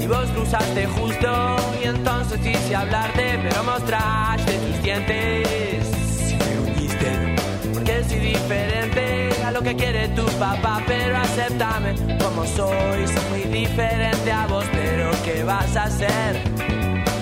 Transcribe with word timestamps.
Y 0.00 0.06
vos 0.06 0.28
cruzaste 0.34 0.86
justo, 0.86 1.56
y 1.82 1.86
entonces 1.86 2.38
quise 2.40 2.76
hablarte, 2.76 3.38
pero 3.42 3.64
mostraste 3.64 4.52
tus 4.52 4.82
dientes. 4.82 5.88
Y 6.30 6.34
me 6.36 6.72
uniste, 6.72 7.36
porque 7.72 8.04
soy 8.04 8.18
diferente 8.18 9.30
a 9.46 9.50
lo 9.50 9.62
que 9.62 9.74
quiere 9.76 10.08
tu 10.08 10.26
papá, 10.38 10.82
pero 10.86 11.16
acéptame 11.16 11.94
como 12.22 12.44
soy. 12.44 13.06
Soy 13.06 13.30
muy 13.30 13.60
diferente 13.60 14.30
a 14.30 14.46
vos, 14.46 14.66
pero 14.70 15.10
¿qué 15.24 15.42
vas 15.42 15.74
a 15.74 15.84
hacer? 15.84 16.42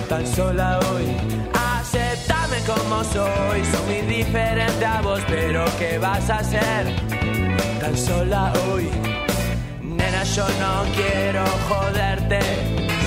tan 0.09 0.27
sola 0.27 0.77
hoy. 0.91 1.05
Aceptame 1.53 2.57
como 2.67 3.01
soy, 3.05 3.63
soy 3.63 3.85
muy 3.87 4.13
diferente 4.13 4.85
a 4.85 5.01
vos, 5.01 5.21
pero 5.25 5.63
¿qué 5.79 5.97
vas 5.99 6.29
a 6.29 6.39
hacer? 6.39 6.97
Tan 7.79 7.97
sola 7.97 8.51
hoy. 8.67 8.89
Yo 10.23 10.47
no 10.59 10.85
quiero 10.93 11.45
joderte, 11.67 12.39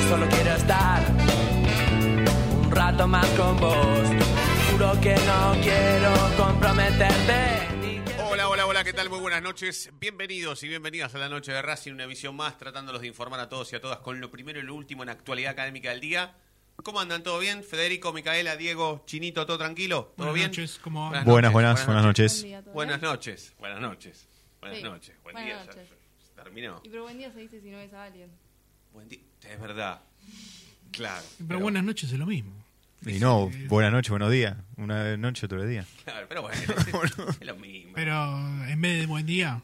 solo 0.08 0.26
quiero 0.28 0.50
estar 0.52 1.02
un 1.10 2.70
rato 2.70 3.06
más 3.08 3.26
con 3.30 3.56
vos. 3.58 3.76
Juro 4.70 5.00
que 5.00 5.14
no 5.14 5.54
quiero 5.62 6.12
comprometerte. 6.36 7.68
Hola, 8.30 8.48
hola, 8.48 8.66
hola, 8.66 8.84
¿qué 8.84 8.92
tal? 8.92 9.08
Muy 9.08 9.20
buenas 9.20 9.40
noches. 9.42 9.90
Bienvenidos 9.98 10.62
y 10.64 10.68
bienvenidas 10.68 11.14
a 11.14 11.18
la 11.18 11.28
noche 11.28 11.52
de 11.52 11.62
Racing, 11.62 11.92
una 11.92 12.04
emisión 12.04 12.36
más, 12.36 12.58
tratándolos 12.58 13.00
de 13.00 13.06
informar 13.06 13.40
a 13.40 13.48
todos 13.48 13.72
y 13.72 13.76
a 13.76 13.80
todas 13.80 14.00
con 14.00 14.20
lo 14.20 14.30
primero 14.30 14.58
y 14.58 14.62
lo 14.62 14.74
último 14.74 15.02
en 15.02 15.08
actualidad 15.08 15.52
académica 15.52 15.90
del 15.90 16.00
día. 16.00 16.34
¿Cómo 16.82 17.00
andan? 17.00 17.22
¿Todo 17.22 17.38
bien? 17.38 17.62
Federico, 17.64 18.12
Micaela, 18.12 18.56
Diego, 18.56 19.02
Chinito, 19.06 19.46
¿todo 19.46 19.56
tranquilo? 19.56 20.12
¿Todo 20.16 20.26
Buenas 20.26 20.34
bien? 20.34 20.48
noches, 20.48 20.78
¿cómo 20.82 21.10
va? 21.10 21.22
Buenas, 21.22 21.52
buenas, 21.52 21.86
buenas 21.86 22.04
noches. 22.04 22.40
Buen 22.40 22.48
día, 22.50 22.62
¿todo 22.62 22.74
Buenas 22.74 23.00
noches, 23.00 23.54
buenas 23.58 23.80
noches. 23.80 24.28
Buenas 24.60 24.82
noches, 24.82 25.16
buen 25.22 25.34
Buenas 25.34 25.44
día. 25.44 25.64
noches. 25.64 25.88
ya 25.90 25.93
terminó. 26.44 26.80
Y 26.84 26.88
pero 26.88 27.02
buen 27.02 27.18
día 27.18 27.32
se 27.32 27.40
dice 27.40 27.60
si 27.60 27.70
no 27.70 27.78
ves 27.78 27.92
a 27.92 28.04
alguien. 28.04 28.30
Buen 28.92 29.08
día. 29.08 29.18
Es 29.48 29.60
verdad. 29.60 30.00
Claro. 30.92 31.24
Pero, 31.46 31.60
buenas 31.60 31.82
noches 31.84 32.12
es 32.12 32.18
lo 32.18 32.26
mismo. 32.26 32.52
Y 33.06 33.18
no, 33.18 33.50
buenas 33.68 33.92
noches, 33.92 34.10
buenos 34.10 34.30
días. 34.30 34.56
Una 34.76 35.16
noche, 35.16 35.44
otro 35.46 35.62
día. 35.66 35.84
Claro, 36.04 36.26
pero 36.28 36.42
bueno, 36.42 36.56
es, 36.62 37.38
es 37.40 37.46
lo 37.46 37.56
mismo. 37.56 37.92
Pero 37.94 38.38
en 38.68 38.80
vez 38.80 39.00
de 39.00 39.06
buen 39.06 39.26
día, 39.26 39.60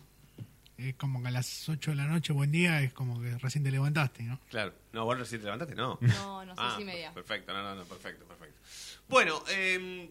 es 0.77 0.95
como 0.97 1.23
que 1.23 1.29
a 1.29 1.31
las 1.31 1.69
8 1.69 1.93
de 1.93 1.97
la 1.97 2.07
noche, 2.07 2.33
buen 2.35 2.51
día, 2.53 2.83
es 2.83 2.93
como 2.93 3.21
que 3.21 3.39
recién 3.39 3.65
te 3.65 3.71
levantaste, 3.71 4.25
¿no? 4.25 4.39
Claro. 4.51 4.75
No, 4.93 5.05
vos 5.07 5.19
recién 5.19 5.41
te 5.41 5.45
levantaste, 5.47 5.75
no. 5.75 5.99
No, 6.03 6.45
no, 6.45 6.55
seis 6.57 6.59
Ah, 6.59 6.79
y 6.81 6.85
media. 6.85 7.15
Perfecto, 7.15 7.53
no, 7.55 7.63
no, 7.63 7.75
no, 7.77 7.85
perfecto, 7.85 8.27
perfecto. 8.27 8.59
Bueno, 9.09 9.43
eh, 9.51 10.11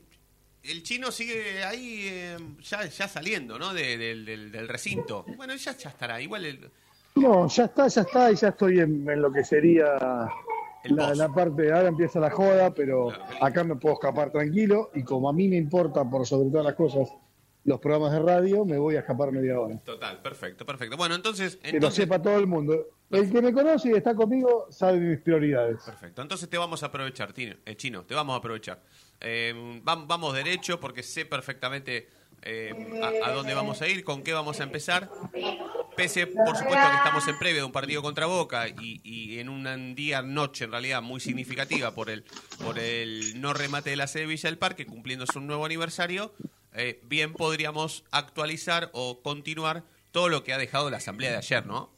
el 0.64 0.84
chino 0.84 1.12
sigue 1.12 1.64
ahí 1.64 2.08
eh, 2.08 2.38
ya, 2.62 2.86
ya 2.86 3.08
saliendo, 3.08 3.58
¿no? 3.60 3.74
De- 3.74 3.98
del, 3.98 4.26
del- 4.26 4.52
del 4.52 4.68
recinto. 4.68 5.26
Bueno, 5.38 5.56
ya, 5.56 5.76
ya 5.78 5.90
estará. 5.90 6.22
Igual 6.22 6.46
el, 6.46 6.70
No, 7.16 7.48
ya 7.48 7.66
está, 7.66 7.88
ya 7.88 8.02
está, 8.02 8.32
y 8.32 8.36
ya 8.36 8.50
estoy 8.50 8.80
en, 8.80 9.10
en 9.10 9.22
lo 9.22 9.32
que 9.32 9.44
sería 9.44 9.98
la, 10.86 11.14
la 11.16 11.30
parte 11.30 11.64
de 11.64 11.74
ahora 11.74 11.90
empieza 11.90 12.20
la 12.20 12.30
joda, 12.30 12.74
pero 12.74 13.12
acá 13.42 13.64
me 13.64 13.76
puedo 13.76 13.96
escapar 13.96 14.32
tranquilo 14.32 14.92
y 14.96 15.04
como 15.04 15.30
a 15.30 15.34
mí 15.34 15.48
me 15.48 15.58
importa 15.58 16.04
por 16.10 16.26
sobre 16.26 16.50
todas 16.50 16.66
las 16.66 16.76
cosas 16.76 17.10
los 17.66 17.80
programas 17.82 18.14
de 18.14 18.20
radio, 18.20 18.64
me 18.66 18.78
voy 18.78 18.96
a 18.96 19.00
escapar 19.00 19.32
media 19.34 19.60
hora. 19.60 19.78
total, 19.80 20.22
perfecto, 20.22 20.66
perfecto. 20.66 20.96
Bueno, 20.96 21.16
entonces, 21.16 21.58
Que 21.58 21.72
lo 21.72 21.74
entonces 21.76 22.04
sepa 22.06 22.22
todo 22.22 22.38
el 22.40 22.48
mundo. 22.48 22.88
El 23.12 23.30
que 23.32 23.42
me 23.42 23.52
conoce 23.52 23.90
y 23.90 23.94
está 23.94 24.16
conmigo 24.16 24.68
sabe 24.70 25.00
mis 25.00 25.20
prioridades. 25.20 25.82
Perfecto. 25.84 26.22
Entonces 26.22 26.50
te 26.50 26.58
vamos 26.58 26.82
a 26.84 26.86
aprovechar, 26.88 27.34
eh, 27.38 27.76
Chino, 27.76 28.04
te 28.06 28.16
vamos 28.16 28.34
a 28.34 28.38
aprovechar. 28.38 28.82
Eh, 29.22 29.54
vam- 29.84 30.08
vamos 30.08 30.34
derecho 30.34 30.80
porque 30.80 31.04
sé 31.04 31.26
perfectamente 31.26 32.08
eh, 32.42 32.74
a, 33.22 33.32
dónde 33.32 33.54
vamos 33.54 33.82
a 33.82 33.88
ir, 33.88 34.04
con 34.04 34.24
qué 34.24 34.34
vamos 34.34 34.60
a 34.60 34.64
empezar. 34.64 35.10
Pese, 35.96 36.28
por 36.28 36.56
supuesto, 36.56 36.90
que 36.90 36.96
estamos 36.96 37.28
en 37.28 37.38
previa 37.38 37.60
de 37.60 37.66
un 37.66 37.74
partido 37.74 38.02
contra 38.02 38.26
Boca 38.26 38.68
y, 38.70 39.38
en 39.40 39.50
un 39.50 39.96
día, 39.96 40.22
noche 40.22 40.64
en 40.64 40.72
realidad 40.72 41.02
muy 41.02 41.20
significativa 41.20 41.92
por 41.92 42.10
el, 42.10 42.24
por 42.64 42.80
el 42.80 43.42
no 43.42 43.54
remate 43.54 43.90
de 43.90 43.98
la 43.98 44.08
sede 44.08 44.24
de 44.24 44.30
Villa 44.30 44.50
del 44.50 44.58
Parque, 44.58 44.86
cumpliéndose 44.86 45.38
un 45.38 45.48
nuevo 45.48 45.66
aniversario, 45.66 46.34
eh, 46.74 47.02
bien 47.04 47.34
podríamos 47.34 48.06
actualizar 48.12 48.90
o 48.94 49.22
continuar 49.22 49.84
todo 50.12 50.30
lo 50.30 50.44
que 50.46 50.54
ha 50.54 50.58
dejado 50.58 50.90
la 50.90 50.98
asamblea 50.98 51.32
de 51.32 51.38
ayer, 51.38 51.66
¿no? 51.66 51.90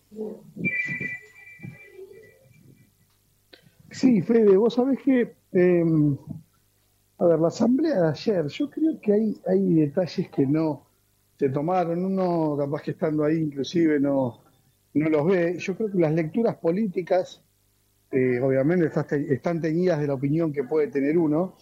Sí, 3.92 4.22
Fede, 4.22 4.58
vos 4.58 4.74
sabés 4.74 5.00
que, 5.04 5.36
eh, 5.54 5.84
a 7.22 7.26
ver, 7.28 7.40
la 7.40 7.48
asamblea 7.48 8.02
de 8.02 8.10
ayer, 8.10 8.48
yo 8.48 8.70
creo 8.70 9.00
que 9.02 9.14
hay, 9.14 9.42
hay 9.48 9.74
detalles 9.76 10.30
que 10.30 10.46
no 10.48 10.88
se 11.38 11.50
tomaron, 11.50 12.04
uno 12.06 12.56
capaz 12.58 12.82
que 12.84 12.92
estando 12.92 13.24
ahí 13.24 13.38
inclusive 13.38 14.00
no, 14.00 14.42
no 14.94 15.10
los 15.10 15.26
ve. 15.28 15.58
Yo 15.60 15.76
creo 15.76 15.92
que 15.92 16.00
las 16.00 16.14
lecturas 16.14 16.56
políticas, 16.58 17.44
eh, 18.12 18.40
obviamente, 18.42 18.88
están 18.88 19.08
te- 19.08 19.34
están 19.34 19.62
teñidas 19.62 20.00
de 20.02 20.08
la 20.08 20.16
opinión 20.16 20.54
que 20.54 20.64
puede 20.66 20.88
tener 20.88 21.18
uno 21.18 21.56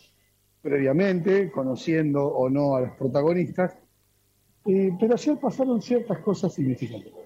previamente, 0.61 1.51
conociendo 1.51 2.25
o 2.27 2.49
no 2.49 2.75
a 2.77 2.81
los 2.81 2.91
protagonistas, 2.97 3.77
eh, 4.65 4.91
pero 4.99 5.15
ayer 5.15 5.37
pasaron 5.39 5.81
ciertas 5.81 6.19
cosas 6.19 6.53
significativas. 6.53 7.19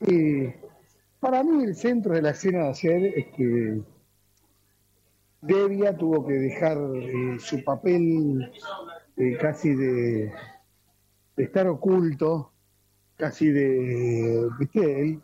Eh, 0.00 0.54
para 1.20 1.42
mí 1.42 1.64
el 1.64 1.74
centro 1.76 2.14
de 2.14 2.22
la 2.22 2.30
escena 2.30 2.64
de 2.64 2.68
ayer 2.70 3.04
es 3.18 3.26
que 3.36 3.80
Devia 5.40 5.96
tuvo 5.96 6.26
que 6.26 6.34
dejar 6.34 6.78
eh, 6.94 7.36
su 7.38 7.62
papel 7.62 8.50
eh, 9.16 9.36
casi 9.40 9.74
de, 9.74 10.32
estar 11.36 11.66
oculto, 11.66 12.52
casi 13.16 13.50
de, 13.50 14.48
viste, 14.58 15.00
él, 15.00 15.20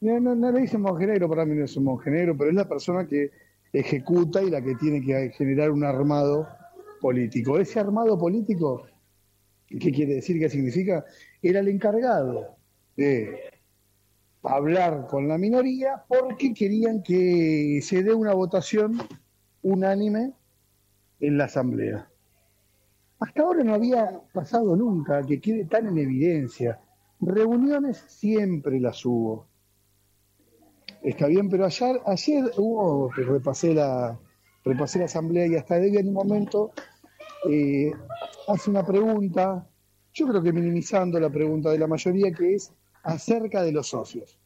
no, 0.00 0.20
no, 0.20 0.34
no 0.34 0.52
le 0.52 0.60
dicen 0.60 0.82
monjenero, 0.82 1.28
para 1.28 1.44
mí 1.44 1.54
no 1.54 1.64
es 1.64 1.76
un 1.76 1.84
monjenero, 1.84 2.36
pero 2.36 2.50
es 2.50 2.56
la 2.56 2.68
persona 2.68 3.06
que 3.06 3.30
ejecuta 3.72 4.42
y 4.42 4.50
la 4.50 4.62
que 4.62 4.74
tiene 4.74 5.00
que 5.00 5.30
generar 5.30 5.70
un 5.70 5.84
armado 5.84 6.48
político. 7.00 7.58
Ese 7.58 7.80
armado 7.80 8.18
político, 8.18 8.86
¿qué 9.68 9.92
quiere 9.92 10.14
decir? 10.16 10.38
¿Qué 10.38 10.48
significa? 10.48 11.04
Era 11.42 11.60
el 11.60 11.68
encargado 11.68 12.56
de 12.96 13.55
hablar 14.48 15.06
con 15.08 15.28
la 15.28 15.38
minoría 15.38 16.04
porque 16.08 16.54
querían 16.54 17.02
que 17.02 17.80
se 17.82 18.02
dé 18.02 18.14
una 18.14 18.34
votación 18.34 18.98
unánime 19.62 20.32
en 21.20 21.38
la 21.38 21.44
Asamblea. 21.44 22.08
Hasta 23.18 23.42
ahora 23.42 23.64
no 23.64 23.74
había 23.74 24.20
pasado 24.32 24.76
nunca 24.76 25.24
que 25.24 25.40
quede 25.40 25.64
tan 25.64 25.86
en 25.88 25.98
evidencia. 25.98 26.80
Reuniones 27.20 28.04
siempre 28.08 28.78
las 28.78 29.04
hubo. 29.06 29.46
Está 31.02 31.26
bien, 31.26 31.48
pero 31.48 31.64
ayer, 31.64 32.00
ayer 32.04 32.44
hubo, 32.58 33.10
repasé 33.10 33.72
la, 33.72 34.18
repasé 34.64 34.98
la 34.98 35.06
asamblea 35.06 35.46
y 35.46 35.56
hasta 35.56 35.78
Devia 35.78 36.00
en 36.00 36.08
un 36.08 36.14
momento 36.14 36.72
eh, 37.48 37.92
hace 38.48 38.70
una 38.70 38.84
pregunta, 38.84 39.66
yo 40.12 40.26
creo 40.28 40.42
que 40.42 40.52
minimizando 40.52 41.18
la 41.20 41.30
pregunta 41.30 41.70
de 41.70 41.78
la 41.78 41.86
mayoría, 41.86 42.32
que 42.32 42.54
es 42.54 42.72
acerca 43.06 43.62
de 43.62 43.72
los 43.72 43.88
socios. 43.88 44.38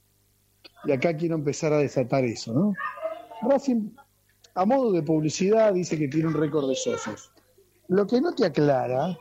Y 0.85 0.93
acá 0.93 1.17
quiero 1.17 1.35
empezar 1.35 1.73
a 1.73 1.79
desatar 1.79 2.25
eso, 2.25 2.53
¿no? 2.53 2.75
Racing 3.43 3.91
a 4.55 4.65
modo 4.65 4.93
de 4.93 5.03
publicidad 5.03 5.73
dice 5.73 5.99
que 5.99 6.09
tiene 6.09 6.29
un 6.29 6.35
récord 6.35 6.69
de 6.69 6.75
socios. 6.75 7.33
Lo 7.89 8.07
que 8.07 8.21
no 8.21 8.35
te 8.35 8.45
aclara 8.45 9.17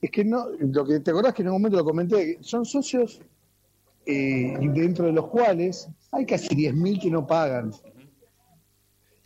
es 0.00 0.10
que 0.10 0.24
no, 0.24 0.48
lo 0.58 0.84
que 0.84 1.00
te 1.00 1.10
acordás 1.10 1.34
que 1.34 1.42
en 1.42 1.48
un 1.48 1.54
momento 1.54 1.78
lo 1.78 1.84
comenté, 1.84 2.38
son 2.42 2.64
socios 2.64 3.20
eh, 4.04 4.56
dentro 4.60 5.06
de 5.06 5.12
los 5.12 5.28
cuales 5.28 5.88
hay 6.10 6.26
casi 6.26 6.48
10.000 6.48 7.00
que 7.00 7.10
no 7.10 7.26
pagan. 7.26 7.72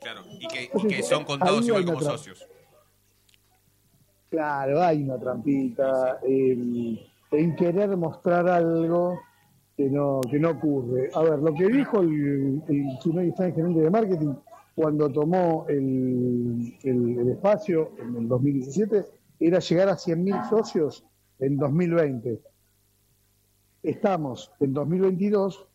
Claro, 0.01 0.23
y 0.39 0.47
que, 0.47 0.71
y 0.73 0.87
que 0.87 1.03
son 1.03 1.25
contados 1.25 1.67
igual 1.67 1.85
como 1.85 2.01
socios. 2.01 2.47
Claro, 4.31 4.83
hay 4.83 5.03
una 5.03 5.19
trampita 5.19 6.21
eh, 6.23 7.07
en 7.33 7.57
querer 7.57 7.97
mostrar 7.97 8.49
algo 8.49 9.19
que 9.77 9.91
no, 9.91 10.21
que 10.31 10.39
no 10.39 10.51
ocurre. 10.51 11.11
A 11.15 11.23
ver, 11.23 11.39
lo 11.41 11.53
que 11.55 11.67
dijo 11.69 12.01
el, 12.01 12.63
el 12.69 12.87
señor 13.03 13.25
Isaac, 13.25 13.55
gerente 13.55 13.81
de 13.81 13.91
marketing 13.91 14.35
cuando 14.75 15.11
tomó 15.11 15.67
el, 15.69 16.75
el- 16.83 17.19
el 17.19 17.29
espacio 17.31 17.93
en 17.99 18.17
el 18.17 18.29
2017 18.29 19.05
era 19.41 19.59
llegar 19.59 19.89
a 19.89 19.97
100.000 19.97 20.49
socios 20.49 21.05
en 21.39 21.57
2020. 21.59 22.41
Estamos 23.83 24.51
en 24.61 24.73
2022 24.73 25.67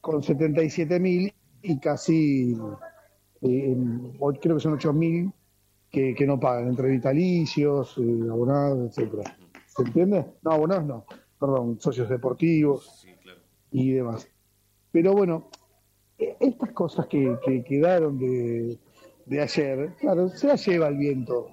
con 0.00 0.22
77.000 0.22 1.32
y 1.62 1.78
casi, 1.80 2.56
eh, 3.42 3.76
creo 4.40 4.56
que 4.56 4.60
son 4.62 4.78
8.000 4.78 5.32
que, 5.90 6.14
que 6.14 6.26
no 6.26 6.38
pagan, 6.38 6.68
entre 6.68 6.88
vitalicios, 6.90 7.96
eh, 7.98 8.26
abonados, 8.30 8.90
etcétera. 8.90 9.36
¿Se 9.76 9.82
entiende? 9.82 10.24
No, 10.42 10.52
abonados 10.52 10.86
no, 10.86 11.04
perdón, 11.38 11.78
socios 11.80 12.08
deportivos 12.08 13.00
Sí, 13.02 13.12
claro. 13.22 13.40
y 13.70 13.92
demás. 13.92 14.28
Pero 14.90 15.12
bueno, 15.12 15.50
e- 16.18 16.36
estas 16.40 16.70
cosas 16.72 17.06
que, 17.06 17.36
que 17.44 17.62
quedaron 17.64 18.18
de, 18.18 18.78
de 19.26 19.40
ayer, 19.40 19.92
claro, 20.00 20.28
se 20.30 20.46
las 20.46 20.64
lleva 20.66 20.88
el 20.88 20.96
viento. 20.96 21.48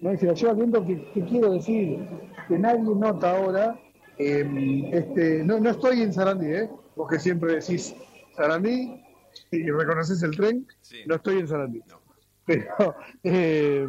¿no? 0.00 0.16
Se 0.16 0.26
las 0.26 0.40
lleva 0.40 0.52
el 0.52 0.58
viento, 0.58 0.84
que, 0.86 1.10
que 1.12 1.24
quiero 1.24 1.52
decir? 1.52 2.08
Que 2.48 2.58
nadie 2.58 2.80
nota 2.82 3.36
ahora, 3.36 3.78
eh, 4.18 4.88
este, 4.92 5.44
no, 5.44 5.58
no 5.60 5.70
estoy 5.70 6.00
en 6.02 6.12
Sarandí, 6.12 6.46
¿eh? 6.46 6.70
vos 6.94 7.08
que 7.10 7.18
siempre 7.18 7.56
decís 7.56 7.94
Sarandí 8.36 9.02
y 9.50 9.70
reconoces 9.70 10.22
el 10.22 10.34
tren, 10.36 10.66
Sí. 10.80 10.98
no 11.06 11.16
estoy 11.16 11.40
en 11.40 11.48
Sarandí. 11.48 11.80
No. 11.88 12.00
Pero, 12.46 12.94
eh, 13.24 13.86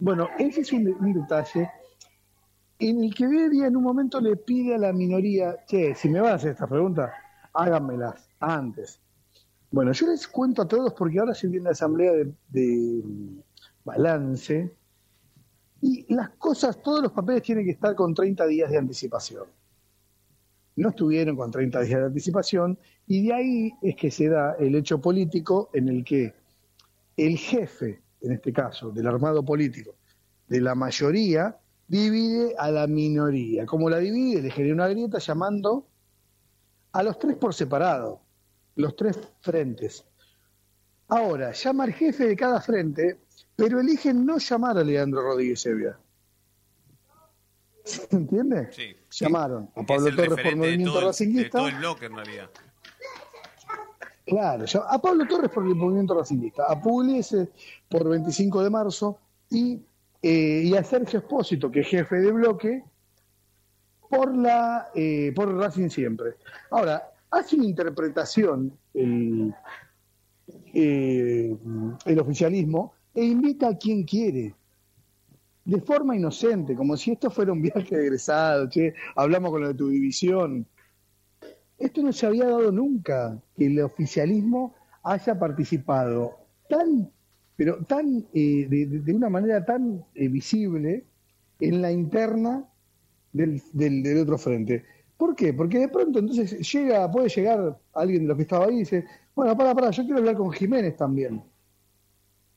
bueno, 0.00 0.28
ese 0.38 0.60
es 0.62 0.72
un, 0.72 0.88
un 0.88 1.12
detalle 1.14 1.70
en 2.78 3.04
el 3.04 3.14
que 3.14 3.26
Bedia 3.26 3.66
en 3.66 3.76
un 3.76 3.82
momento 3.82 4.20
le 4.20 4.36
pide 4.36 4.74
a 4.74 4.78
la 4.78 4.92
minoría, 4.92 5.64
che, 5.66 5.94
si 5.94 6.08
me 6.08 6.20
van 6.20 6.32
a 6.32 6.34
hacer 6.34 6.52
esta 6.52 6.66
pregunta, 6.66 7.12
háganmelas 7.52 8.28
antes. 8.40 9.00
Bueno, 9.70 9.92
yo 9.92 10.06
les 10.06 10.26
cuento 10.28 10.62
a 10.62 10.68
todos 10.68 10.94
porque 10.94 11.18
ahora 11.18 11.34
se 11.34 11.48
viene 11.48 11.64
la 11.64 11.70
asamblea 11.70 12.12
de, 12.12 12.32
de 12.48 13.02
balance 13.84 14.72
y 15.80 16.12
las 16.12 16.30
cosas, 16.30 16.80
todos 16.82 17.02
los 17.02 17.12
papeles 17.12 17.42
tienen 17.42 17.64
que 17.64 17.72
estar 17.72 17.94
con 17.94 18.14
30 18.14 18.46
días 18.46 18.70
de 18.70 18.78
anticipación. 18.78 19.44
No 20.76 20.90
estuvieron 20.90 21.36
con 21.36 21.50
30 21.50 21.80
días 21.80 22.00
de 22.00 22.06
anticipación 22.06 22.78
y 23.06 23.26
de 23.26 23.34
ahí 23.34 23.72
es 23.82 23.96
que 23.96 24.10
se 24.10 24.28
da 24.28 24.54
el 24.58 24.74
hecho 24.76 25.00
político 25.00 25.70
en 25.72 25.88
el 25.88 26.04
que 26.04 26.34
el 27.16 27.36
jefe, 27.36 28.00
en 28.20 28.32
este 28.32 28.52
caso, 28.52 28.90
del 28.90 29.06
armado 29.06 29.44
político, 29.44 29.96
de 30.48 30.60
la 30.60 30.74
mayoría, 30.74 31.58
divide 31.88 32.54
a 32.58 32.70
la 32.70 32.86
minoría. 32.86 33.66
Como 33.66 33.90
la 33.90 33.98
divide, 33.98 34.42
le 34.42 34.50
genera 34.50 34.74
una 34.74 34.88
grieta 34.88 35.18
llamando 35.18 35.86
a 36.92 37.02
los 37.02 37.18
tres 37.18 37.36
por 37.36 37.54
separado, 37.54 38.20
los 38.76 38.94
tres 38.94 39.18
frentes. 39.40 40.04
Ahora, 41.08 41.52
llama 41.52 41.84
al 41.84 41.92
jefe 41.94 42.28
de 42.28 42.36
cada 42.36 42.60
frente, 42.60 43.20
pero 43.56 43.80
eligen 43.80 44.24
no 44.24 44.38
llamar 44.38 44.78
a 44.78 44.84
Leandro 44.84 45.22
Rodríguez 45.22 45.64
Evia. 45.66 45.98
¿Se 47.84 48.14
entiende? 48.14 48.70
Sí. 48.70 48.94
Llamaron 49.10 49.70
a 49.74 49.82
Pablo 49.82 50.14
Torres 50.14 50.44
por 50.44 50.56
Movimiento 50.56 51.00
de 51.00 51.06
Racinguista. 51.06 51.58
todo 51.58 51.68
el 51.68 51.76
bloque 51.76 52.06
en 52.06 52.16
realidad. 52.16 52.50
Claro, 54.28 54.66
a 54.86 55.00
Pablo 55.00 55.26
Torres 55.26 55.50
por 55.50 55.66
el 55.66 55.74
movimiento 55.74 56.14
racingista, 56.14 56.64
a 56.68 56.78
Pugliese 56.78 57.48
por 57.88 58.06
25 58.06 58.62
de 58.62 58.68
marzo 58.68 59.18
y, 59.48 59.80
eh, 60.22 60.62
y 60.64 60.74
a 60.74 60.82
Sergio 60.82 61.20
Espósito, 61.20 61.70
que 61.70 61.80
es 61.80 61.88
jefe 61.88 62.16
de 62.16 62.32
bloque, 62.32 62.84
por 64.08 64.36
la 64.36 64.88
eh, 64.94 65.32
por 65.34 65.54
Racing 65.54 65.88
siempre. 65.88 66.34
Ahora, 66.70 67.10
hace 67.30 67.56
una 67.56 67.66
interpretación 67.66 68.76
el, 68.94 69.54
eh, 70.72 71.56
el 72.04 72.18
oficialismo 72.18 72.94
e 73.14 73.24
invita 73.24 73.68
a 73.68 73.76
quien 73.76 74.04
quiere. 74.04 74.54
De 75.64 75.80
forma 75.82 76.16
inocente, 76.16 76.74
como 76.74 76.96
si 76.96 77.12
esto 77.12 77.30
fuera 77.30 77.52
un 77.52 77.60
viaje 77.60 77.94
de 77.94 78.06
egresado, 78.06 78.70
che, 78.70 78.94
hablamos 79.14 79.50
con 79.50 79.60
lo 79.60 79.68
de 79.68 79.74
tu 79.74 79.88
división. 79.88 80.66
Esto 81.76 82.02
no 82.02 82.10
se 82.10 82.26
había 82.26 82.46
dado 82.46 82.72
nunca, 82.72 83.38
que 83.54 83.66
el 83.66 83.78
oficialismo 83.82 84.74
haya 85.02 85.38
participado 85.38 86.38
tan, 86.70 87.10
pero 87.58 87.84
tan, 87.86 88.24
eh, 88.32 88.66
de, 88.70 88.86
de- 88.86 89.14
una 89.14 89.28
manera 89.28 89.64
tan 89.66 90.04
eh, 90.14 90.28
visible 90.28 91.04
en 91.60 91.82
la 91.82 91.90
interna 91.92 92.64
del, 93.32 93.60
del, 93.72 94.18
otro 94.22 94.38
frente. 94.38 94.84
¿Por 95.16 95.34
qué? 95.34 95.52
Porque 95.52 95.80
de 95.80 95.88
pronto 95.88 96.20
entonces 96.20 96.60
llega, 96.72 97.10
puede 97.10 97.28
llegar 97.28 97.76
alguien 97.94 98.22
de 98.22 98.28
los 98.28 98.36
que 98.36 98.44
estaba 98.44 98.66
ahí 98.66 98.76
y 98.76 98.78
dice, 98.80 99.04
bueno, 99.34 99.56
para, 99.58 99.74
para, 99.74 99.90
yo 99.90 100.04
quiero 100.04 100.20
hablar 100.20 100.36
con 100.36 100.52
Jiménez 100.52 100.96
también. 100.96 101.42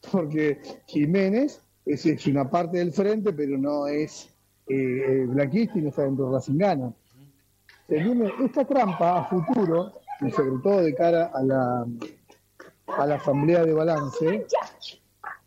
Porque 0.11 0.61
Jiménez 0.87 1.63
es, 1.85 2.05
es 2.05 2.27
una 2.27 2.49
parte 2.49 2.77
del 2.77 2.91
frente, 2.93 3.33
pero 3.33 3.57
no 3.57 3.87
es 3.87 4.29
eh, 4.67 4.75
eh, 4.75 5.25
blanquista 5.27 5.79
y 5.79 5.81
no 5.81 5.89
está 5.89 6.03
dentro 6.03 6.27
de 6.27 6.33
Racingana. 6.33 6.93
Esta 8.45 8.65
trampa 8.65 9.19
a 9.19 9.25
futuro, 9.25 9.91
y 10.21 10.31
sobre 10.31 10.61
todo 10.63 10.81
de 10.81 10.95
cara 10.95 11.31
a 11.33 11.43
la, 11.43 11.85
a 12.97 13.05
la 13.05 13.15
asamblea 13.15 13.63
de 13.63 13.73
balance, 13.73 14.45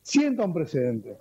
sienta 0.03 0.45
un 0.45 0.55
precedente. 0.55 1.19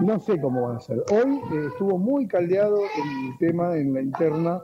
No 0.00 0.20
sé 0.20 0.40
cómo 0.40 0.68
van 0.68 0.76
a 0.76 0.80
ser. 0.80 0.98
Hoy 1.10 1.40
eh, 1.52 1.66
estuvo 1.72 1.98
muy 1.98 2.26
caldeado 2.28 2.80
el 2.82 3.38
tema 3.38 3.76
en 3.76 3.94
la 3.94 4.00
interna 4.00 4.62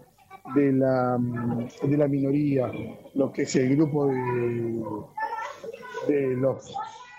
de 0.55 0.73
la, 0.73 1.17
mm, 1.19 1.69
de 1.83 1.97
la 1.97 2.07
minoría, 2.09 2.71
lo 3.15 3.33
que 3.33 3.43
es 3.43 3.57
el 3.57 3.75
grupo 3.77 4.07
de, 4.07 4.83
de 6.09 6.37
los 6.37 6.73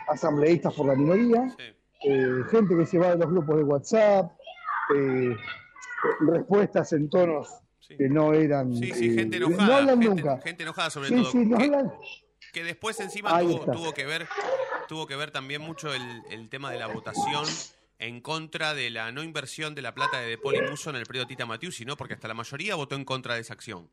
asambleístas 0.08 0.74
por 0.74 0.86
la 0.88 0.96
minoría, 0.96 1.50
Sí. 1.58 1.64
eh, 2.10 2.44
gente 2.52 2.78
que 2.78 2.86
se 2.86 3.00
va 3.00 3.12
de 3.12 3.18
los 3.18 3.30
grupos 3.32 3.58
de 3.58 3.64
WhatsApp, 3.64 4.32
eh, 4.96 5.36
respuestas 6.22 6.94
en 6.94 7.10
tonos 7.10 7.50
Sí. 7.80 7.98
que 7.98 8.10
no 8.10 8.34
eran... 8.34 8.74
Sí, 8.76 8.92
sí, 8.94 9.14
gente 9.14 9.40
no 9.40 9.48
enojada. 9.48 9.78
hablan 9.78 10.02
gente, 10.02 10.16
nunca. 10.24 10.42
gente 10.42 10.64
enojada 10.64 10.90
sobre 10.90 11.10
todo. 11.10 11.32
no 11.34 11.56
hablan. 11.58 11.94
Que 12.56 12.64
después 12.64 12.98
encima 13.02 13.38
tuvo, 13.38 13.94
que 13.94 14.06
ver 14.06 14.26
tuvo 14.88 15.06
que 15.08 15.18
ver 15.18 15.30
también 15.30 15.62
mucho 15.62 15.94
el, 15.94 16.24
el 16.32 16.48
tema 16.48 16.72
de 16.72 16.80
la 16.80 16.88
votación 16.88 17.44
en 18.00 18.22
contra 18.22 18.74
de 18.74 18.90
la 18.90 19.12
no 19.12 19.24
inversión 19.24 19.76
de 19.76 19.82
la 19.82 19.94
plata 19.94 20.22
de 20.22 20.28
De 20.30 20.38
Paul 20.38 20.56
y 20.56 20.62
Musso 20.62 20.90
en 20.90 20.96
el 20.96 21.06
periodo 21.06 21.28
Tita 21.28 21.46
Matiusi, 21.46 21.84
¿no? 21.84 21.98
Porque 21.98 22.14
hasta 22.14 22.30
la 22.30 22.34
mayoría 22.34 22.76
votó 22.76 22.96
en 22.96 23.04
contra 23.04 23.36
de 23.36 23.42
esa 23.42 23.54
acción. 23.54 23.90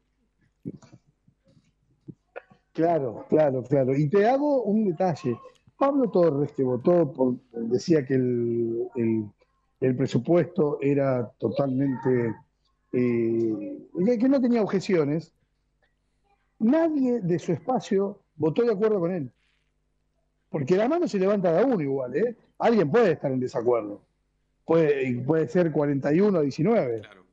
Claro, 2.73 3.26
claro, 3.28 3.64
claro. 3.64 3.97
Y 3.97 4.09
te 4.09 4.28
hago 4.28 4.62
un 4.62 4.85
detalle. 4.85 5.37
Pablo 5.76 6.09
Torres, 6.09 6.52
que 6.52 6.62
votó, 6.62 7.12
por, 7.12 7.35
decía 7.50 8.07
que 8.07 8.14
el, 8.14 8.87
el- 8.95 9.25
el 9.81 9.97
presupuesto 9.97 10.78
era 10.81 11.28
totalmente... 11.40 12.33
eh, 12.92 13.78
que 14.21 14.28
no 14.28 14.40
tenía 14.40 14.62
objeciones. 14.62 15.33
Nadie 16.61 17.21
de 17.21 17.40
su 17.40 17.50
espacio 17.50 18.22
votó 18.42 18.64
de 18.64 18.72
acuerdo 18.72 18.99
con 18.99 19.12
él. 19.12 19.30
Porque 20.50 20.76
la 20.76 20.88
mano 20.88 21.06
se 21.06 21.18
levanta 21.20 21.52
de 21.52 21.61
a 21.61 21.64
uno 21.64 21.80
igual, 21.80 22.16
¿eh? 22.16 22.37
Alguien 22.58 22.90
puede 22.90 23.12
estar 23.12 23.30
en 23.30 23.38
desacuerdo. 23.38 24.02
Puede, 24.64 25.20
puede 25.20 25.46
ser 25.46 25.70
41 25.70 26.38
a 26.38 26.42
19. 26.42 27.00
Claro. 27.00 27.25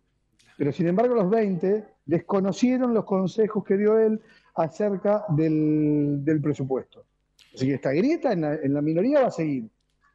Pero 0.56 0.72
sin 0.72 0.88
embargo 0.88 1.16
los 1.16 1.28
20 1.28 1.84
desconocieron 2.06 2.94
los 2.94 3.06
consejos 3.06 3.64
que 3.64 3.78
dio 3.78 3.98
él 3.98 4.22
acerca 4.54 5.26
del, 5.30 6.24
del 6.24 6.42
presupuesto. 6.42 7.04
Así 7.56 7.66
que 7.66 7.74
esta 7.74 7.92
grieta 7.92 8.32
en 8.32 8.42
la, 8.42 8.54
en 8.54 8.74
la 8.76 8.82
minoría 8.82 9.22
va 9.22 9.28
a 9.28 9.32
seguir. 9.32 9.68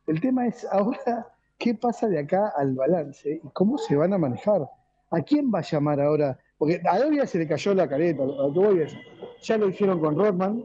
El 0.07 0.21
tema 0.21 0.47
es 0.47 0.65
ahora 0.71 1.27
qué 1.59 1.75
pasa 1.75 2.09
de 2.09 2.21
acá 2.21 2.53
al 2.57 2.75
balance 2.75 3.41
y 3.43 3.49
cómo 3.53 3.79
se 3.79 3.97
van 3.97 4.13
a 4.13 4.19
manejar. 4.19 4.69
¿A 5.11 5.21
quién 5.23 5.51
va 5.53 5.59
a 5.59 5.63
llamar 5.63 6.01
ahora? 6.01 6.39
Porque 6.57 6.81
a 6.89 6.99
Doria 7.01 7.27
se 7.27 7.39
le 7.39 7.49
cayó 7.49 7.75
la 7.75 7.89
careta, 7.89 8.25
lo 8.25 8.53
que 8.53 8.59
voy 8.59 8.79
es, 8.81 8.97
ya 9.43 9.59
lo 9.59 9.69
hicieron 9.69 10.01
con 10.01 10.17
Rodman. 10.17 10.65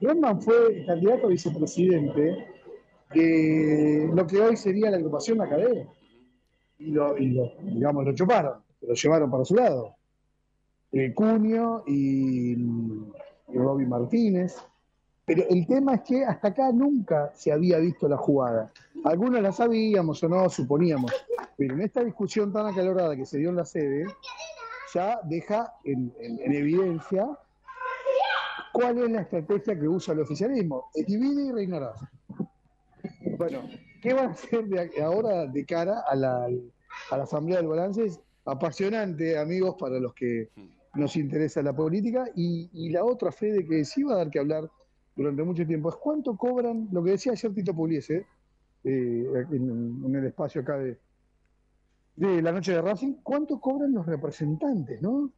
Rodman 0.00 0.40
fue 0.40 0.84
candidato 0.86 1.26
a 1.26 1.30
vicepresidente 1.30 2.46
de 3.14 4.10
lo 4.14 4.26
que 4.26 4.40
hoy 4.40 4.56
sería 4.56 4.90
la 4.90 4.96
agrupación 4.96 5.38
La 5.38 5.48
Cadena 5.48 5.88
y 6.78 6.90
lo, 6.92 7.14
digamos, 7.14 8.04
lo 8.06 8.14
chuparon, 8.14 8.54
lo 8.80 8.94
llevaron 8.94 9.30
para 9.30 9.44
su 9.44 9.54
lado. 9.54 9.94
Eh, 10.92 11.12
Cunio 11.12 11.84
y, 11.86 12.52
y 12.52 13.86
Martínez. 13.86 14.56
Pero 15.26 15.44
el 15.48 15.66
tema 15.66 15.96
es 15.96 16.00
que 16.00 16.24
hasta 16.24 16.48
acá 16.48 16.72
nunca 16.72 17.30
se 17.34 17.52
había 17.52 17.78
visto 17.78 18.08
la 18.08 18.16
jugada. 18.16 18.72
Algunos 19.04 19.42
la 19.42 19.52
sabíamos 19.52 20.22
o 20.24 20.28
no, 20.28 20.48
suponíamos. 20.48 21.12
Pero 21.56 21.74
en 21.74 21.82
esta 21.82 22.02
discusión 22.02 22.52
tan 22.52 22.66
acalorada 22.66 23.14
que 23.14 23.26
se 23.26 23.38
dio 23.38 23.50
en 23.50 23.56
la 23.56 23.64
sede, 23.64 24.06
ya 24.94 25.20
deja 25.24 25.74
en 25.84 26.12
evidencia 26.52 27.28
cuál 28.80 28.98
es 28.98 29.10
la 29.10 29.20
estrategia 29.22 29.78
que 29.78 29.88
usa 29.88 30.14
el 30.14 30.20
oficialismo. 30.20 30.90
Divide 31.06 31.44
y 31.44 31.52
reinarás. 31.52 32.00
Bueno, 33.36 33.68
¿qué 34.00 34.14
van 34.14 34.28
a 34.28 34.32
hacer 34.32 34.64
ahora 35.02 35.46
de 35.46 35.64
cara 35.66 36.02
a 36.08 36.14
la, 36.16 36.46
a 37.10 37.16
la 37.16 37.22
Asamblea 37.24 37.58
del 37.58 37.68
Balance? 37.68 38.20
Apasionante, 38.46 39.38
amigos, 39.38 39.76
para 39.78 39.98
los 39.98 40.14
que 40.14 40.48
nos 40.94 41.14
interesa 41.16 41.62
la 41.62 41.74
política. 41.74 42.24
Y, 42.34 42.90
la 42.90 43.04
otra 43.04 43.30
fe 43.32 43.52
de 43.52 43.66
que 43.66 43.84
sí 43.84 44.02
va 44.02 44.14
a 44.14 44.18
dar 44.18 44.30
que 44.30 44.38
hablar 44.38 44.70
durante 45.14 45.42
mucho 45.42 45.66
tiempo 45.66 45.90
es 45.90 45.96
cuánto 45.96 46.36
cobran, 46.36 46.88
lo 46.90 47.04
que 47.04 47.10
decía 47.10 47.32
ayer 47.32 47.52
Tito 47.52 47.74
Pugliese, 47.74 48.26
eh, 48.84 49.46
en, 49.52 50.02
en 50.06 50.14
el 50.16 50.24
espacio 50.24 50.62
acá 50.62 50.78
de, 50.78 50.98
de 52.16 52.40
la 52.40 52.52
noche 52.52 52.72
de 52.72 52.80
Racing, 52.80 53.16
cuánto 53.22 53.60
cobran 53.60 53.92
los 53.92 54.06
representantes, 54.06 55.02
¿no? 55.02 55.30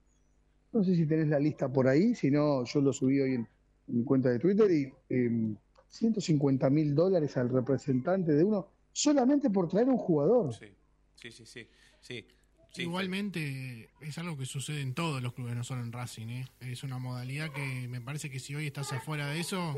No 0.72 0.82
sé 0.82 0.96
si 0.96 1.06
tenés 1.06 1.28
la 1.28 1.38
lista 1.38 1.70
por 1.70 1.86
ahí, 1.86 2.14
si 2.14 2.30
no, 2.30 2.64
yo 2.64 2.80
lo 2.80 2.92
subí 2.92 3.20
hoy 3.20 3.34
en, 3.34 3.48
en 3.88 3.98
mi 3.98 4.04
cuenta 4.04 4.30
de 4.30 4.38
Twitter 4.38 4.70
y 4.70 4.92
eh, 5.10 5.54
150 5.88 6.70
mil 6.70 6.94
dólares 6.94 7.36
al 7.36 7.50
representante 7.50 8.32
de 8.32 8.42
uno 8.42 8.68
solamente 8.92 9.50
por 9.50 9.68
traer 9.68 9.88
un 9.88 9.98
jugador. 9.98 10.54
Sí, 10.54 10.66
sí, 11.14 11.30
sí, 11.30 11.44
sí. 11.46 11.68
sí, 12.00 12.26
sí. 12.72 12.82
Igualmente 12.82 13.90
es 14.00 14.16
algo 14.18 14.36
que 14.36 14.46
sucede 14.46 14.80
en 14.80 14.94
todos 14.94 15.22
los 15.22 15.34
clubes, 15.34 15.54
no 15.54 15.64
solo 15.64 15.82
en 15.82 15.92
Racing. 15.92 16.28
¿eh? 16.28 16.48
Es 16.60 16.82
una 16.82 16.98
modalidad 16.98 17.52
que 17.52 17.88
me 17.88 18.00
parece 18.00 18.30
que 18.30 18.38
si 18.38 18.54
hoy 18.54 18.66
estás 18.66 18.92
afuera 18.92 19.26
de 19.28 19.40
eso, 19.40 19.74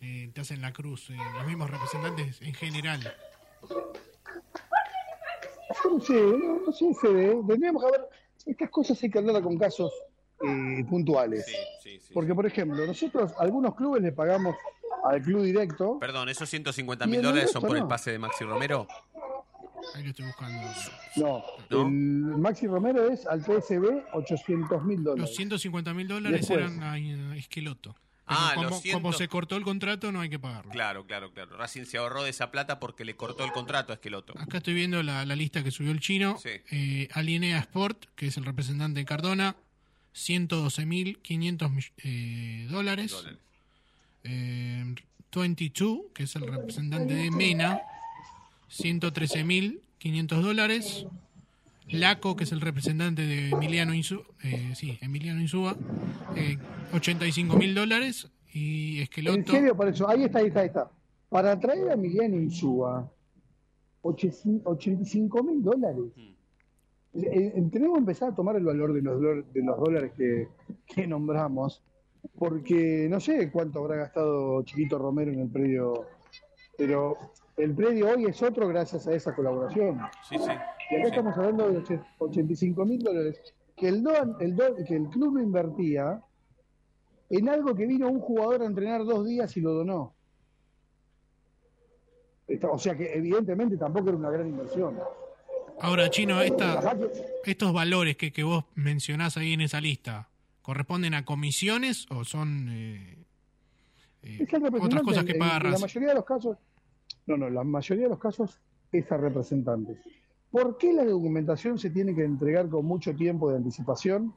eh, 0.00 0.30
te 0.32 0.40
hacen 0.40 0.62
la 0.62 0.72
cruz. 0.72 1.10
eh, 1.10 1.16
los 1.34 1.46
mismos 1.46 1.70
representantes 1.70 2.40
en 2.40 2.54
general. 2.54 3.00
No 5.84 6.00
sé, 6.00 6.14
no, 6.14 6.60
no 6.66 6.72
sé, 6.72 6.94
Fede, 7.00 7.36
tendríamos 7.46 7.84
que 7.84 7.90
ver, 7.90 8.08
estas 8.46 8.70
cosas 8.70 9.02
hay 9.02 9.10
que 9.10 9.18
hablarlas 9.18 9.42
con 9.42 9.58
casos 9.58 9.92
eh, 10.46 10.84
puntuales. 10.88 11.44
Sí, 11.46 11.52
sí, 11.82 11.98
sí. 12.00 12.10
Porque, 12.14 12.34
por 12.34 12.46
ejemplo, 12.46 12.86
nosotros, 12.86 13.32
algunos 13.38 13.74
clubes 13.74 14.02
le 14.02 14.12
pagamos 14.12 14.56
al 15.04 15.20
club 15.22 15.42
directo. 15.42 15.98
Perdón, 15.98 16.28
¿esos 16.28 16.48
150 16.48 17.04
Y 17.04 17.08
mil 17.08 17.22
dólares 17.22 17.50
son 17.50 17.62
por 17.62 17.76
el 17.76 17.86
pase 17.86 18.12
de 18.12 18.18
Maxi 18.18 18.44
Romero? 18.44 18.86
Ahí 19.94 20.04
lo 20.04 20.10
estoy 20.10 20.26
buscando. 20.26 20.62
No, 21.16 21.42
¿No? 21.70 21.82
el 21.82 21.92
Maxi 22.38 22.66
Romero 22.66 23.10
es 23.10 23.26
al 23.26 23.40
PSB 23.42 24.02
800 24.12 24.84
mil 24.84 24.96
Los 24.98 25.04
dólares. 25.16 25.36
150 25.36 25.92
mil 25.94 26.08
dólares 26.08 26.40
Después. 26.40 26.58
eran 26.60 26.82
a 26.82 27.36
Esqueloto. 27.36 27.96
Ah, 28.24 28.52
como, 28.54 28.68
los 28.70 28.80
como- 28.80 28.92
como 28.94 29.12
100. 29.12 29.18
se 29.18 29.28
cortó 29.28 29.56
el 29.56 29.64
contrato, 29.64 30.12
no 30.12 30.20
hay 30.20 30.30
que 30.30 30.38
pagarlo. 30.38 30.70
Claro, 30.70 31.04
claro, 31.06 31.32
claro. 31.34 31.56
Racing 31.56 31.84
se 31.84 31.98
ahorró 31.98 32.22
de 32.22 32.30
esa 32.30 32.50
plata 32.52 32.78
porque 32.78 33.04
le 33.04 33.16
cortó 33.16 33.44
el 33.44 33.50
contrato 33.52 33.92
a 33.92 33.96
Esqueloto. 33.96 34.32
Acá 34.38 34.58
estoy 34.58 34.74
viendo 34.74 35.02
la, 35.02 35.26
la 35.26 35.34
lista 35.36 35.62
que 35.64 35.72
subió 35.72 35.90
el 35.90 35.98
chino. 36.00 36.38
Sí. 36.38 36.50
Eh, 36.70 37.08
Alinea 37.12 37.58
Sport, 37.58 38.04
que 38.14 38.28
es 38.28 38.36
el 38.36 38.44
representante 38.44 39.00
de 39.00 39.04
Cardona, 39.04 39.56
112.500 40.14 41.70
mill- 41.70 41.92
eh, 42.04 42.66
dólares. 42.70 43.12
Dólares. 43.12 43.38
Eh, 44.24 44.94
22, 45.34 46.00
que 46.14 46.24
es 46.24 46.36
el 46.36 46.42
representante 46.46 47.14
de 47.14 47.30
Mena, 47.30 47.80
113.500 48.70 50.42
dólares. 50.42 51.06
Laco, 51.88 52.36
que 52.36 52.44
es 52.44 52.52
el 52.52 52.60
representante 52.60 53.22
de 53.26 53.50
Emiliano 53.50 53.92
Insúa, 53.92 54.22
eh, 54.42 54.72
sí, 54.74 54.96
Emiliano 55.02 55.40
Insúa, 55.40 55.76
eh, 56.36 56.56
85.000 56.92 57.74
dólares. 57.74 58.28
Y 58.54 58.96
En 58.98 59.02
Esqueloto, 59.02 59.52
serio, 59.52 59.76
por 59.76 59.88
eso, 59.88 60.08
ahí 60.08 60.22
está, 60.24 60.38
ahí 60.38 60.46
está, 60.46 60.60
ahí 60.60 60.66
está. 60.68 60.90
Para 61.28 61.58
traer 61.58 61.88
a 61.90 61.94
Emiliano 61.94 62.36
Insúa, 62.36 63.10
85 64.02 65.42
mil 65.42 65.62
dólares. 65.62 66.04
Eh, 67.14 67.52
eh, 67.56 67.68
tenemos 67.70 67.94
que 67.96 68.00
empezar 68.00 68.30
a 68.30 68.34
tomar 68.34 68.56
el 68.56 68.64
valor 68.64 68.92
de 68.94 69.02
los, 69.02 69.20
dólar- 69.20 69.44
de 69.44 69.62
los 69.62 69.78
dólares 69.78 70.12
que, 70.16 70.48
que 70.86 71.06
nombramos, 71.06 71.82
porque 72.38 73.06
no 73.10 73.20
sé 73.20 73.50
cuánto 73.50 73.80
habrá 73.80 73.96
gastado 73.96 74.62
Chiquito 74.62 74.98
Romero 74.98 75.30
en 75.32 75.40
el 75.40 75.48
predio, 75.50 76.06
pero 76.78 77.16
el 77.58 77.74
predio 77.74 78.08
hoy 78.10 78.24
es 78.26 78.42
otro 78.42 78.66
gracias 78.68 79.06
a 79.08 79.14
esa 79.14 79.34
colaboración. 79.34 79.98
Sí, 80.28 80.36
sí. 80.38 80.44
Y 80.90 80.94
acá 80.96 81.04
Sí. 81.04 81.10
estamos 81.10 81.36
hablando 81.36 81.68
de 81.70 81.78
och- 81.78 82.04
85 82.18 82.84
mil 82.86 83.02
dólares 83.02 83.54
que 83.76 83.88
el, 83.88 84.02
don, 84.02 84.36
el 84.40 84.56
don- 84.56 84.76
que 84.86 84.96
el 84.96 85.08
club 85.08 85.38
invertía 85.38 86.22
en 87.30 87.48
algo 87.48 87.74
que 87.74 87.86
vino 87.86 88.08
un 88.08 88.20
jugador 88.20 88.62
a 88.62 88.66
entrenar 88.66 89.04
dos 89.04 89.26
días 89.26 89.54
y 89.56 89.60
lo 89.60 89.72
donó. 89.74 90.14
O 92.70 92.78
sea 92.78 92.96
que 92.96 93.14
evidentemente 93.14 93.76
tampoco 93.78 94.08
era 94.10 94.18
una 94.18 94.30
gran 94.30 94.46
inversión. 94.46 94.98
Ahora, 95.78 96.08
Chino, 96.10 96.40
esta, 96.42 96.80
estos 97.44 97.72
valores 97.72 98.16
que, 98.16 98.32
que 98.32 98.42
vos 98.42 98.64
mencionás 98.74 99.36
ahí 99.36 99.52
en 99.52 99.60
esa 99.62 99.80
lista, 99.80 100.28
¿corresponden 100.62 101.14
a 101.14 101.24
comisiones 101.24 102.06
o 102.10 102.24
son 102.24 102.68
eh, 102.70 103.18
eh, 104.22 104.46
otras 104.80 105.02
cosas 105.02 105.24
que 105.24 105.34
paga 105.34 105.58
la 105.70 105.78
mayoría 105.78 106.08
de 106.10 106.14
los 106.14 106.24
casos, 106.24 106.56
no, 107.26 107.36
no, 107.36 107.50
la 107.50 107.64
mayoría 107.64 108.04
de 108.04 108.10
los 108.10 108.18
casos 108.18 108.60
es 108.92 109.10
a 109.10 109.16
representantes. 109.16 109.98
¿Por 110.50 110.76
qué 110.76 110.92
la 110.92 111.04
documentación 111.04 111.78
se 111.78 111.90
tiene 111.90 112.14
que 112.14 112.24
entregar 112.24 112.68
con 112.68 112.84
mucho 112.84 113.14
tiempo 113.14 113.50
de 113.50 113.56
anticipación? 113.56 114.34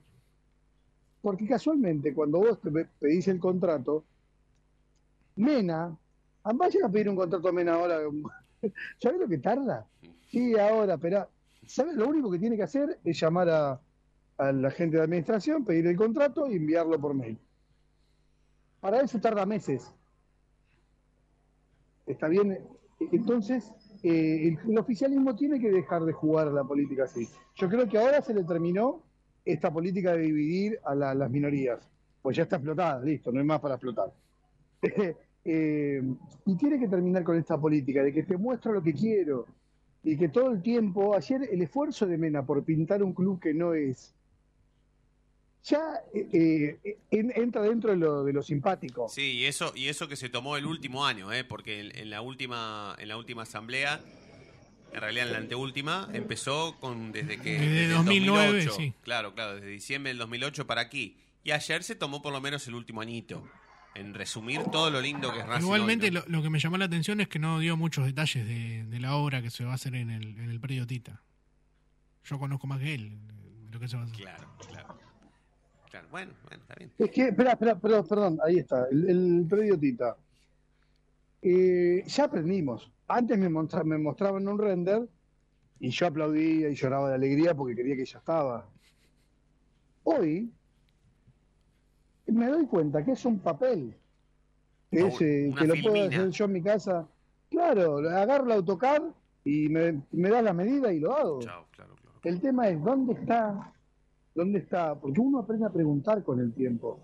Porque 1.21 1.45
casualmente 1.47 2.13
cuando 2.13 2.39
vos 2.39 2.61
te 2.61 2.71
pe- 2.71 2.87
pedís 2.99 3.27
el 3.27 3.39
contrato, 3.39 4.05
Mena, 5.35 5.95
vayan 6.43 6.83
a 6.85 6.89
pedir 6.89 7.09
un 7.09 7.15
contrato 7.17 7.47
a 7.49 7.51
Mena 7.51 7.73
ahora, 7.73 7.99
¿sabés 9.01 9.19
lo 9.19 9.27
que 9.27 9.37
tarda? 9.39 9.85
Sí, 10.29 10.57
ahora, 10.57 10.97
pero 10.97 11.27
¿sabes? 11.67 11.95
Lo 11.95 12.07
único 12.07 12.31
que 12.31 12.39
tiene 12.39 12.57
que 12.57 12.63
hacer 12.63 12.99
es 13.03 13.19
llamar 13.19 13.49
a, 13.49 13.81
la 14.37 14.69
gente 14.71 14.97
de 14.97 15.03
administración, 15.03 15.63
pedir 15.63 15.87
el 15.87 15.95
contrato 15.95 16.49
y 16.51 16.55
enviarlo 16.55 16.99
por 16.99 17.13
mail. 17.13 17.39
Para 18.81 18.99
eso 18.99 19.19
tarda 19.19 19.45
meses. 19.45 19.93
¿Está 22.05 22.27
bien? 22.27 22.59
Entonces, 23.11 23.71
eh, 24.03 24.57
el, 24.67 24.77
oficialismo 24.77 25.35
tiene 25.35 25.59
que 25.59 25.71
dejar 25.71 26.03
de 26.03 26.11
jugar 26.11 26.47
la 26.47 26.63
política 26.63 27.05
así. 27.05 27.27
Yo 27.55 27.69
creo 27.69 27.87
que 27.87 27.97
ahora 27.97 28.21
se 28.21 28.33
le 28.33 28.43
terminó 28.43 29.03
esta 29.45 29.71
política 29.71 30.13
de 30.13 30.23
dividir 30.23 30.79
a 30.83 30.93
la- 30.93 31.15
las 31.15 31.31
minorías. 31.31 31.79
Pues 32.21 32.35
ya 32.35 32.43
está 32.43 32.57
explotada, 32.57 33.01
listo, 33.01 33.31
no 33.31 33.39
hay 33.39 33.45
más 33.45 33.61
para 33.61 33.75
explotar. 33.75 34.11
Eh, 35.47 36.01
y 36.47 36.55
tiene 36.57 36.79
que 36.79 36.87
terminar 36.87 37.23
con 37.23 37.37
esta 37.37 37.55
política 37.55 38.01
de 38.01 38.11
que 38.11 38.23
te 38.23 38.35
muestro 38.35 38.73
lo 38.73 38.81
que 38.81 38.95
quiero. 38.95 39.45
Y 40.05 40.17
que 40.17 40.29
todo 40.29 40.51
el 40.51 40.61
tiempo, 40.61 41.15
ayer 41.15 41.49
el 41.51 41.61
esfuerzo 41.63 42.05
de 42.05 42.17
Mena 42.17 42.45
por 42.45 42.63
pintar 42.63 43.01
un 43.03 43.11
club 43.13 43.41
que 43.41 43.53
no 43.55 43.73
es, 43.73 44.13
ya 45.63 45.81
eh, 46.13 46.77
eh, 46.83 46.97
en- 47.09 47.33
entra 47.35 47.63
dentro 47.63 47.89
de 47.91 47.97
lo, 47.97 48.23
de 48.23 48.31
lo 48.31 48.43
simpático. 48.43 49.09
Sí, 49.09 49.31
y 49.31 49.45
eso, 49.45 49.73
y 49.75 49.87
eso 49.87 50.07
que 50.07 50.15
se 50.15 50.29
tomó 50.29 50.57
el 50.57 50.67
último 50.67 51.05
año, 51.07 51.33
¿eh? 51.33 51.43
porque 51.43 51.79
en, 51.79 51.97
en 51.97 52.09
la 52.11 52.21
última, 52.21 52.95
en 52.99 53.07
la 53.07 53.17
última 53.17 53.41
asamblea, 53.43 53.99
en 54.93 55.01
realidad 55.01 55.25
en 55.25 55.31
la 55.33 55.39
anteúltima, 55.39 56.07
empezó 56.13 56.77
con 56.79 57.11
desde 57.11 57.41
que 57.41 57.53
Desde 57.59 57.85
el 57.85 57.93
2009, 57.95 58.47
2008. 58.65 58.73
sí. 58.77 58.93
Claro, 59.01 59.33
claro, 59.33 59.55
desde 59.55 59.67
diciembre 59.69 60.11
del 60.11 60.19
2008 60.19 60.67
para 60.67 60.81
aquí. 60.81 61.17
Y 61.43 61.49
ayer 61.51 61.83
se 61.83 61.95
tomó 61.95 62.21
por 62.21 62.31
lo 62.31 62.41
menos 62.41 62.67
el 62.67 62.75
último 62.75 63.01
añito. 63.01 63.43
En 63.95 64.13
resumir 64.13 64.61
todo 64.65 64.89
lo 64.89 64.99
lindo 65.01 65.31
que 65.31 65.39
es 65.39 65.45
Racing 65.47 65.63
Igualmente, 65.63 66.05
hoy, 66.07 66.11
¿no? 66.11 66.19
lo, 66.21 66.25
lo 66.27 66.43
que 66.43 66.49
me 66.49 66.59
llamó 66.59 66.77
la 66.77 66.85
atención 66.85 67.21
es 67.21 67.27
que 67.29 67.39
no 67.39 67.59
dio 67.59 67.77
muchos 67.77 68.05
detalles 68.05 68.45
de, 68.45 68.83
de 68.85 68.99
la 68.99 69.15
obra 69.15 69.41
que 69.41 69.49
se 69.49 69.63
va 69.63 69.71
a 69.71 69.75
hacer 69.75 69.95
en 69.95 70.09
el, 70.11 70.37
en 70.37 70.49
el 70.49 70.59
predio 70.59 70.85
Tita. 70.85 71.21
Yo 72.25 72.37
conozco 72.37 72.67
más 72.67 72.79
que 72.79 72.93
él 72.93 73.17
de 73.65 73.71
lo 73.71 73.79
que 73.79 73.87
se 73.87 73.95
va 73.95 74.03
a 74.03 74.05
hacer. 74.05 74.17
Claro, 74.17 74.47
claro. 74.67 74.97
Claro, 75.89 76.07
bueno, 76.11 76.33
bueno, 76.43 76.61
está 76.63 76.75
bien. 76.75 76.91
Es 76.97 77.09
que, 77.09 77.27
espera, 77.29 77.51
espera, 77.53 77.79
perdón, 77.79 78.05
perdón, 78.07 78.39
ahí 78.45 78.57
está, 78.57 78.85
el, 78.91 79.09
el 79.09 79.45
predio 79.49 79.79
Tita. 79.79 80.17
Eh, 81.41 82.03
ya 82.05 82.23
aprendimos. 82.25 82.91
Antes 83.07 83.37
me, 83.37 83.47
mostra- 83.49 83.83
me 83.85 83.97
mostraban 83.97 84.45
un 84.47 84.57
render 84.59 85.07
y 85.79 85.89
yo 85.91 86.07
aplaudía 86.07 86.69
y 86.69 86.75
lloraba 86.75 87.09
de 87.09 87.15
alegría 87.15 87.53
porque 87.53 87.75
quería 87.75 87.95
que 87.95 88.03
ya 88.05 88.17
estaba. 88.17 88.67
Hoy 90.03 90.51
me 92.27 92.47
doy 92.47 92.65
cuenta 92.65 93.03
que 93.03 93.11
es 93.11 93.25
un 93.25 93.39
papel. 93.39 93.95
Que, 94.91 95.07
es, 95.07 95.21
eh, 95.21 95.53
que 95.57 95.67
lo 95.67 95.73
puedo 95.81 96.07
hacer 96.07 96.29
yo 96.29 96.45
en 96.45 96.51
mi 96.51 96.61
casa. 96.61 97.07
Claro, 97.49 97.97
agarro 97.97 98.45
el 98.45 98.51
AutoCAD 98.53 99.03
y 99.43 99.69
me, 99.69 100.01
me 100.11 100.29
da 100.29 100.41
la 100.41 100.53
medida 100.53 100.91
y 100.91 100.99
lo 100.99 101.15
hago. 101.15 101.39
Chao, 101.39 101.65
claro, 101.71 101.95
claro. 101.95 102.19
El 102.23 102.41
tema 102.41 102.69
es, 102.69 102.83
¿dónde 102.83 103.13
está? 103.13 103.73
¿Dónde 104.33 104.59
está? 104.59 104.95
Porque 104.95 105.19
uno 105.19 105.39
aprende 105.39 105.65
a 105.65 105.69
preguntar 105.69 106.23
con 106.23 106.39
el 106.39 106.53
tiempo. 106.53 106.99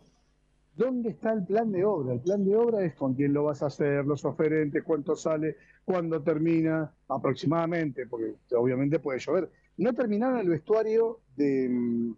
¿Dónde 0.76 1.10
está 1.10 1.34
el 1.34 1.46
plan 1.46 1.72
de 1.72 1.84
obra? 1.86 2.14
El 2.14 2.22
plan 2.22 2.44
de 2.44 2.56
obra 2.56 2.84
es 2.84 2.96
con 2.96 3.14
quién 3.14 3.34
lo 3.34 3.44
vas 3.44 3.62
a 3.62 3.68
hacer, 3.68 4.06
los 4.06 4.26
oferentes, 4.26 4.84
cuánto 4.84 5.16
sale, 5.16 5.58
cuándo 5.86 6.22
termina, 6.22 6.92
aproximadamente, 7.08 8.08
porque 8.08 8.36
obviamente 8.56 9.00
puede 9.00 9.20
llover. 9.20 9.50
No 9.78 9.94
terminaron 9.94 10.40
el 10.40 10.50
vestuario 10.50 11.20
de, 11.36 11.70
mm, 11.70 12.16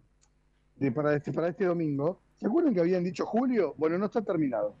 de 0.76 0.92
para, 0.92 1.14
este, 1.14 1.32
para 1.32 1.48
este 1.48 1.64
domingo. 1.64 2.20
¿Se 2.38 2.46
acuerdan 2.46 2.74
que 2.74 2.80
habían 2.80 3.04
dicho 3.04 3.24
julio? 3.26 3.74
Bueno, 3.76 3.98
no 3.98 4.06
está 4.06 4.22
terminado. 4.22 4.74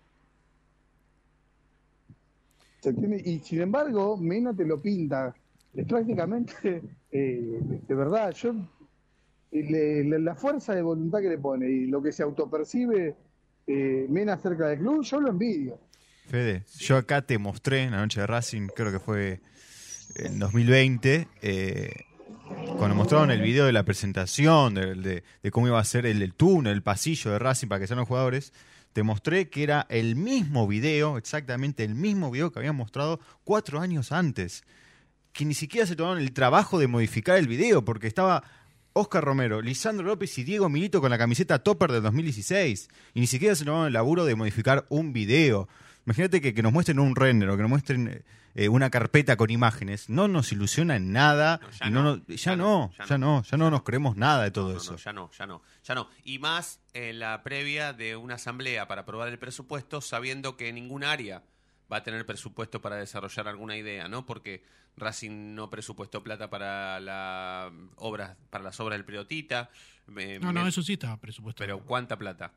¿Se? 2.80 2.94
Y 3.24 3.38
sin 3.40 3.62
embargo, 3.62 4.16
Mena 4.16 4.54
te 4.54 4.64
lo 4.64 4.80
pinta. 4.80 5.34
Es 5.72 5.86
prácticamente, 5.86 6.82
eh, 7.10 7.58
de 7.86 7.94
verdad, 7.94 8.32
yo. 8.32 8.54
la 9.50 10.34
fuerza 10.34 10.74
de 10.74 10.82
voluntad 10.82 11.20
que 11.20 11.28
le 11.28 11.38
pone 11.38 11.68
y 11.68 11.86
lo 11.86 12.02
que 12.02 12.12
se 12.12 12.22
autopercibe 12.22 13.16
eh, 13.66 14.06
Mena 14.08 14.36
cerca 14.36 14.68
del 14.68 14.78
club, 14.78 15.02
yo 15.02 15.20
lo 15.20 15.30
envidio. 15.30 15.78
Fede, 16.26 16.64
yo 16.78 16.96
acá 16.96 17.22
te 17.22 17.38
mostré 17.38 17.82
en 17.82 17.92
la 17.92 17.98
noche 17.98 18.20
de 18.20 18.26
Racing, 18.26 18.68
creo 18.68 18.92
que 18.92 18.98
fue 18.98 19.40
en 20.16 20.38
2020, 20.38 21.28
eh, 21.42 21.90
cuando 22.76 22.94
mostraron 22.94 23.30
el 23.30 23.40
video 23.40 23.66
de 23.66 23.72
la 23.72 23.84
presentación, 23.84 24.74
de, 24.74 25.22
cómo 25.50 25.66
iba 25.68 25.78
a 25.78 25.84
ser 25.84 26.06
el, 26.06 26.22
el 26.22 26.34
túnel, 26.34 26.72
el 26.72 26.82
pasillo 26.82 27.30
de 27.30 27.38
Racing 27.38 27.68
para 27.68 27.80
que 27.80 27.86
sean 27.86 27.98
los 27.98 28.08
jugadores, 28.08 28.52
te 28.92 29.02
mostré 29.02 29.48
que 29.48 29.62
era 29.62 29.86
el 29.88 30.14
mismo 30.14 30.68
video, 30.68 31.18
exactamente 31.18 31.82
el 31.84 31.94
mismo 31.94 32.30
video 32.30 32.52
que 32.52 32.60
habían 32.60 32.76
mostrado 32.76 33.20
cuatro 33.42 33.80
años 33.80 34.12
antes. 34.12 34.62
Que 35.32 35.44
ni 35.44 35.54
siquiera 35.54 35.86
se 35.86 35.96
tomaron 35.96 36.20
el 36.20 36.32
trabajo 36.32 36.78
de 36.78 36.86
modificar 36.86 37.36
el 37.36 37.48
video, 37.48 37.84
porque 37.84 38.06
estaba 38.06 38.44
Oscar 38.92 39.24
Romero, 39.24 39.60
Lisandro 39.60 40.06
López 40.06 40.38
y 40.38 40.44
Diego 40.44 40.68
Milito 40.68 41.00
con 41.00 41.10
la 41.10 41.18
camiseta 41.18 41.58
topper 41.58 41.90
del 41.90 42.02
2016. 42.02 42.88
Y 43.14 43.20
ni 43.20 43.26
siquiera 43.26 43.56
se 43.56 43.64
tomaron 43.64 43.88
el 43.88 43.94
laburo 43.94 44.24
de 44.24 44.36
modificar 44.36 44.86
un 44.88 45.12
video. 45.12 45.68
Imagínate 46.06 46.40
que, 46.40 46.52
que 46.54 46.62
nos 46.62 46.72
muestren 46.72 46.98
un 46.98 47.16
render 47.16 47.48
o 47.48 47.56
que 47.56 47.62
nos 47.62 47.70
muestren 47.70 48.24
eh, 48.54 48.68
una 48.68 48.90
carpeta 48.90 49.36
con 49.36 49.50
imágenes. 49.50 50.08
No 50.10 50.28
nos 50.28 50.52
ilusiona 50.52 50.96
en 50.96 51.12
nada. 51.12 51.60
No, 51.62 51.70
ya 51.70 51.86
y 51.86 51.90
no 51.90 52.02
no, 52.02 52.16
nos- 52.16 52.26
ya, 52.26 52.36
ya 52.36 52.56
no, 52.56 52.64
no, 52.64 52.92
ya 52.98 53.04
ya 53.06 53.18
no, 53.18 53.42
ya 53.42 53.56
no 53.56 53.70
nos 53.70 53.82
creemos 53.82 54.16
nada 54.16 54.42
de 54.44 54.50
todo 54.50 54.68
No, 54.68 54.74
no, 54.74 54.80
eso. 54.80 54.92
no, 54.92 54.98
ya 54.98 55.12
no, 55.12 55.30
ya 55.32 55.46
no, 55.46 55.62
ya 55.82 55.94
no. 55.94 56.10
Y 56.24 56.38
más 56.38 56.80
en 56.92 57.18
la 57.18 57.42
previa 57.42 57.92
de 57.92 58.16
una 58.16 58.34
asamblea 58.34 58.86
para 58.86 59.02
aprobar 59.02 59.28
el 59.28 59.38
presupuesto, 59.38 60.00
sabiendo 60.00 60.56
que 60.56 60.72
ningún 60.72 61.04
área 61.04 61.42
va 61.92 61.98
a 61.98 62.02
tener 62.02 62.24
presupuesto 62.26 62.80
para 62.82 62.96
desarrollar 62.96 63.48
alguna 63.48 63.76
idea, 63.76 64.08
¿no? 64.08 64.24
Porque 64.26 64.62
Racing 64.96 65.54
no 65.54 65.70
presupuestó 65.70 66.22
plata 66.22 66.48
para 66.50 67.00
la 67.00 67.72
obras, 67.96 68.36
para 68.50 68.62
las 68.64 68.78
obras 68.78 68.96
del 68.98 69.04
Priotita. 69.04 69.70
eh, 70.16 70.38
No, 70.40 70.52
no, 70.52 70.62
me- 70.62 70.68
eso 70.68 70.82
sí 70.82 70.92
estaba 70.92 71.16
presupuesto. 71.18 71.58
Pero 71.64 71.80
¿cuánta 71.80 72.16
plata? 72.16 72.52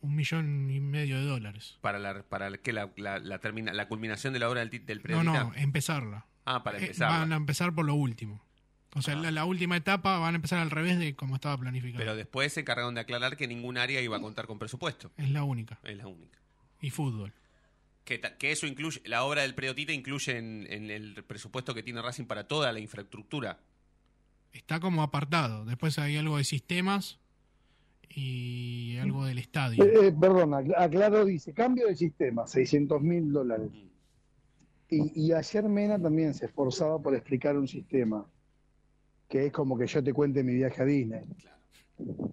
Un 0.00 0.16
millón 0.16 0.70
y 0.70 0.80
medio 0.80 1.18
de 1.18 1.24
dólares. 1.24 1.78
Para 1.80 1.98
la, 1.98 2.22
para 2.22 2.50
que 2.58 2.72
la, 2.72 2.90
la, 2.96 3.18
la 3.18 3.38
termina, 3.40 3.72
la 3.72 3.88
culminación 3.88 4.32
de 4.32 4.38
la 4.38 4.48
obra 4.48 4.64
del, 4.64 4.84
del 4.86 5.02
No, 5.08 5.22
no, 5.22 5.52
empezarla. 5.54 6.26
Ah, 6.46 6.62
para 6.64 6.78
Eh, 6.78 6.82
empezar. 6.82 7.10
van 7.10 7.32
a 7.32 7.36
empezar 7.36 7.74
por 7.74 7.84
lo 7.84 7.94
último. 7.94 8.42
O 8.94 9.02
sea, 9.02 9.14
Ah. 9.14 9.18
la, 9.20 9.30
la 9.30 9.44
última 9.44 9.76
etapa 9.76 10.18
van 10.18 10.34
a 10.34 10.36
empezar 10.36 10.58
al 10.58 10.70
revés 10.70 10.98
de 10.98 11.14
como 11.14 11.36
estaba 11.36 11.56
planificado. 11.58 11.98
Pero 11.98 12.16
después 12.16 12.52
se 12.52 12.60
encargaron 12.60 12.94
de 12.94 13.02
aclarar 13.02 13.36
que 13.36 13.46
ningún 13.46 13.76
área 13.78 14.00
iba 14.00 14.16
a 14.16 14.20
contar 14.20 14.46
con 14.46 14.58
presupuesto. 14.58 15.12
Es 15.16 15.30
la 15.30 15.44
única. 15.44 15.78
Es 15.84 15.96
la 15.96 16.08
única. 16.08 16.38
Y 16.80 16.90
fútbol. 16.90 17.32
Que, 18.04 18.20
que 18.20 18.50
eso 18.50 18.66
incluye, 18.66 19.00
la 19.04 19.22
obra 19.22 19.42
del 19.42 19.54
Priotita 19.54 19.92
incluye 19.92 20.36
en, 20.38 20.66
en 20.70 20.90
el 20.90 21.22
presupuesto 21.22 21.74
que 21.74 21.84
tiene 21.84 22.02
Racing 22.02 22.24
para 22.24 22.48
toda 22.48 22.72
la 22.72 22.80
infraestructura. 22.80 23.60
Está 24.52 24.80
como 24.80 25.02
apartado. 25.04 25.64
Después 25.66 25.96
hay 26.00 26.16
algo 26.16 26.38
de 26.38 26.42
sistemas 26.44 27.19
y 28.14 28.98
algo 28.98 29.24
del 29.24 29.38
estadio. 29.38 29.84
Eh, 29.84 30.08
eh, 30.08 30.12
perdón, 30.18 30.50
ac- 30.50 30.74
aclaro, 30.76 31.24
dice, 31.24 31.52
cambio 31.54 31.86
de 31.86 31.96
sistema, 31.96 32.46
600 32.46 33.00
mil 33.00 33.32
dólares. 33.32 33.70
Y, 34.88 35.26
y 35.28 35.32
ayer 35.32 35.68
Mena 35.68 36.00
también 36.00 36.34
se 36.34 36.46
esforzaba 36.46 37.00
por 37.00 37.14
explicar 37.14 37.56
un 37.56 37.68
sistema, 37.68 38.26
que 39.28 39.46
es 39.46 39.52
como 39.52 39.78
que 39.78 39.86
yo 39.86 40.02
te 40.02 40.12
cuente 40.12 40.42
mi 40.42 40.54
viaje 40.54 40.82
a 40.82 40.84
Disney. 40.84 41.20
Claro, 41.40 41.60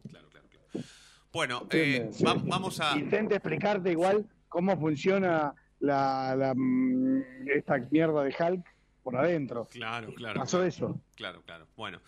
claro, 0.10 0.28
claro. 0.30 0.86
Bueno, 1.32 1.68
eh, 1.72 1.98
¿Entiendes? 1.98 2.26
va- 2.26 2.34
Sí. 2.34 2.42
vamos 2.48 2.80
a... 2.82 2.98
Intenta 2.98 3.36
explicarte 3.36 3.92
igual 3.92 4.26
cómo 4.50 4.76
funciona 4.80 5.54
la, 5.80 6.36
la, 6.36 6.54
mm, 6.56 7.48
esta 7.56 7.78
mierda 7.92 8.24
de 8.24 8.34
Hulk 8.40 8.66
por 9.04 9.16
adentro. 9.18 9.68
Claro, 9.70 10.12
claro. 10.16 10.40
Pasó 10.40 10.64
eso. 10.64 11.00
Claro, 11.16 11.44
claro. 11.44 11.68
Bueno, 11.78 12.02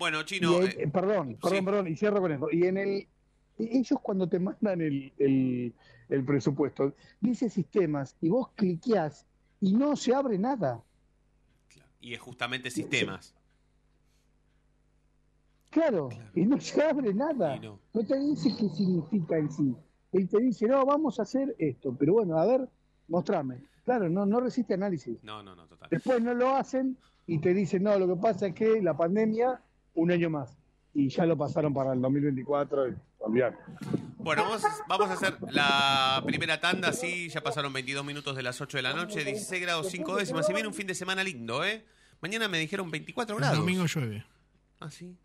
bueno 0.00 0.24
Chino, 0.24 0.60
eh, 0.62 0.88
perdón, 0.92 1.36
perdón, 1.40 1.58
sí. 1.58 1.62
perdón, 1.64 1.86
y 1.86 1.96
cierro 1.96 2.20
con 2.20 2.32
esto. 2.32 2.48
Y 2.50 2.66
en 2.66 2.76
el 2.78 3.06
ellos 3.58 4.00
cuando 4.02 4.26
te 4.26 4.38
mandan 4.40 4.80
el, 4.80 5.12
el, 5.18 5.72
el 6.08 6.24
presupuesto, 6.24 6.94
dice 7.20 7.48
sistemas 7.48 8.16
y 8.20 8.30
vos 8.30 8.48
cliqueás 8.56 9.26
y 9.60 9.74
no 9.74 9.94
se 9.94 10.14
abre 10.14 10.38
nada. 10.38 10.82
y 12.00 12.14
es 12.14 12.20
justamente 12.20 12.70
sistemas. 12.70 13.34
Claro, 15.68 16.08
y 16.34 16.46
no 16.46 16.60
se 16.60 16.82
abre 16.82 17.14
nada. 17.14 17.56
No 17.58 17.78
te 18.04 18.18
dice 18.18 18.50
qué 18.58 18.68
significa 18.70 19.36
en 19.36 19.50
sí. 19.52 19.76
Él 20.12 20.28
te 20.28 20.40
dice, 20.40 20.66
no, 20.66 20.84
vamos 20.84 21.20
a 21.20 21.22
hacer 21.22 21.54
esto, 21.58 21.94
pero 21.96 22.14
bueno, 22.14 22.36
a 22.38 22.46
ver, 22.46 22.68
mostrame. 23.06 23.62
Claro, 23.84 24.08
no, 24.08 24.26
no 24.26 24.40
resiste 24.40 24.74
análisis. 24.74 25.22
No, 25.22 25.42
no, 25.42 25.54
no, 25.54 25.66
total. 25.68 25.88
Después 25.90 26.20
no 26.22 26.34
lo 26.34 26.56
hacen 26.56 26.96
y 27.26 27.38
te 27.38 27.54
dicen, 27.54 27.84
no, 27.84 27.96
lo 27.98 28.08
que 28.08 28.20
pasa 28.20 28.48
es 28.48 28.54
que 28.54 28.82
la 28.82 28.96
pandemia, 28.96 29.60
un 29.94 30.10
año 30.10 30.30
más. 30.30 30.56
Y 30.92 31.08
ya 31.08 31.24
lo 31.24 31.36
pasaron 31.38 31.72
para 31.72 31.92
el 31.92 32.00
2024 32.00 32.88
y 32.88 32.94
olvidar. 33.18 33.56
Bueno, 34.18 34.42
vamos, 34.44 34.62
vamos 34.88 35.08
a 35.08 35.12
hacer 35.14 35.36
la 35.50 36.22
primera 36.26 36.60
tanda, 36.60 36.92
sí, 36.92 37.28
ya 37.28 37.42
pasaron 37.42 37.72
22 37.72 38.04
minutos 38.04 38.34
de 38.36 38.42
las 38.42 38.60
8 38.60 38.78
de 38.78 38.82
la 38.82 38.92
noche, 38.94 39.24
16 39.24 39.62
grados 39.62 39.88
5 39.90 40.16
décimas, 40.16 40.48
y 40.50 40.52
viene 40.52 40.68
un 40.68 40.74
fin 40.74 40.86
de 40.86 40.94
semana 40.94 41.22
lindo, 41.22 41.64
¿eh? 41.64 41.84
Mañana 42.20 42.48
me 42.48 42.58
dijeron 42.58 42.90
24 42.90 43.36
El 43.36 43.40
grados. 43.40 43.58
domingo 43.58 43.86
llueve. 43.86 44.24
Ah, 44.80 44.90
sí. 44.90 45.16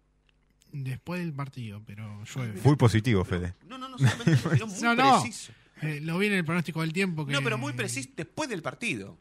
Después 0.71 1.19
del 1.21 1.33
partido, 1.33 1.81
pero 1.85 2.23
llueve. 2.25 2.61
Muy 2.63 2.75
positivo, 2.75 3.23
Fede. 3.25 3.53
No, 3.67 3.77
no, 3.77 3.89
no, 3.89 3.97
solamente 3.97 4.37
muy 4.65 4.81
No, 4.81 4.95
no. 4.95 5.21
preciso. 5.21 5.51
Eh, 5.81 5.99
lo 6.01 6.17
vi 6.17 6.27
en 6.27 6.33
el 6.33 6.45
pronóstico 6.45 6.81
del 6.81 6.93
tiempo. 6.93 7.25
Que... 7.25 7.33
No, 7.33 7.41
pero 7.41 7.57
muy 7.57 7.73
preciso 7.73 8.09
después 8.15 8.49
del 8.49 8.61
partido. 8.61 9.17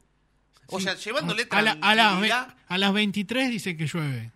O 0.68 0.78
Sí. 0.78 0.84
sea, 0.84 0.94
llevándole 0.94 1.46
a, 1.50 1.62
la- 1.62 1.72
a, 1.80 1.94
las 1.94 2.54
a 2.68 2.78
las 2.78 2.92
23 2.92 3.50
dice 3.50 3.76
que 3.76 3.86
llueve. 3.86 4.30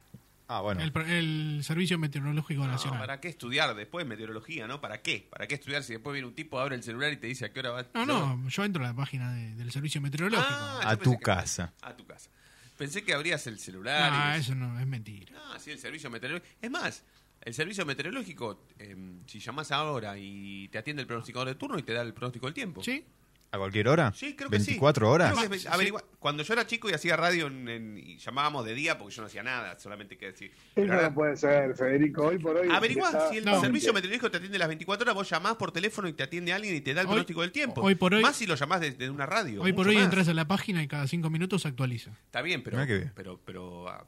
Ah, 0.48 0.60
bueno. 0.62 0.80
El, 0.82 0.92
el 1.10 1.60
Servicio 1.62 1.98
Meteorológico 1.98 2.64
No, 2.64 2.72
Nacional. 2.72 2.98
¿Para 3.00 3.20
qué 3.20 3.28
estudiar 3.28 3.74
después 3.76 4.06
meteorología, 4.06 4.66
no? 4.66 4.80
¿Para 4.80 5.02
qué? 5.02 5.28
¿Para 5.30 5.46
qué 5.46 5.54
estudiar 5.56 5.82
si 5.82 5.92
después 5.92 6.14
viene 6.14 6.26
un 6.26 6.34
tipo, 6.34 6.58
abre 6.58 6.74
el 6.74 6.82
celular 6.82 7.12
y 7.12 7.18
te 7.18 7.26
dice 7.26 7.44
a 7.44 7.52
qué 7.52 7.60
hora 7.60 7.70
va? 7.70 7.86
No, 7.94 8.06
no, 8.06 8.48
yo 8.48 8.64
entro 8.64 8.82
a 8.82 8.88
la 8.88 8.94
página 8.94 9.32
de- 9.34 9.54
del 9.56 9.70
Servicio 9.70 10.00
Meteorológico. 10.00 10.48
Ah, 10.50 10.80
A 10.84 10.96
tu 10.96 11.12
que- 11.12 11.18
casa. 11.20 11.74
A 11.82 11.94
tu 11.94 12.06
casa. 12.06 12.30
Pensé 12.78 13.02
que 13.04 13.12
abrías 13.12 13.46
el 13.46 13.58
celular. 13.58 14.10
Ah, 14.12 14.34
y... 14.36 14.40
eso 14.40 14.54
no, 14.54 14.78
es 14.80 14.86
mentira. 14.86 15.34
Ah, 15.52 15.58
sí, 15.58 15.70
el 15.70 15.78
servicio 15.78 16.08
meteorológico. 16.10 16.54
Es 16.62 16.70
más, 16.70 17.04
el 17.42 17.52
servicio 17.52 17.84
meteorológico, 17.84 18.64
eh, 18.78 18.96
si 19.26 19.40
llamás 19.40 19.70
ahora 19.72 20.16
y 20.16 20.68
te 20.68 20.78
atiende 20.78 21.02
el 21.02 21.06
pronosticador 21.08 21.48
de 21.48 21.56
turno 21.56 21.78
y 21.78 21.82
te 21.82 21.92
da 21.92 22.02
el 22.02 22.14
pronóstico 22.14 22.46
del 22.46 22.54
tiempo. 22.54 22.82
¿Sí? 22.82 23.04
¿A 23.50 23.56
cualquier 23.56 23.88
hora? 23.88 24.12
Sí, 24.14 24.36
creo 24.36 24.50
que 24.50 24.60
sí. 24.60 24.78
¿24 24.78 25.08
horas? 25.08 25.34
Creo 25.34 25.48
que 25.48 25.56
es- 25.56 25.66
averigua- 25.66 26.04
Cuando 26.18 26.42
yo 26.42 26.52
era 26.52 26.66
chico 26.66 26.90
y 26.90 26.92
hacía 26.92 27.16
radio 27.16 27.46
en- 27.46 27.66
en- 27.68 27.96
y 27.96 28.18
llamábamos 28.18 28.66
de 28.66 28.74
día 28.74 28.98
porque 28.98 29.14
yo 29.14 29.22
no 29.22 29.26
hacía 29.28 29.42
nada, 29.42 29.78
solamente 29.78 30.18
que 30.18 30.26
decir. 30.26 30.52
Pero 30.74 30.84
Eso 30.86 30.94
ahora- 30.94 31.08
no 31.08 31.14
puede 31.14 31.36
ser, 31.36 31.74
Federico. 31.74 32.26
Hoy 32.26 32.38
por 32.38 32.56
hoy. 32.56 32.68
Averiguá, 32.70 33.06
está- 33.08 33.30
si 33.30 33.38
el 33.38 33.44
No. 33.46 33.58
servicio 33.60 33.92
meteorológico 33.94 34.30
te 34.30 34.36
atiende 34.36 34.58
las 34.58 34.68
24 34.68 35.04
horas, 35.04 35.14
vos 35.14 35.30
llamás 35.30 35.54
por 35.56 35.72
teléfono 35.72 36.08
y 36.08 36.12
te 36.12 36.24
atiende 36.24 36.52
alguien 36.52 36.74
y 36.74 36.80
te 36.82 36.92
da 36.92 37.00
el 37.00 37.06
Hoy- 37.06 37.12
pronóstico 37.12 37.40
del 37.40 37.52
tiempo. 37.52 37.80
hoy 37.80 37.94
por 37.94 38.12
hoy- 38.12 38.20
Más 38.22 38.36
si 38.36 38.46
lo 38.46 38.54
llamás 38.54 38.80
desde 38.82 39.08
una 39.08 39.24
radio. 39.24 39.62
Hoy 39.62 39.72
por 39.72 39.88
hoy 39.88 39.94
más. 39.94 40.04
entras 40.04 40.28
a 40.28 40.34
la 40.34 40.46
página 40.46 40.82
y 40.82 40.88
cada 40.88 41.06
cinco 41.06 41.30
minutos 41.30 41.62
se 41.62 41.68
actualiza. 41.68 42.10
Está 42.26 42.42
bien, 42.42 42.62
pero. 42.62 42.84
Bien. 42.84 43.12
Pero, 43.14 43.40
pero. 43.44 43.88
ah, 43.88 44.06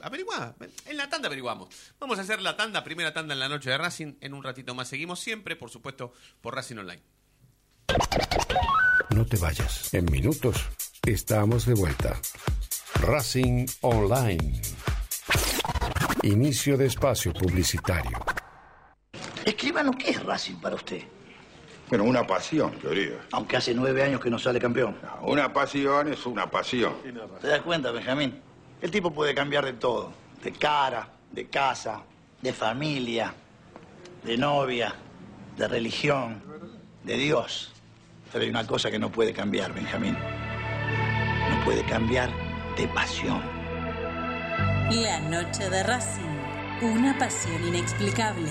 Averiguá. 0.00 0.54
En 0.86 0.96
la 0.96 1.08
tanda 1.08 1.26
averiguamos. 1.26 1.68
Vamos 1.98 2.18
a 2.20 2.22
hacer 2.22 2.40
la 2.40 2.56
tanda, 2.56 2.84
primera 2.84 3.12
tanda 3.12 3.34
en 3.34 3.40
la 3.40 3.48
noche 3.48 3.70
de 3.70 3.78
Racing. 3.78 4.14
En 4.20 4.32
un 4.32 4.44
ratito 4.44 4.72
más 4.74 4.86
seguimos 4.88 5.18
siempre, 5.18 5.56
por 5.56 5.70
supuesto, 5.70 6.12
por 6.40 6.54
Racing 6.54 6.76
Online. 6.76 7.02
No 9.10 9.26
te 9.26 9.36
vayas. 9.36 9.92
En 9.94 10.04
minutos 10.06 10.66
estamos 11.06 11.66
de 11.66 11.74
vuelta. 11.74 12.20
Racing 13.00 13.66
Online. 13.80 14.60
Inicio 16.22 16.76
de 16.76 16.86
espacio 16.86 17.32
publicitario. 17.32 18.18
Escribano, 19.44 19.92
¿qué 19.92 20.10
es 20.10 20.24
Racing 20.24 20.56
para 20.56 20.76
usted? 20.76 21.02
Bueno, 21.88 22.04
una 22.04 22.26
pasión, 22.26 22.72
querido. 22.72 23.18
Aunque 23.32 23.56
hace 23.56 23.74
nueve 23.74 24.02
años 24.02 24.20
que 24.20 24.28
no 24.28 24.38
sale 24.38 24.60
campeón. 24.60 24.96
Una 25.22 25.52
pasión 25.52 26.12
es 26.12 26.26
una 26.26 26.50
pasión. 26.50 26.94
¿Te 27.40 27.48
das 27.48 27.62
cuenta, 27.62 27.90
Benjamín? 27.90 28.40
El 28.82 28.90
tipo 28.90 29.12
puede 29.12 29.34
cambiar 29.34 29.64
de 29.64 29.72
todo. 29.72 30.12
De 30.42 30.52
cara, 30.52 31.08
de 31.32 31.46
casa, 31.48 32.02
de 32.42 32.52
familia, 32.52 33.34
de 34.22 34.36
novia, 34.36 34.94
de 35.56 35.66
religión, 35.66 36.42
de 37.04 37.16
Dios. 37.16 37.72
Pero 38.32 38.44
hay 38.44 38.50
una 38.50 38.66
cosa 38.66 38.90
que 38.90 38.98
no 38.98 39.10
puede 39.10 39.32
cambiar, 39.32 39.72
Benjamín. 39.72 40.16
No 41.50 41.64
puede 41.64 41.82
cambiar 41.84 42.30
de 42.76 42.86
pasión. 42.88 43.40
La 44.90 45.20
noche 45.20 45.68
de 45.68 45.82
Racing. 45.82 46.22
Una 46.80 47.18
pasión 47.18 47.66
inexplicable. 47.66 48.50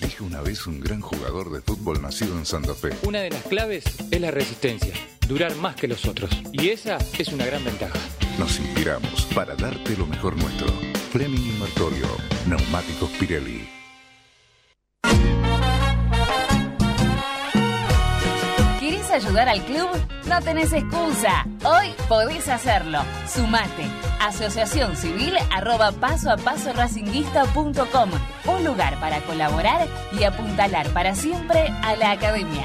Dije 0.00 0.22
una 0.22 0.40
vez 0.42 0.66
un 0.66 0.80
gran 0.80 1.00
jugador 1.00 1.50
de 1.50 1.60
fútbol 1.62 2.02
nacido 2.02 2.36
en 2.36 2.44
Santa 2.44 2.74
Fe. 2.74 2.90
Una 3.02 3.20
de 3.20 3.30
las 3.30 3.42
claves 3.44 3.84
es 4.10 4.20
la 4.20 4.30
resistencia, 4.30 4.92
durar 5.26 5.54
más 5.56 5.76
que 5.76 5.88
los 5.88 6.04
otros. 6.04 6.30
Y 6.52 6.68
esa 6.68 6.98
es 7.18 7.28
una 7.28 7.46
gran 7.46 7.64
ventaja. 7.64 7.98
Nos 8.38 8.58
inspiramos 8.58 9.24
para 9.34 9.54
darte 9.56 9.96
lo 9.96 10.06
mejor 10.06 10.36
nuestro. 10.36 10.93
Fleming 11.14 11.46
y 11.46 11.52
Martorio. 11.60 12.08
Neumáticos 12.48 13.08
Pirelli. 13.10 13.68
¿Querés 18.80 19.10
ayudar 19.12 19.48
al 19.48 19.64
club? 19.64 19.90
No 20.26 20.42
tenés 20.42 20.72
excusa. 20.72 21.46
Hoy 21.62 21.94
podés 22.08 22.48
hacerlo. 22.48 22.98
Sumate. 23.28 23.86
Asociación 24.18 24.96
Civil 24.96 25.34
arroba 25.52 25.92
paso 25.92 26.32
a 26.32 26.36
paso 26.36 26.72
Un 28.46 28.64
lugar 28.64 28.98
para 28.98 29.20
colaborar 29.20 29.86
y 30.18 30.24
apuntalar 30.24 30.88
para 30.88 31.14
siempre 31.14 31.68
a 31.84 31.94
la 31.94 32.10
academia. 32.10 32.64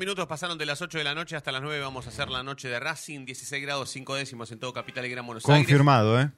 Minutos 0.00 0.26
pasaron 0.26 0.58
de 0.58 0.66
las 0.66 0.80
8 0.80 0.98
de 0.98 1.04
la 1.04 1.14
noche 1.14 1.36
hasta 1.36 1.52
las 1.52 1.62
9. 1.62 1.78
Vamos 1.80 2.06
a 2.06 2.08
hacer 2.08 2.30
la 2.30 2.42
noche 2.42 2.68
de 2.68 2.80
Racing. 2.80 3.26
16 3.26 3.62
grados 3.62 3.90
5 3.90 4.14
décimos 4.16 4.50
en 4.50 4.58
todo 4.58 4.72
Capital 4.72 5.04
y 5.04 5.10
Gran 5.10 5.26
Buenos 5.26 5.44
Aires. 5.44 5.66
Confirmado, 5.66 6.20
¿eh? 6.20 6.30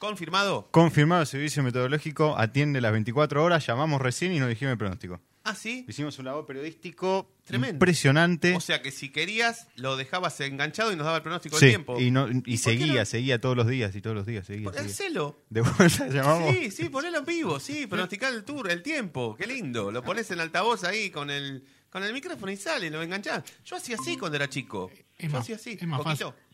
¿Confirmado? 0.00 0.68
Confirmado 0.72 1.20
el 1.20 1.26
servicio 1.28 1.62
metodológico, 1.62 2.36
atiende 2.36 2.80
las 2.80 2.90
24 2.90 3.44
horas, 3.44 3.64
llamamos 3.66 4.00
recién 4.00 4.32
y 4.32 4.40
nos 4.40 4.48
dijeron 4.48 4.72
el 4.72 4.78
pronóstico. 4.78 5.20
Ah, 5.44 5.54
sí. 5.54 5.84
Hicimos 5.88 6.18
un 6.18 6.24
labor 6.26 6.44
periodístico 6.46 7.30
Tremendo. 7.44 7.74
impresionante. 7.76 8.54
O 8.56 8.60
sea 8.60 8.82
que 8.82 8.90
si 8.90 9.10
querías, 9.10 9.68
lo 9.76 9.96
dejabas 9.96 10.38
enganchado 10.40 10.92
y 10.92 10.96
nos 10.96 11.04
daba 11.06 11.18
el 11.18 11.22
pronóstico 11.22 11.58
Sí, 11.58 11.66
del 11.66 11.70
tiempo. 11.76 12.00
y, 12.00 12.10
no- 12.10 12.28
y 12.44 12.56
seguía, 12.58 13.00
no? 13.00 13.06
seguía 13.06 13.40
todos 13.40 13.56
los 13.56 13.66
días 13.66 13.94
y 13.94 14.00
todos 14.02 14.16
los 14.16 14.26
días. 14.26 14.46
Seguía, 14.46 14.70
seguía. 14.72 14.86
Hacelo. 14.90 15.38
De 15.48 15.60
vuelta 15.62 16.08
llamamos. 16.08 16.54
Sí, 16.54 16.70
sí, 16.70 16.88
ponelo 16.88 17.18
en 17.18 17.24
vivo, 17.24 17.58
sí, 17.60 17.86
pronosticar 17.86 18.32
el 18.34 18.44
tour, 18.44 18.70
el 18.70 18.82
tiempo, 18.82 19.34
qué 19.36 19.46
lindo. 19.46 19.90
Lo 19.90 20.02
pones 20.02 20.30
en 20.30 20.40
altavoz 20.40 20.84
ahí 20.84 21.10
con 21.10 21.30
el 21.30 21.64
con 21.90 22.04
el 22.04 22.12
micrófono 22.12 22.52
y 22.52 22.56
sale, 22.56 22.88
lo 22.88 23.02
enganchás. 23.02 23.42
Yo 23.64 23.76
hacía 23.76 23.96
así 24.00 24.16
cuando 24.16 24.36
era 24.36 24.48
chico. 24.48 24.90
Es 25.18 25.26
Yo 25.26 25.32
más, 25.32 25.40
hacía 25.42 25.56
así, 25.56 25.76
es 25.80 25.86
más 25.88 26.00
poquito. 26.00 26.32
fácil. 26.32 26.49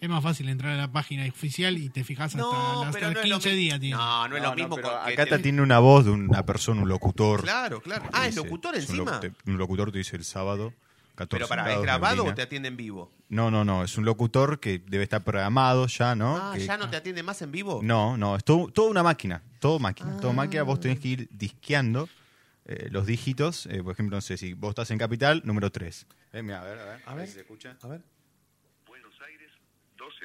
Es 0.00 0.08
más 0.08 0.22
fácil 0.22 0.48
entrar 0.48 0.72
a 0.72 0.76
la 0.76 0.92
página 0.92 1.26
oficial 1.28 1.76
y 1.78 1.88
te 1.88 2.04
fijas 2.04 2.26
hasta, 2.34 2.38
No, 2.38 2.82
hasta 2.82 2.92
pero 2.92 3.10
no 3.12 3.20
es 3.20 3.28
lo 3.28 3.34
15 3.36 3.50
mi- 3.50 3.56
días. 3.56 3.80
tiene. 3.80 3.96
No, 3.96 4.28
no 4.28 4.36
es 4.36 4.42
lo 4.42 4.54
mismo. 4.54 4.76
acá 4.78 5.26
te- 5.26 5.38
tiene 5.38 5.62
una 5.62 5.78
voz 5.78 6.04
de 6.04 6.10
una 6.12 6.44
persona, 6.46 6.82
un 6.82 6.88
locutor. 6.88 7.42
Claro, 7.42 7.80
claro. 7.80 8.04
Ah, 8.12 8.26
¿es 8.26 8.36
locutor 8.36 8.74
encima? 8.76 9.20
Un 9.46 9.58
locutor 9.58 9.90
te 9.92 9.98
dice 9.98 10.16
el 10.16 10.24
sábado, 10.24 10.72
14 11.14 11.36
Pero 11.38 11.48
para, 11.48 11.72
¿es 11.74 11.82
grabado 11.82 12.24
o 12.24 12.34
te 12.34 12.42
atiende 12.42 12.68
en 12.68 12.76
vivo? 12.76 13.12
No, 13.28 13.50
no, 13.50 13.64
no, 13.64 13.82
es 13.84 13.96
un 13.98 14.04
locutor 14.04 14.60
que 14.60 14.78
debe 14.86 15.04
estar 15.04 15.22
programado 15.22 15.86
ya, 15.86 16.14
¿no? 16.14 16.36
Ah, 16.36 16.52
Que- 16.54 16.64
¿ya 16.66 16.76
no 16.76 16.88
te 16.90 16.96
atiende 16.96 17.22
más 17.22 17.40
en 17.42 17.50
vivo? 17.52 17.80
No, 17.82 18.16
no, 18.16 18.36
es 18.36 18.44
todo, 18.44 18.68
toda 18.68 18.90
una 18.90 19.02
máquina, 19.02 19.42
todo 19.58 19.78
máquina, 19.78 20.18
todo 20.20 20.32
máquina, 20.32 20.60
Ah. 20.62 20.64
vos 20.64 20.80
tenés 20.80 21.00
que 21.00 21.08
ir 21.08 21.28
disqueando 21.32 22.08
eh, 22.64 22.88
los 22.92 23.06
dígitos, 23.06 23.66
eh, 23.66 23.82
por 23.82 23.92
ejemplo, 23.92 24.16
no 24.16 24.20
sé, 24.20 24.36
si 24.36 24.52
vos 24.54 24.70
estás 24.70 24.90
en 24.92 24.98
Capital, 24.98 25.42
número 25.44 25.70
3. 25.72 26.06
Eh, 26.32 26.42
mira, 26.42 26.60
a 26.60 26.64
ver, 26.64 26.78
a 26.78 26.84
ver, 26.84 27.02
A 27.06 27.14
ver. 27.16 27.26
si 27.26 27.32
se 27.34 27.40
escucha. 27.40 27.76
A 27.82 27.88
ver. 27.88 28.02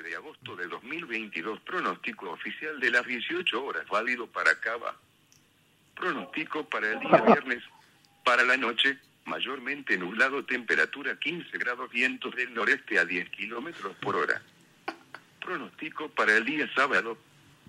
12 0.08 0.10
de 0.10 0.16
agosto 0.16 0.56
de 0.56 0.68
2022, 0.68 1.60
pronóstico 1.62 2.32
oficial 2.32 2.80
de 2.80 2.92
las 2.92 3.06
18 3.06 3.64
horas, 3.64 3.86
válido 3.88 4.28
para 4.28 4.60
Cava. 4.60 4.96
Pronóstico 5.96 6.68
para 6.70 6.92
el 6.92 7.00
día 7.00 7.22
viernes, 7.22 7.64
para 8.24 8.44
la 8.44 8.56
noche, 8.58 8.98
mayormente 9.26 9.98
nublado, 9.98 10.46
temperatura 10.46 11.18
15 11.18 11.58
grados, 11.58 11.92
vientos 11.92 12.36
del 12.36 12.54
noreste 12.54 13.00
a 13.00 13.06
10 13.06 13.30
kilómetros 13.32 13.96
por 13.98 14.16
hora. 14.16 14.42
Pronóstico 15.42 16.10
para 16.10 16.38
el 16.38 16.46
día 16.46 16.70
sábado, 16.74 17.18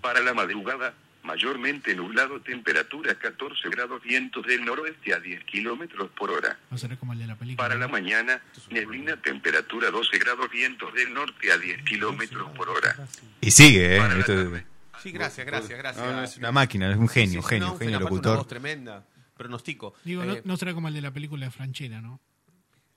para 0.01 0.21
la 0.21 0.33
madrugada, 0.33 0.93
mayormente 1.23 1.93
nublado, 1.95 2.41
temperatura 2.41 3.15
14 3.15 3.69
grados, 3.69 4.01
vientos 4.03 4.45
del 4.45 4.63
noroeste 4.65 5.13
a 5.13 5.19
10 5.19 5.43
kilómetros 5.45 6.09
por 6.11 6.31
hora. 6.31 6.57
No 6.71 6.77
será 6.77 6.95
como 6.97 7.13
el 7.13 7.19
de 7.19 7.27
la 7.27 7.35
película. 7.35 7.67
Para 7.67 7.79
la 7.79 7.87
mañana, 7.87 8.41
neblina, 8.69 9.17
temperatura 9.17 9.91
12 9.91 10.17
grados, 10.19 10.49
vientos 10.49 10.93
del 10.93 11.13
norte 11.13 11.51
a 11.51 11.57
10 11.57 11.83
kilómetros 11.83 12.49
por 12.55 12.69
hora. 12.69 12.95
Y 13.41 13.51
sigue, 13.51 13.97
¿eh? 13.97 14.01
Esto 14.19 14.33
es- 14.55 14.63
Sí, 15.01 15.11
gracias, 15.11 15.47
gracias, 15.47 15.79
gracias. 15.79 16.05
No, 16.05 16.11
no, 16.11 16.23
es 16.23 16.35
una 16.37 16.51
máquina, 16.51 16.91
es 16.91 16.97
un 16.97 17.07
genio, 17.07 17.41
Sí, 17.41 17.47
sí, 17.47 17.49
genio, 17.55 17.67
no, 17.69 17.77
genio 17.77 17.99
locutor. 18.01 18.31
Una 18.33 18.37
voz 18.39 18.47
tremenda. 18.49 19.05
Pronostico. 19.37 19.93
Digo, 20.03 20.25
no, 20.25 20.33
Eh, 20.33 20.41
no 20.43 20.57
será 20.57 20.73
como 20.73 20.89
el 20.89 20.93
de 20.93 20.99
la 21.01 21.11
película 21.11 21.45
de 21.45 21.51
Franchella, 21.51 22.01
¿no? 22.01 22.19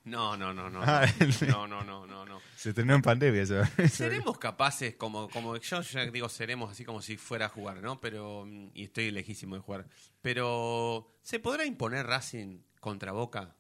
No, 0.05 0.37
no, 0.37 0.53
no, 0.53 0.69
no. 0.69 0.81
Ah, 0.83 1.07
No, 1.49 1.67
no, 1.67 1.85
no, 1.85 2.07
no, 2.07 2.25
no. 2.27 2.41
Se 2.57 2.71
estrenó 2.71 2.95
en 2.95 3.03
pandemia 3.03 3.43
eso. 3.43 3.63
Seremos 3.89 4.39
capaces, 4.39 4.97
como, 4.97 5.29
como 5.29 5.57
yo 5.57 5.81
ya 5.83 6.07
digo, 6.07 6.29
seremos 6.29 6.71
así 6.73 6.85
como 6.85 7.01
si 7.03 7.17
fuera 7.17 7.47
a 7.47 7.49
jugar, 7.49 7.83
¿no? 7.83 8.01
Pero, 8.01 8.45
mm, 8.47 8.71
y 8.75 8.85
estoy 8.85 9.11
lejísimo 9.11 9.55
de 9.55 9.63
jugar. 9.63 9.87
Pero, 10.21 11.09
¿se 11.23 11.39
podrá 11.39 11.65
imponer 11.65 12.07
Racing 12.07 12.59
contra 12.81 13.13
Boca? 13.13 13.55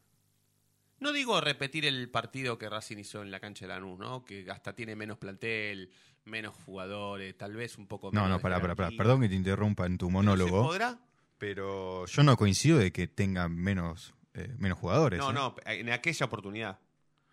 No 0.98 1.12
digo 1.12 1.40
repetir 1.40 1.84
el 1.84 2.08
partido 2.10 2.58
que 2.58 2.68
Racing 2.68 2.98
hizo 2.98 3.22
en 3.22 3.30
la 3.30 3.40
cancha 3.40 3.66
de 3.66 3.74
Lanús, 3.74 3.98
¿no? 3.98 4.24
Que 4.24 4.48
hasta 4.50 4.72
tiene 4.72 4.94
menos 4.94 5.18
plantel, 5.18 5.90
menos 6.24 6.54
jugadores, 6.64 7.36
tal 7.36 7.54
vez 7.54 7.76
un 7.78 7.86
poco 7.86 8.10
No, 8.12 8.22
menos 8.22 8.28
no, 8.30 8.36
de 8.36 8.42
pará, 8.42 8.60
pará, 8.60 8.76
pará. 8.76 8.90
Perdón 8.96 9.20
que 9.20 9.28
te 9.28 9.34
interrumpa 9.34 9.86
en 9.86 9.98
tu 9.98 10.10
monólogo. 10.10 10.62
¿Se 10.62 10.68
podrá? 10.68 10.98
Pero 11.38 12.06
yo 12.06 12.22
no 12.22 12.36
coincido 12.36 12.78
de 12.78 12.92
que 12.92 13.08
tenga 13.08 13.48
menos, 13.48 14.14
eh, 14.34 14.54
menos 14.58 14.78
jugadores. 14.78 15.18
No, 15.20 15.30
¿eh? 15.30 15.34
no, 15.34 15.54
en 15.66 15.90
aquella 15.90 16.26
oportunidad. 16.26 16.78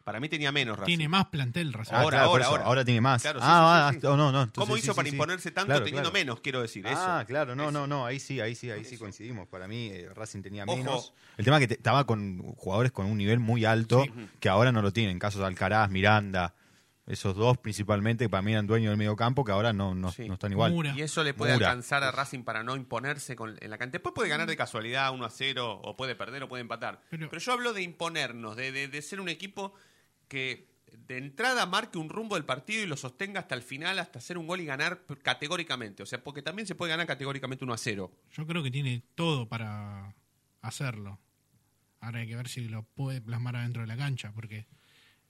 Para 0.03 0.19
mí 0.19 0.27
tenía 0.27 0.51
menos 0.51 0.75
Racing. 0.79 0.87
Tiene 0.97 1.07
más 1.09 1.25
plantel, 1.27 1.71
Racing. 1.71 1.93
Ah, 1.93 2.01
Ahora, 2.01 2.17
claro, 2.17 2.29
ahora, 2.31 2.45
ahora. 2.47 2.63
ahora 2.63 2.85
tiene 2.85 2.99
más. 3.01 3.21
Claro, 3.21 3.39
sí, 3.39 3.45
ah, 3.47 3.89
sí, 3.91 3.95
sí, 3.95 4.01
sí. 4.01 4.07
ah, 4.07 4.15
no, 4.17 4.31
no. 4.31 4.41
entonces 4.41 4.53
¿Cómo 4.55 4.73
sí, 4.75 4.79
hizo 4.81 4.93
sí, 4.93 4.95
para 4.95 5.07
sí. 5.09 5.13
imponerse 5.15 5.51
tanto 5.51 5.67
Claro, 5.67 5.85
teniendo 5.85 6.09
claro. 6.09 6.25
menos? 6.25 6.39
Quiero 6.41 6.61
decir 6.61 6.83
Ah, 6.87 7.17
eso. 7.19 7.27
claro, 7.27 7.55
no, 7.55 7.69
no, 7.69 7.85
no, 7.85 8.05
ahí 8.07 8.19
sí, 8.19 8.39
ahí 8.41 8.55
sí, 8.55 8.71
ahí 8.71 8.85
sí 8.85 8.97
coincidimos. 8.97 9.47
Para 9.49 9.67
mí 9.67 9.89
eh, 9.91 10.09
Racing 10.15 10.41
tenía 10.41 10.63
Ojo. 10.63 10.77
menos. 10.77 11.13
El 11.37 11.45
tema 11.45 11.57
es 11.57 11.61
que 11.61 11.67
te- 11.67 11.73
estaba 11.75 12.07
con 12.07 12.39
jugadores 12.55 12.91
con 12.91 13.05
un 13.05 13.17
nivel 13.19 13.37
muy 13.39 13.65
alto 13.65 14.03
Sí. 14.03 14.11
que 14.39 14.49
ahora 14.49 14.71
no 14.71 14.81
lo 14.81 14.91
tienen. 14.91 15.19
Casos 15.19 15.41
de 15.41 15.47
Alcaraz, 15.47 15.91
Miranda, 15.91 16.55
esos 17.09 17.35
dos 17.35 17.57
principalmente, 17.57 18.23
que 18.25 18.29
para 18.29 18.41
mí 18.41 18.51
eran 18.53 18.67
dueños 18.67 18.91
del 18.91 18.97
medio 18.97 19.15
campo, 19.17 19.43
que 19.43 19.51
ahora 19.51 19.73
no, 19.73 19.93
no, 19.95 20.13
no 20.17 20.33
están 20.33 20.51
igual. 20.51 20.73
Y 20.95 21.01
eso 21.01 21.23
le 21.23 21.33
puede 21.33 21.53
Mura. 21.55 21.67
alcanzar 21.69 22.03
a 22.03 22.11
Racing 22.11 22.43
para 22.43 22.63
no 22.63 22.75
imponerse 22.77 23.35
con, 23.35 23.57
en 23.59 23.69
la 23.69 23.77
cancha. 23.77 23.93
Después 23.93 24.13
puede 24.15 24.29
ganar 24.29 24.47
de 24.47 24.55
casualidad 24.55 25.11
1 25.13 25.25
a 25.25 25.29
0, 25.29 25.81
o 25.83 25.97
puede 25.97 26.15
perder, 26.15 26.43
o 26.43 26.47
puede 26.47 26.61
empatar. 26.61 27.01
Pero, 27.09 27.37
yo 27.37 27.51
hablo 27.51 27.73
de 27.73 27.81
imponernos, 27.81 28.55
de, 28.55 28.71
de- 28.71 28.87
de 28.87 29.01
ser 29.01 29.19
un 29.19 29.27
equipo 29.27 29.73
que 30.27 30.69
de 31.07 31.17
entrada 31.17 31.65
marque 31.65 31.97
un 31.97 32.09
rumbo 32.09 32.35
del 32.35 32.45
partido 32.45 32.83
y 32.83 32.87
lo 32.87 32.95
sostenga 32.97 33.39
hasta 33.41 33.55
el 33.55 33.63
final, 33.63 33.97
hasta 33.99 34.19
hacer 34.19 34.37
un 34.37 34.45
gol 34.47 34.61
y 34.61 34.65
ganar 34.65 35.01
categóricamente. 35.23 36.03
O 36.03 36.05
sea, 36.05 36.23
porque 36.23 36.41
también 36.41 36.67
se 36.67 36.75
puede 36.75 36.91
ganar 36.91 37.07
categóricamente 37.07 37.63
1 37.65 37.73
a 37.73 37.77
0. 37.77 38.11
Yo 38.33 38.45
creo 38.47 38.61
que 38.63 38.69
tiene 38.71 39.03
todo 39.15 39.47
para 39.47 40.15
hacerlo. 40.61 41.19
Ahora 42.01 42.19
hay 42.19 42.27
que 42.27 42.35
ver 42.35 42.47
si 42.47 42.67
lo 42.69 42.83
puede 42.83 43.21
plasmar 43.21 43.55
adentro 43.55 43.81
de 43.81 43.87
la 43.87 43.97
cancha, 43.97 44.31
porque 44.33 44.67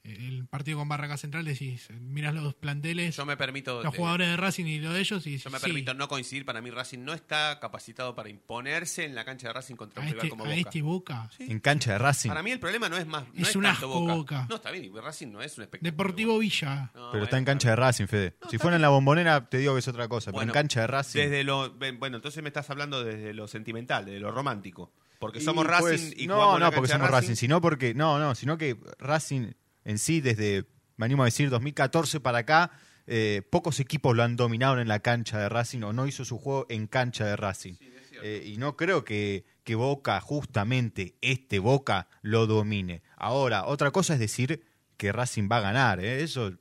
el 0.10 0.46
partido 0.48 0.78
con 0.80 0.88
Barraca 0.90 1.18
Central 1.18 1.46
decís, 1.46 1.88
miras 2.02 2.34
los 2.34 2.54
planteles, 2.56 3.16
Yo 3.16 3.26
me 3.26 3.38
permito. 3.38 3.84
los 3.84 3.94
eh, 3.94 3.98
jugadores 3.98 4.28
de 4.30 4.38
Racing 4.38 4.66
y 4.66 4.80
lo 4.80 4.94
de 4.94 5.00
ellos, 5.00 5.26
y 5.28 5.38
Yo 5.38 5.50
me 5.50 5.60
sí, 5.60 5.66
permito 5.66 5.94
no 5.94 6.08
coincidir. 6.08 6.46
Para 6.46 6.62
mí, 6.62 6.70
Racing 6.72 7.00
no 7.04 7.14
está 7.14 7.60
capacitado 7.60 8.16
para 8.16 8.30
imponerse 8.30 9.06
en 9.06 9.16
la 9.16 9.26
cancha 9.26 9.48
de 9.48 9.54
Racing 9.54 9.76
contra 9.76 10.02
un 10.02 10.08
rival 10.10 10.18
este, 10.26 10.30
como 10.30 10.44
a 10.44 10.48
Boca. 10.48 10.60
este 10.60 10.82
Boca. 10.82 11.30
En 11.40 11.60
cancha 11.60 11.94
de 11.94 11.98
Racing. 12.00 12.30
Para 12.30 12.44
mí, 12.44 12.52
el 12.52 12.60
problema 12.60 12.90
no 12.90 12.98
es 12.98 13.08
más. 13.08 13.24
No 13.34 13.42
Es 13.44 13.50
es, 13.50 13.56
un 13.56 13.64
tanto 13.64 13.86
asco 13.88 14.00
Boca. 14.00 14.16
Boca. 14.16 14.46
No, 14.50 14.56
está 14.56 14.72
bien. 14.72 14.92
Racing 14.96 15.28
no 15.32 15.42
es 15.42 15.58
un 15.58 15.64
espectáculo. 15.64 15.92
Deportivo 15.92 16.40
Villa. 16.40 16.92
Pero 17.12 17.24
está 17.24 17.38
en 17.38 17.46
cancha 17.46 17.70
de 17.70 17.76
Racing, 17.76 18.08
Fede. 18.08 18.36
si 18.50 18.58
fuera 18.58 18.76
en 18.76 18.82
la 18.82 18.90
bombonera, 18.90 19.50
te 19.50 19.58
digo 19.60 19.74
que 19.74 19.80
es 19.80 19.88
otra 19.88 20.08
cosa. 20.08 20.32
Bueno, 20.32 20.52
pero 20.52 20.60
en 20.60 20.62
cancha 20.64 20.82
de 20.82 20.88
Racing. 20.88 21.20
Desde 21.20 21.44
lo, 21.44 21.72
bueno, 21.72 22.18
entonces 22.18 22.42
me 22.44 22.50
estás 22.50 22.70
hablando 22.70 23.04
desde 23.04 23.34
lo 23.34 23.48
sentimental, 23.48 24.06
desde 24.06 24.20
lo 24.20 24.32
romántico. 24.32 24.92
Porque 25.20 25.40
Y, 25.40 25.42
somos 25.42 25.66
Racing 25.68 25.86
pues, 25.86 26.14
y 26.18 26.28
no, 26.28 26.58
no, 26.60 26.72
porque 26.72 26.88
somos 26.90 27.10
Racing, 27.10 27.30
Racing. 27.32 27.36
sino 27.36 27.60
porque 27.60 27.94
no, 27.94 28.20
no, 28.20 28.36
sino 28.36 28.58
que 28.58 28.78
Racing 29.00 29.52
en 29.86 29.98
sí 29.98 30.22
desde 30.22 30.66
me 30.98 31.06
animo 31.06 31.24
a 31.24 31.26
decir 31.26 31.50
2014 31.50 32.20
para 32.20 32.40
acá 32.40 32.72
eh, 33.12 33.42
pocos 33.50 33.80
equipos 33.80 34.16
lo 34.16 34.22
han 34.22 34.36
dominado 34.36 34.80
en 34.80 34.88
la 34.88 35.00
cancha 35.00 35.40
de 35.40 35.50
Racing 35.50 35.82
o 35.82 35.94
no 35.94 36.06
hizo 36.06 36.26
su 36.26 36.38
juego 36.38 36.68
en 36.70 36.86
cancha 36.86 37.26
de 37.26 37.36
Racing. 37.36 37.74
Eh, 38.22 38.44
y 38.46 38.58
no 38.58 38.76
creo 38.76 39.04
que, 39.04 39.46
que 39.64 39.74
Boca, 39.74 40.22
justamente 40.22 41.16
este 41.22 41.58
Boca, 41.58 42.08
lo 42.22 42.46
domine. 42.46 43.02
Ahora, 43.16 43.66
otra 43.66 43.90
cosa 43.90 44.14
es 44.14 44.20
decir 44.20 44.64
que 44.96 45.12
Racing 45.12 45.50
va 45.52 45.58
a 45.58 45.62
ganar, 45.62 46.00
¿eh? 46.00 46.22
eso 46.22 46.54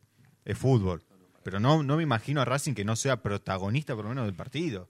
es 0.46 0.56
fútbol. 0.56 1.04
Pero 1.42 1.60
no, 1.60 1.82
no 1.82 1.98
me 1.98 2.02
imagino 2.02 2.40
a 2.40 2.46
Racing 2.46 2.72
que 2.72 2.84
no 2.84 2.96
sea 2.96 3.20
protagonista 3.20 3.94
por 3.94 4.04
lo 4.04 4.10
menos 4.10 4.24
del 4.24 4.34
partido. 4.34 4.88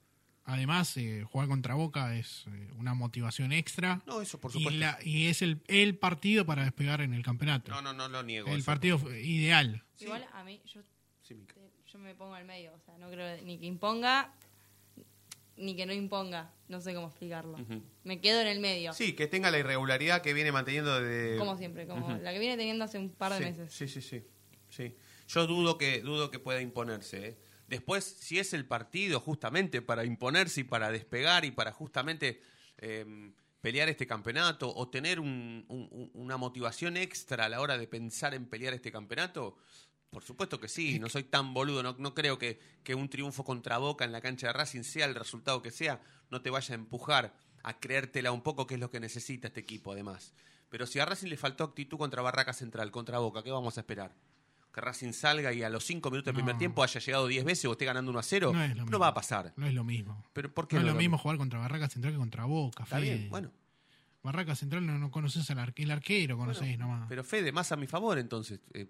Además, 0.51 0.97
eh, 0.97 1.25
jugar 1.31 1.47
contra 1.47 1.75
Boca 1.75 2.17
es 2.17 2.45
eh, 2.47 2.71
una 2.79 2.95
motivación 2.95 3.53
extra. 3.53 4.01
No, 4.07 4.23
eso 4.23 4.41
por 4.41 4.51
Y, 4.51 4.55
supuesto. 4.55 4.81
la- 4.81 4.99
y 5.05 5.27
es 5.27 5.43
el, 5.43 5.61
el 5.69 5.97
partido 5.99 6.47
para 6.47 6.63
despegar 6.65 7.03
en 7.03 7.13
el 7.13 7.23
campeonato. 7.23 7.71
No, 7.71 7.83
no, 7.83 7.93
no 7.93 8.09
lo 8.09 8.23
niego. 8.23 8.49
el 8.49 8.61
eso. 8.61 8.65
partido 8.67 8.99
ideal. 9.15 9.85
Igual 10.01 10.25
a 10.33 10.43
mí, 10.45 10.63
yo, 10.65 10.81
te- 11.27 11.37
yo 11.87 11.99
me 11.99 12.15
pongo 12.15 12.35
al 12.35 12.47
medio. 12.47 12.73
O 12.73 12.81
sea, 12.81 12.97
no 12.97 13.11
creo 13.11 13.43
ni 13.43 13.59
que 13.59 13.67
imponga 13.67 14.33
ni 15.59 15.75
que 15.77 15.85
no 15.87 15.93
imponga. 15.93 16.51
No 16.69 16.81
sé 16.81 16.95
cómo 16.95 17.09
explicarlo. 17.09 17.59
Me 18.05 18.21
quedo 18.21 18.41
en 18.41 18.47
el 18.47 18.61
medio. 18.61 18.93
Sí, 18.95 19.13
que 19.15 19.27
tenga 19.27 19.51
la 19.51 19.59
irregularidad 19.59 20.23
que 20.23 20.33
viene 20.33 20.53
manteniendo 20.53 21.01
de... 21.01 21.37
Como 21.37 21.57
siempre, 21.59 21.87
como 21.87 22.09
la 22.17 22.33
que 22.33 22.39
viene 22.39 22.57
teniendo 22.57 22.85
hace 22.85 22.97
un 22.99 23.11
par 23.11 23.33
de 23.33 23.39
sí, 23.39 23.45
meses. 23.45 23.73
Sí, 23.73 23.89
sí, 23.89 24.01
sí, 24.01 24.25
sí. 24.71 24.95
Yo 25.29 25.47
dudo 25.47 25.77
que 25.77 26.01
dudo 26.01 26.31
que 26.31 26.39
pueda 26.39 26.61
imponerse. 26.63 27.27
¿eh? 27.29 27.39
Después, 27.69 28.05
si 28.05 28.39
es 28.39 28.53
el 28.55 28.65
partido 28.67 29.21
justamente 29.21 29.83
para 29.83 30.05
imponerse 30.05 30.63
y 30.63 30.65
para 30.65 30.91
despegar 30.91 31.45
y 31.45 31.51
para 31.53 31.71
justamente 31.73 32.41
eh, 32.79 33.05
pelear 33.61 33.89
este 33.89 34.07
campeonato 34.07 34.73
o 34.75 34.89
tener 34.89 35.21
un- 35.21 35.65
un- 35.69 35.89
un- 35.91 36.11
una 36.15 36.37
motivación 36.37 36.97
extra 36.97 37.45
a 37.45 37.49
la 37.49 37.61
hora 37.61 37.77
de 37.77 37.87
pensar 37.87 38.33
en 38.35 38.47
pelear 38.47 38.73
este 38.73 38.91
campeonato, 38.93 39.57
por 40.11 40.23
supuesto 40.25 40.59
que 40.61 40.69
sí. 40.69 40.99
No 40.99 41.09
soy 41.09 41.25
tan 41.25 41.53
boludo. 41.53 41.83
No, 41.83 41.95
no 41.99 42.15
creo 42.15 42.39
que, 42.39 42.59
que 42.85 42.95
un 42.95 43.09
triunfo 43.11 43.45
contra 43.45 43.79
Boca 43.79 44.05
en 44.05 44.13
la 44.13 44.21
cancha 44.23 44.47
de 44.47 44.53
Racing, 44.55 44.83
sea 44.85 45.05
el 45.07 45.15
resultado 45.15 45.61
que 45.61 45.71
sea, 45.71 46.01
no 46.31 46.41
te 46.41 46.51
vaya 46.51 46.73
a 46.75 46.79
empujar 46.79 47.35
a 47.65 47.79
creértela 47.81 48.33
un 48.33 48.43
poco 48.43 48.67
que 48.67 48.75
es 48.75 48.81
lo 48.81 48.91
que 48.91 49.01
necesita 49.01 49.49
este 49.49 49.61
equipo, 49.61 49.93
además. 49.93 50.33
Pero 50.71 50.87
si 50.87 51.01
a 51.01 51.05
Racing 51.05 51.29
le 51.29 51.37
faltó 51.37 51.65
actitud 51.65 51.99
contra 51.99 52.23
Barraca 52.23 52.53
Central, 52.53 52.91
contra 52.91 53.19
Boca, 53.19 53.43
¿qué 53.43 53.51
vamos 53.51 53.77
a 53.77 53.81
esperar? 53.81 54.15
Que 54.79 54.85
Racing 54.85 55.13
salga 55.13 55.53
y 55.53 55.63
a 55.65 55.69
los 55.71 55.85
5 55.85 56.09
minutos 56.11 56.27
del 56.27 56.35
primer 56.37 56.57
tiempo 56.57 56.85
haya 56.85 57.01
llegado 57.01 57.27
10 57.27 57.45
veces 57.45 57.65
o 57.65 57.73
esté 57.73 57.85
ganando 57.85 58.11
1 58.13 58.21
a 58.21 58.23
0. 58.23 58.53
No 58.55 58.63
es 58.63 58.77
lo 58.77 58.85
mismo. 58.85 58.99
va 59.01 59.09
a 59.09 59.15
pasar. 59.15 59.53
No 59.57 59.67
es 59.67 59.75
lo 59.75 59.83
mismo. 59.83 60.25
Pero 60.33 60.55
¿por 60.55 60.69
qué 60.69 60.77
no 60.77 60.81
es 60.81 60.83
no 60.83 60.87
lo 60.87 60.91
es 60.93 60.95
lo 60.95 60.99
mismo 61.01 61.19
jugar 61.19 61.37
contra 61.37 61.59
Barraca 61.59 61.89
Central 61.89 62.13
que 62.13 62.19
contra 62.19 62.45
Boca. 62.45 62.85
Está 62.85 62.97
Fede. 62.99 63.17
bien, 63.17 63.31
bueno. 63.31 63.51
Barraca 64.23 64.55
Central 64.55 64.87
no, 64.87 64.99
no 64.99 65.11
conoces 65.11 65.51
al 65.51 65.59
arque- 65.59 65.83
el 65.83 65.91
arquero, 65.91 66.37
conocés 66.37 66.79
nomás. 66.79 67.07
Pero 67.09 67.25
Fede, 67.25 67.51
más 67.51 67.73
a 67.73 67.77
mi 67.77 67.87
favor 67.89 68.19
entonces. 68.19 68.61
eh, 68.73 68.87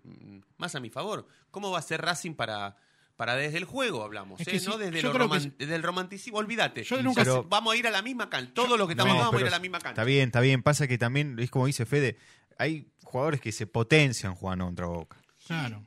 más 0.59 0.75
a 0.75 0.81
mi 0.81 0.91
favor. 0.91 1.27
¿Cómo 1.51 1.71
va 1.71 1.79
a 1.79 1.83
ser 1.83 2.01
Racing 2.03 2.35
para, 2.35 2.77
para 3.17 3.35
desde 3.37 3.57
el 3.59 3.65
juego 3.65 4.03
hablamos? 4.03 4.41
Eh? 4.41 4.45
que 4.45 4.59
sí, 4.61 4.67
no 4.67 4.77
desde 4.79 5.01
yo 5.01 5.09
lo 5.09 5.15
creo 5.15 5.29
que 5.31 5.37
roman- 5.39 5.55
desde 5.59 5.75
el 5.75 5.83
romanticismo. 5.83 6.39
Olvídate. 6.39 6.83
Yo 6.85 7.03
nunca- 7.03 7.23
Pero- 7.25 7.45
vamos 7.45 7.73
a 7.73 7.77
ir 7.79 7.87
a 7.87 7.91
la 7.91 8.03
misma 8.03 8.29
cancha. 8.29 8.53
Todo 8.55 8.77
lo 8.77 8.87
que 8.87 8.93
estamos 8.93 9.15
No, 9.15 9.21
vamos 9.21 9.37
a 9.37 9.41
ir 9.41 9.47
a 9.47 9.51
la 9.51 9.59
misma 9.61 9.79
cancha. 9.79 9.91
Está 9.93 10.05
bien, 10.05 10.27
está 10.29 10.41
bien. 10.41 10.63
Pasa 10.63 10.87
que 10.87 10.99
también, 10.99 11.39
es 11.39 11.51
como 11.51 11.67
dice 11.67 11.87
Fede, 11.87 12.17
hay 12.59 12.89
jugadores 13.05 13.41
que 13.41 13.53
se 13.53 13.67
potencian 13.67 14.35
jugando 14.35 14.65
contra 14.65 14.87
Boca. 14.87 15.17
Claro. 15.49 15.83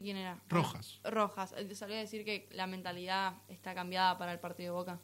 ¿Quién 0.00 0.16
era? 0.16 0.36
Rojas. 0.48 0.98
Rojas. 1.04 1.54
Eh, 1.56 1.72
Salió 1.76 1.94
a 1.94 2.00
decir 2.00 2.24
que 2.24 2.48
la 2.52 2.66
mentalidad 2.66 3.34
está 3.48 3.72
cambiada 3.72 4.18
para 4.18 4.32
el 4.32 4.40
partido 4.40 4.72
de 4.72 4.76
Boca. 4.78 5.00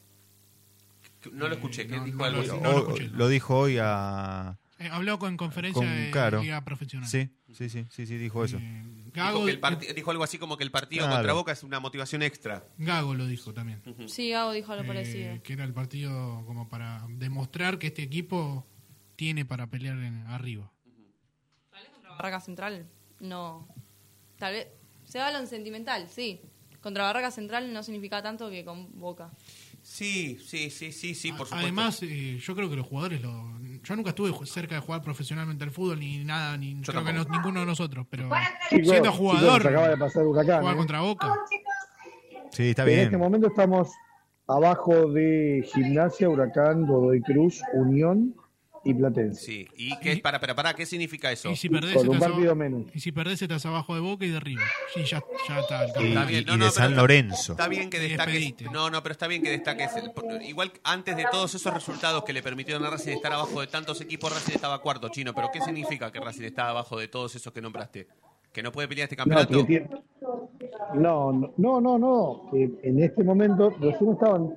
No 1.32 1.46
lo 1.46 1.54
escuché. 1.54 1.86
¿Qué 1.86 1.96
no, 1.96 2.04
dijo 2.04 2.18
no 2.18 2.24
algo 2.24 2.42
lo- 2.42 2.52
así? 2.52 2.60
no 2.62 2.72
lo 2.72 2.78
escuché. 2.78 3.08
lo 3.08 3.28
dijo 3.28 3.56
hoy 3.58 3.78
a... 3.80 4.58
Eh, 4.80 4.88
habló 4.90 5.18
con 5.20 5.36
conferencia 5.36 5.80
con 5.84 5.86
de 5.88 6.10
Caro. 6.10 6.40
Liga 6.40 6.64
Profesional. 6.64 7.08
Sí, 7.08 7.28
sí, 7.52 7.68
sí, 7.68 7.86
sí, 7.90 8.06
sí, 8.06 8.16
dijo 8.16 8.44
eso. 8.44 8.58
Gago, 9.12 9.34
Dijo, 9.38 9.44
que 9.46 9.50
el 9.52 9.60
parti- 9.60 9.92
dijo 9.94 10.10
algo 10.10 10.24
así 10.24 10.38
como 10.38 10.56
que 10.56 10.64
el 10.64 10.70
partido 10.72 11.02
Claro. 11.04 11.16
contra 11.16 11.32
Boca 11.32 11.52
es 11.52 11.62
una 11.62 11.78
motivación 11.80 12.22
extra. 12.22 12.64
Gago 12.78 13.14
lo 13.14 13.26
dijo 13.26 13.52
también. 13.54 13.80
Sí, 14.08 14.30
Gago 14.30 14.50
dijo 14.52 14.72
algo 14.72 14.84
Eh, 14.84 14.86
parecido. 14.88 15.42
que 15.44 15.52
era 15.52 15.62
el 15.64 15.72
partido 15.74 16.44
como 16.46 16.68
para 16.68 17.04
demostrar 17.08 17.78
que 17.78 17.88
este 17.88 18.02
equipo 18.02 18.66
tiene 19.16 19.44
para 19.44 19.68
pelear 19.68 19.98
en, 19.98 20.26
arriba. 20.28 20.70
Barraca 22.18 22.40
Central, 22.40 22.86
no. 23.20 23.66
Tal 24.38 24.52
vez. 24.52 24.68
Se 25.04 25.18
va 25.18 25.28
a 25.28 25.32
lo 25.40 25.46
sentimental, 25.46 26.08
sí. 26.08 26.40
Contra 26.80 27.04
Barraca 27.04 27.30
Central 27.30 27.72
no 27.72 27.82
significa 27.82 28.22
tanto 28.22 28.50
que 28.50 28.64
con 28.64 28.98
Boca. 29.00 29.30
Sí, 29.82 30.38
sí, 30.44 30.68
sí, 30.70 30.92
sí, 30.92 31.14
sí, 31.14 31.28
por 31.30 31.46
supuesto. 31.46 31.56
Además, 31.56 32.02
eh, 32.02 32.38
yo 32.38 32.54
creo 32.54 32.68
que 32.68 32.76
los 32.76 32.86
jugadores 32.86 33.22
lo. 33.22 33.58
Yo 33.82 33.96
nunca 33.96 34.10
estuve 34.10 34.32
cerca 34.46 34.74
de 34.74 34.80
jugar 34.82 35.00
profesionalmente 35.02 35.64
al 35.64 35.70
fútbol 35.70 35.98
ni 36.00 36.24
nada, 36.24 36.56
ni 36.58 36.74
creo 36.82 37.04
que 37.04 37.12
no- 37.12 37.24
ninguno 37.24 37.60
de 37.60 37.66
nosotros, 37.66 38.06
pero 38.10 38.28
Chicos, 38.68 38.88
siendo 38.88 39.10
chicos, 39.12 39.16
jugador, 39.16 39.66
acaba 39.66 39.88
de 39.88 39.96
pasar 39.96 40.26
Huracán. 40.26 40.60
jugar 40.60 40.74
¿eh? 40.74 40.78
contra 40.78 41.00
Boca. 41.00 41.34
Sí, 42.50 42.70
está 42.70 42.82
En 42.82 42.88
bien. 42.88 43.00
este 43.00 43.16
momento 43.16 43.46
estamos 43.48 43.90
abajo 44.46 45.10
de 45.12 45.66
Gimnasia, 45.72 46.28
Huracán, 46.28 46.86
Godoy 46.86 47.20
Cruz, 47.22 47.62
Unión 47.74 48.34
y 48.84 48.94
Platense. 48.94 49.40
Sí, 49.44 49.68
y 49.76 49.98
qué, 49.98 50.16
para, 50.18 50.40
para, 50.40 50.54
para, 50.54 50.74
¿qué 50.74 50.86
significa 50.86 51.30
eso? 51.32 51.50
Y 51.50 51.56
si 51.56 51.68
perdés, 51.68 51.94
Con 51.96 52.08
un 52.08 52.14
estás 52.14 52.28
partido 52.30 52.50
abajo, 52.52 52.56
menos. 52.70 52.82
y 52.94 53.00
si 53.00 53.12
perdés 53.12 53.42
estás 53.42 53.66
abajo 53.66 53.94
de 53.94 54.00
Boca 54.00 54.24
y 54.24 54.30
de 54.30 54.36
arriba. 54.36 54.62
Sí, 54.94 55.02
ya, 55.04 55.22
ya 55.48 55.60
está. 55.60 55.84
el 55.84 55.88
Y, 55.90 55.92
campeonato. 55.92 56.32
y- 56.32 56.36
y 56.38 56.44
no, 56.44 56.52
de 56.52 56.58
no, 56.58 56.70
San 56.70 56.96
Lorenzo. 56.96 57.52
Está 57.52 57.68
bien 57.68 57.90
que 57.90 57.98
Y 57.98 58.08
destaques. 58.08 58.54
No, 58.72 58.88
no, 58.90 59.02
pero 59.02 59.12
está 59.12 59.26
bien 59.26 59.42
que 59.42 59.50
destaques. 59.50 59.90
el- 59.96 60.42
igual 60.42 60.72
antes 60.84 61.16
de 61.16 61.26
todos 61.30 61.54
esos 61.54 61.72
resultados 61.74 62.24
que 62.24 62.32
le 62.32 62.42
permitieron 62.42 62.84
a 62.84 62.90
Racing 62.90 63.12
estar 63.12 63.32
abajo 63.32 63.60
de 63.60 63.66
tantos 63.66 64.00
equipos, 64.00 64.32
Racing 64.32 64.54
estaba 64.54 64.80
cuarto, 64.80 65.08
chino. 65.08 65.34
Pero 65.34 65.50
¿qué 65.52 65.60
significa 65.60 66.10
que 66.12 66.20
Racing 66.20 66.44
está 66.44 66.68
abajo 66.70 66.98
de 66.98 67.08
todos 67.08 67.34
esos 67.34 67.52
que 67.52 67.60
nombraste? 67.60 68.06
¿Que 68.52 68.62
no 68.62 68.72
puede 68.72 68.88
pelear 68.88 69.04
este 69.10 69.16
No, 69.16 69.24
campeonato? 69.24 69.58
que 69.58 69.64
tiene- 69.64 69.88
no, 70.94 71.32
no, 71.32 71.52
no, 71.56 71.80
no, 71.80 71.98
no, 71.98 72.48
que 72.50 72.70
en 72.82 73.02
este 73.02 73.22
momento 73.24 73.70
recién 73.80 74.12
estaban. 74.12 74.54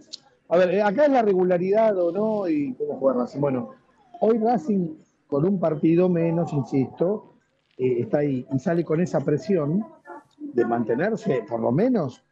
A 0.49 0.57
ver, 0.57 0.71
eh, 0.75 0.81
acá 0.81 1.05
es 1.05 1.11
la 1.11 1.21
regularidad 1.21 1.97
o 1.97 2.11
no 2.11 2.47
y 2.47 2.73
cómo 2.75 2.97
juega 2.99 3.19
Racing. 3.21 3.39
Bueno, 3.39 3.75
hoy 4.21 4.37
Racing 4.37 4.95
con 5.27 5.45
un 5.45 5.59
partido 5.59 6.09
menos, 6.09 6.51
insisto, 6.53 7.35
eh, 7.77 8.01
está 8.01 8.19
ahí 8.19 8.45
y 8.51 8.59
sale 8.59 8.83
con 8.83 9.01
esa 9.01 9.21
presión 9.21 9.85
de 10.37 10.65
mantenerse 10.65 11.43
por 11.47 11.59
lo 11.59 11.71
menos 11.71 12.23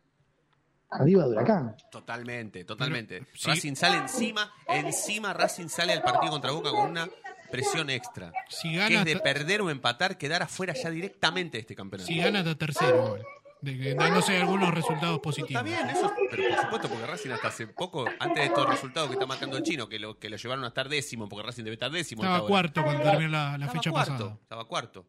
arriba 0.90 1.26
de 1.26 1.30
Huracán. 1.30 1.76
Totalmente, 1.92 2.64
totalmente. 2.64 3.28
Racing 3.44 3.76
sale 3.76 3.98
encima, 3.98 4.52
encima 4.68 5.34
Racing 5.34 5.68
sale 5.68 5.94
al 5.94 6.02
partido 6.02 6.32
contra 6.32 6.52
Boca 6.52 6.72
con 6.72 6.90
una 6.90 7.10
presión 7.52 7.90
extra. 7.90 8.32
Si 8.50 8.74
que 8.74 8.96
es 8.96 9.06
de 9.06 9.18
perder 9.18 9.62
o 9.62 9.70
empatar, 9.70 10.18
quedar 10.18 10.44
afuera 10.44 10.74
ya 10.74 10.90
directamente 10.90 11.58
de 11.58 11.62
este 11.62 11.76
campeonato. 11.76 12.08
Si 12.08 12.18
gana 12.18 12.40
hasta 12.40 12.56
tercero. 12.56 13.18
De 13.62 13.78
que- 13.78 13.94
dándose 13.94 14.38
algunos 14.38 14.74
resultados 14.74 15.20
positivos. 15.20 15.50
Está 15.52 15.64
bien, 15.64 15.90
eso, 15.90 16.12
pero 16.32 16.44
por 16.56 16.62
supuesto, 16.64 16.90
porque 16.90 17.06
Racing 17.06 17.30
hasta 17.32 17.48
hace 17.50 17.68
poco, 17.68 18.06
antes 18.20 18.38
de 18.38 18.46
estos 18.46 18.70
resultados 18.70 19.10
que 19.10 19.14
está 19.16 19.26
marcando 19.26 19.58
el 19.58 19.64
chino, 19.64 19.90
que 19.90 20.00
lo, 20.00 20.18
que 20.18 20.30
lo 20.30 20.38
llevaron 20.38 20.64
a 20.64 20.70
estar 20.70 20.88
décimo, 20.88 21.28
porque 21.28 21.46
Racing 21.46 21.64
debe 21.64 21.74
estar 21.74 21.92
décimo. 21.92 22.24
Estaba 22.24 22.48
cuarto 22.48 22.84
cuando 22.84 23.04
terminó 23.04 23.30
la, 23.30 23.58
la 23.58 23.66
Estaba 23.66 23.72
fecha 23.74 23.92
cuarto, 23.92 24.12
pasada. 24.14 24.38
Estaba 24.42 24.66
cuarto. 24.68 25.06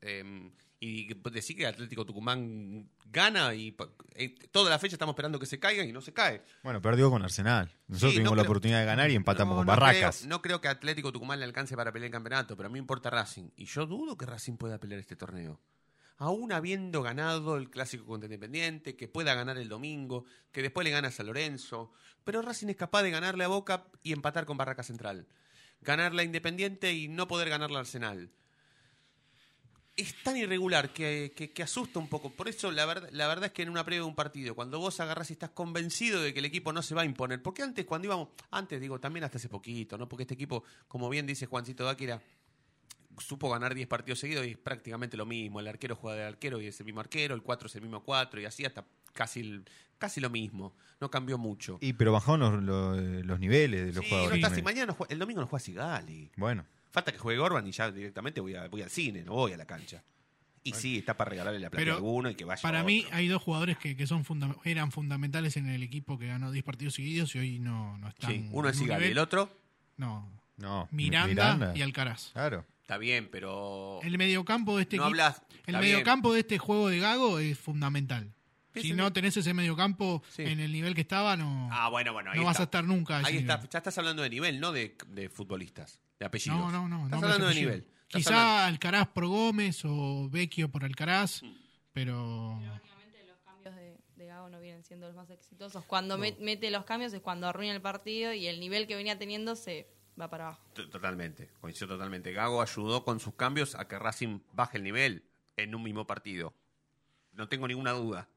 Eh, 0.00 0.50
y 0.80 1.12
decir 1.32 1.56
que 1.56 1.66
Atlético 1.66 2.06
Tucumán 2.06 2.88
gana 3.06 3.52
y 3.52 3.76
eh, 4.14 4.36
toda 4.52 4.70
la 4.70 4.78
fecha 4.78 4.94
estamos 4.94 5.14
esperando 5.14 5.40
que 5.40 5.46
se 5.46 5.58
caiga 5.58 5.82
y 5.82 5.90
no 5.92 6.00
se 6.00 6.12
cae. 6.12 6.44
Bueno, 6.62 6.80
perdió 6.80 7.10
con 7.10 7.20
Arsenal. 7.24 7.72
Nosotros 7.88 8.12
Sí, 8.12 8.16
tuvimos 8.18 8.30
no 8.30 8.36
la 8.36 8.42
creo- 8.42 8.50
oportunidad 8.52 8.78
de 8.78 8.86
ganar 8.86 9.10
y 9.10 9.16
empatamos 9.16 9.54
No, 9.54 9.58
con 9.58 9.66
no 9.66 9.72
Barracas. 9.72 10.18
creo- 10.18 10.28
no 10.28 10.40
creo 10.40 10.60
que 10.60 10.68
Atlético 10.68 11.10
Tucumán 11.10 11.40
le 11.40 11.46
alcance 11.46 11.74
para 11.74 11.90
pelear 11.90 12.06
el 12.06 12.12
campeonato, 12.12 12.56
pero 12.56 12.68
a 12.68 12.70
mí 12.70 12.74
me 12.74 12.78
importa 12.78 13.10
Racing. 13.10 13.50
Y 13.56 13.64
yo 13.64 13.86
dudo 13.86 14.16
que 14.16 14.24
Racing 14.26 14.56
pueda 14.56 14.78
pelear 14.78 15.00
este 15.00 15.16
torneo. 15.16 15.58
Aún 16.18 16.52
habiendo 16.52 17.00
ganado 17.02 17.56
el 17.56 17.70
clásico 17.70 18.04
contra 18.04 18.26
Independiente, 18.26 18.96
que 18.96 19.06
pueda 19.06 19.34
ganar 19.34 19.56
el 19.56 19.68
domingo, 19.68 20.24
que 20.50 20.62
después 20.62 20.84
le 20.84 20.90
gana 20.90 21.08
a 21.08 21.12
San 21.12 21.26
Lorenzo. 21.26 21.92
Pero 22.24 22.42
Racing 22.42 22.68
es 22.68 22.76
capaz 22.76 23.02
de 23.04 23.12
ganarle 23.12 23.44
a 23.44 23.48
Boca 23.48 23.86
y 24.02 24.12
empatar 24.12 24.44
con 24.44 24.56
Barraca 24.56 24.82
Central. 24.82 25.28
Ganarle 25.80 26.22
a 26.22 26.24
Independiente 26.24 26.92
y 26.92 27.06
no 27.06 27.28
poder 27.28 27.48
ganarle 27.48 27.76
a 27.76 27.80
Arsenal. 27.80 28.30
Es 29.94 30.20
tan 30.24 30.36
irregular 30.36 30.92
que, 30.92 31.52
asusta 31.62 32.00
un 32.00 32.08
poco. 32.08 32.30
Por 32.30 32.48
eso 32.48 32.72
la, 32.72 32.84
verdad 32.84 33.44
es 33.44 33.52
que 33.52 33.62
en 33.62 33.68
una 33.68 33.84
previa 33.84 34.02
de 34.02 34.08
un 34.08 34.14
partido, 34.16 34.56
cuando 34.56 34.80
vos 34.80 34.98
agarrás 34.98 35.30
y 35.30 35.34
estás 35.34 35.50
convencido 35.50 36.20
de 36.20 36.32
que 36.32 36.40
el 36.40 36.44
equipo 36.44 36.72
no 36.72 36.82
se 36.82 36.96
va 36.96 37.02
a 37.02 37.04
imponer. 37.04 37.42
Porque 37.42 37.62
antes, 37.62 37.84
cuando 37.84 38.06
íbamos, 38.06 38.28
antes 38.50 38.80
digo, 38.80 38.98
también 38.98 39.22
hasta 39.22 39.38
hace 39.38 39.48
poquito, 39.48 39.96
¿no? 39.96 40.08
Porque 40.08 40.24
este 40.24 40.34
equipo, 40.34 40.64
como 40.88 41.08
bien 41.08 41.26
dice 41.26 41.46
Juancito 41.46 41.84
Dáquira, 41.84 42.20
supo 43.20 43.50
ganar 43.50 43.74
10 43.74 43.86
partidos 43.88 44.18
seguidos 44.20 44.46
y 44.46 44.50
es 44.52 44.58
prácticamente 44.58 45.16
lo 45.16 45.26
mismo. 45.26 45.60
El 45.60 45.68
arquero 45.68 45.96
juega 45.96 46.18
de 46.18 46.24
arquero 46.26 46.60
y 46.60 46.66
es 46.66 46.78
el 46.80 46.86
mismo 46.86 47.00
arquero, 47.00 47.34
el 47.34 47.42
4 47.42 47.66
es 47.66 47.74
el 47.76 47.82
mismo 47.82 48.02
4 48.02 48.40
y 48.40 48.44
así 48.44 48.64
hasta 48.64 48.84
casi, 49.12 49.40
el- 49.40 49.64
casi 49.98 50.20
lo 50.20 50.30
mismo. 50.30 50.74
No 51.00 51.10
cambió 51.10 51.38
mucho. 51.38 51.78
Y 51.80 51.92
pero 51.92 52.12
bajaron 52.12 52.64
los, 52.66 52.96
los- 52.96 53.24
los 53.26 53.38
niveles 53.40 53.86
de 53.86 53.92
los 53.92 54.04
Sí, 54.04 54.10
no 54.10 54.16
jugadores. 54.16 54.42
está, 54.44 54.54
si 54.54 54.62
mañana 54.62 54.86
no 54.86 54.94
juega- 54.94 55.12
el 55.12 55.18
domingo 55.18 55.40
no 55.40 55.46
juega 55.46 55.64
Sigali. 55.64 56.30
Bueno, 56.36 56.64
Falta 56.90 57.12
que 57.12 57.18
juegue 57.18 57.38
Gorban 57.38 57.66
y 57.66 57.70
ya 57.72 57.90
directamente 57.92 58.40
voy, 58.40 58.54
a- 58.54 58.66
voy 58.68 58.80
al 58.82 58.88
cine, 58.90 59.22
no 59.22 59.32
voy 59.34 59.52
a 59.52 59.56
la 59.58 59.66
cancha. 59.66 60.02
Y 60.64 60.72
sí, 60.72 60.98
está 60.98 61.16
para 61.16 61.30
regalarle 61.30 61.60
la 61.60 61.70
plata 61.70 61.80
Pero 61.80 61.92
a 61.92 61.96
alguno 61.96 62.30
y 62.30 62.34
que 62.34 62.44
vaya 62.44 62.60
Para 62.60 62.78
otro. 62.78 62.86
mí 62.86 63.04
hay 63.12 63.28
dos 63.28 63.42
jugadores 63.42 63.78
que, 63.78 63.96
que 63.96 64.06
son 64.06 64.24
fundam- 64.24 64.58
eran 64.64 64.90
fundamentales 64.90 65.56
en 65.56 65.68
el 65.68 65.82
equipo 65.82 66.18
que 66.18 66.26
ganó 66.26 66.50
10 66.50 66.64
partidos 66.64 66.94
seguidos 66.94 67.34
y 67.36 67.38
hoy 67.38 67.58
no, 67.58 67.96
no 67.98 68.08
están. 68.08 68.30
Sí, 68.30 68.48
uno 68.52 68.68
es 68.68 68.76
Sigali, 68.76 69.06
el 69.06 69.18
otro 69.18 69.50
No. 69.98 70.28
no. 70.56 70.88
Miranda, 70.90 71.72
y 71.76 71.82
Alcaraz. 71.82 72.30
Claro. 72.32 72.64
Está 72.88 72.96
bien, 72.96 73.28
pero 73.30 74.00
El 74.02 74.16
mediocampo 74.16 74.76
de 74.78 74.84
este 74.84 74.96
no 74.96 75.04
hablas. 75.04 75.42
el 75.66 75.76
mediocampo 75.76 76.32
de 76.32 76.40
este 76.40 76.56
juego 76.56 76.88
de 76.88 76.98
Gago 76.98 77.38
es 77.38 77.58
fundamental. 77.58 78.32
Si 78.74 78.92
no 78.94 79.12
tenés 79.12 79.36
ese 79.36 79.52
mediocampo 79.52 80.22
Sí. 80.30 80.42
en 80.44 80.58
el 80.60 80.72
nivel 80.72 80.94
que 80.94 81.00
estaba, 81.02 81.36
no. 81.36 81.68
Ah, 81.70 81.88
bueno, 81.90 82.12
bueno, 82.14 82.30
ahí 82.30 82.38
no 82.38 82.44
vas 82.46 82.60
a 82.60 82.62
estar 82.62 82.84
nunca. 82.84 83.18
Ahí 83.18 83.38
está, 83.38 83.60
ya 83.68 83.78
estás 83.78 83.98
hablando 83.98 84.22
de 84.22 84.30
nivel, 84.30 84.58
no 84.60 84.72
de, 84.72 84.96
de 85.08 85.28
futbolistas, 85.28 86.00
de 86.18 86.24
apellidos. 86.26 86.58
No, 86.58 86.70
no, 86.70 86.88
no. 86.88 87.04
Estás 87.04 87.20
no 87.20 87.26
hablando 87.26 87.48
de 87.48 87.54
nivel. 87.56 87.78
Estás 87.80 88.06
Quizá 88.22 88.30
hablando- 88.52 88.68
Alcaraz 88.68 89.08
por 89.08 89.26
Gómez 89.26 89.82
o 89.84 90.30
Vecchio 90.30 90.70
por 90.70 90.82
Alcaraz, 90.84 91.42
Mm. 91.42 91.52
pero 91.92 92.52
Últimamente 92.54 93.24
los 93.26 93.38
cambios 93.44 93.74
de, 93.74 93.98
de 94.16 94.26
Gago 94.26 94.48
no 94.48 94.60
vienen 94.60 94.82
siendo 94.84 95.08
los 95.08 95.16
más 95.16 95.28
exitosos. 95.28 95.84
Cuando 95.84 96.16
met- 96.16 96.38
mete 96.38 96.70
los 96.70 96.84
cambios 96.84 97.12
es 97.12 97.20
cuando 97.20 97.48
arruina 97.48 97.74
el 97.74 97.82
partido 97.82 98.32
y 98.32 98.46
el 98.46 98.60
nivel 98.60 98.86
que 98.86 98.94
venía 98.96 99.18
teniendo 99.18 99.56
se 99.56 99.88
va 100.20 100.28
para 100.28 100.46
abajo. 100.48 100.62
Totalmente, 100.90 101.50
coincido 101.60 101.88
totalmente. 101.88 102.32
Gago 102.32 102.60
ayudó 102.62 103.04
con 103.04 103.20
sus 103.20 103.34
cambios 103.34 103.74
a 103.74 103.86
que 103.88 103.98
Racing 103.98 104.40
baje 104.52 104.78
el 104.78 104.84
nivel 104.84 105.24
en 105.56 105.74
un 105.74 105.82
mismo 105.82 106.06
partido. 106.06 106.54
No 107.32 107.48
tengo 107.48 107.68
ninguna 107.68 107.92
duda. 107.92 108.28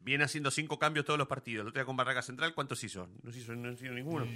Viene 0.00 0.24
haciendo 0.24 0.50
cinco 0.50 0.78
cambios 0.78 1.04
todos 1.06 1.18
los 1.18 1.28
partidos. 1.28 1.62
El 1.62 1.68
otro 1.68 1.80
día 1.80 1.86
con 1.86 1.96
Barraca 1.96 2.22
Central, 2.22 2.54
¿cuántos 2.54 2.82
hizo? 2.82 3.08
No 3.22 3.32
se 3.32 3.38
hizo, 3.38 3.54
no 3.54 3.70
hizo 3.70 3.84
ninguno. 3.86 4.26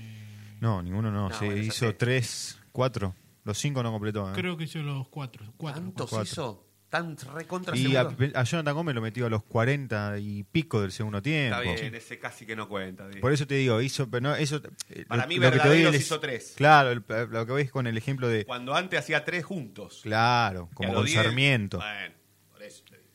No, 0.61 0.83
ninguno 0.83 1.11
no. 1.11 1.29
No, 1.29 1.35
Se 1.37 1.47
bueno, 1.47 1.61
hizo 1.61 1.87
sé. 1.89 1.93
tres, 1.93 2.61
cuatro. 2.73 3.15
Los 3.45 3.59
cinco 3.59 3.83
no 3.83 3.91
completó. 3.93 4.29
¿eh? 4.31 4.33
creo 4.35 4.57
que 4.57 4.65
hizo 4.65 4.79
los 4.81 5.09
cuatro. 5.09 5.53
cuatro 5.57 5.83
¿Tantos 5.83 6.11
cuatro. 6.11 6.25
hizo? 6.25 6.66
¿Tan 6.89 7.17
recontra 7.35 7.77
Y 7.77 7.97
a, 7.97 8.09
Jonathan 8.45 8.75
Gómez 8.75 8.95
lo 8.95 9.01
metió 9.03 9.27
a 9.27 9.29
los 9.31 9.43
40 9.43 10.19
y 10.21 10.45
pico 10.45 10.81
del 10.81 10.93
segundo 10.93 11.21
tiempo. 11.21 11.59
Está 11.61 11.81
bien, 11.83 11.95
ese 11.95 12.19
casi 12.21 12.47
que 12.47 12.55
no 12.55 12.69
cuenta. 12.69 13.09
Por 13.21 13.33
eso 13.33 13.45
te 13.47 13.57
digo, 13.57 13.81
hizo, 13.81 14.09
pero 14.09 14.21
no, 14.29 14.37
eso, 14.37 14.61
eh, 14.91 15.05
Para 15.09 15.23
lo- 15.23 15.29
mí, 15.29 15.35
lo 15.37 15.43
que 15.43 15.51
te 15.51 15.57
doy 15.57 15.67
verdaderos 15.83 15.95
es- 15.97 16.01
hizo 16.03 16.21
tres. 16.21 16.55
Claro, 16.57 16.91
el- 16.93 17.03
lo 17.31 17.45
que 17.45 17.53
ves 17.53 17.71
con 17.73 17.89
el 17.89 17.97
ejemplo 17.99 18.29
de, 18.29 18.45
Cuando 18.45 18.75
antes 18.77 19.01
hacía 19.01 19.25
tres 19.25 19.45
juntos. 19.45 20.01
claro, 20.05 20.71
como 20.75 20.95
con 20.95 21.05
diez, 21.05 21.17
Sarmiento, 21.21 21.79
Bueno, 21.79 22.15
por 22.53 22.63
eso 22.63 22.85
te 22.89 22.97
digo. 22.99 23.09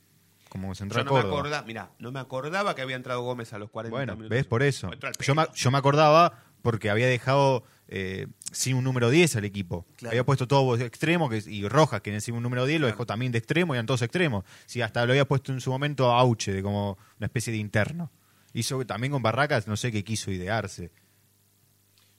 como 0.49 0.67
con 0.67 0.73
Yo 0.73 0.77
Central 0.79 1.05
no 1.05 1.13
me 1.13 1.19
acordaba, 1.21 1.65
mirá, 1.65 1.91
no 1.99 2.11
me 2.11 2.19
acordaba 2.19 2.75
que 2.75 2.81
había 2.81 2.97
entrado 2.97 3.21
Gómez 3.21 3.53
a 3.53 3.57
los 3.57 3.69
40 3.69 3.95
Bueno, 3.95 4.13
minutos. 4.17 4.29
ves 4.31 4.45
por 4.45 4.63
eso. 4.63 4.89
Me, 4.89 5.47
yo 5.55 5.71
me 5.71 5.77
acordaba 5.77 6.43
porque 6.61 6.89
había 6.89 7.07
dejado 7.07 7.63
eh, 7.87 8.27
sin 8.51 8.75
un 8.75 8.83
número 8.83 9.09
10 9.09 9.35
al 9.37 9.45
equipo. 9.45 9.85
Claro. 9.97 10.11
Había 10.11 10.25
puesto 10.25 10.47
todo 10.47 10.75
extremo 10.77 11.29
que, 11.29 11.41
y 11.47 11.67
Rojas, 11.67 12.01
que 12.01 12.13
encima 12.13 12.37
un 12.37 12.43
número 12.43 12.65
10 12.65 12.81
lo 12.81 12.87
dejó 12.87 13.05
también 13.05 13.31
de 13.31 13.37
extremo 13.37 13.73
y 13.73 13.77
eran 13.77 13.85
todos 13.85 14.01
extremos. 14.01 14.43
Sí, 14.65 14.81
hasta 14.81 15.05
lo 15.05 15.13
había 15.13 15.27
puesto 15.27 15.51
en 15.51 15.61
su 15.61 15.71
momento 15.71 16.11
a 16.11 16.19
Auche, 16.19 16.51
de 16.53 16.61
como 16.61 16.97
una 17.17 17.25
especie 17.27 17.51
de 17.53 17.59
interno. 17.59 18.11
Hizo 18.53 18.85
también 18.85 19.11
con 19.13 19.21
Barracas, 19.21 19.67
no 19.67 19.77
sé 19.77 19.91
qué 19.91 20.03
quiso 20.03 20.29
idearse. 20.31 20.91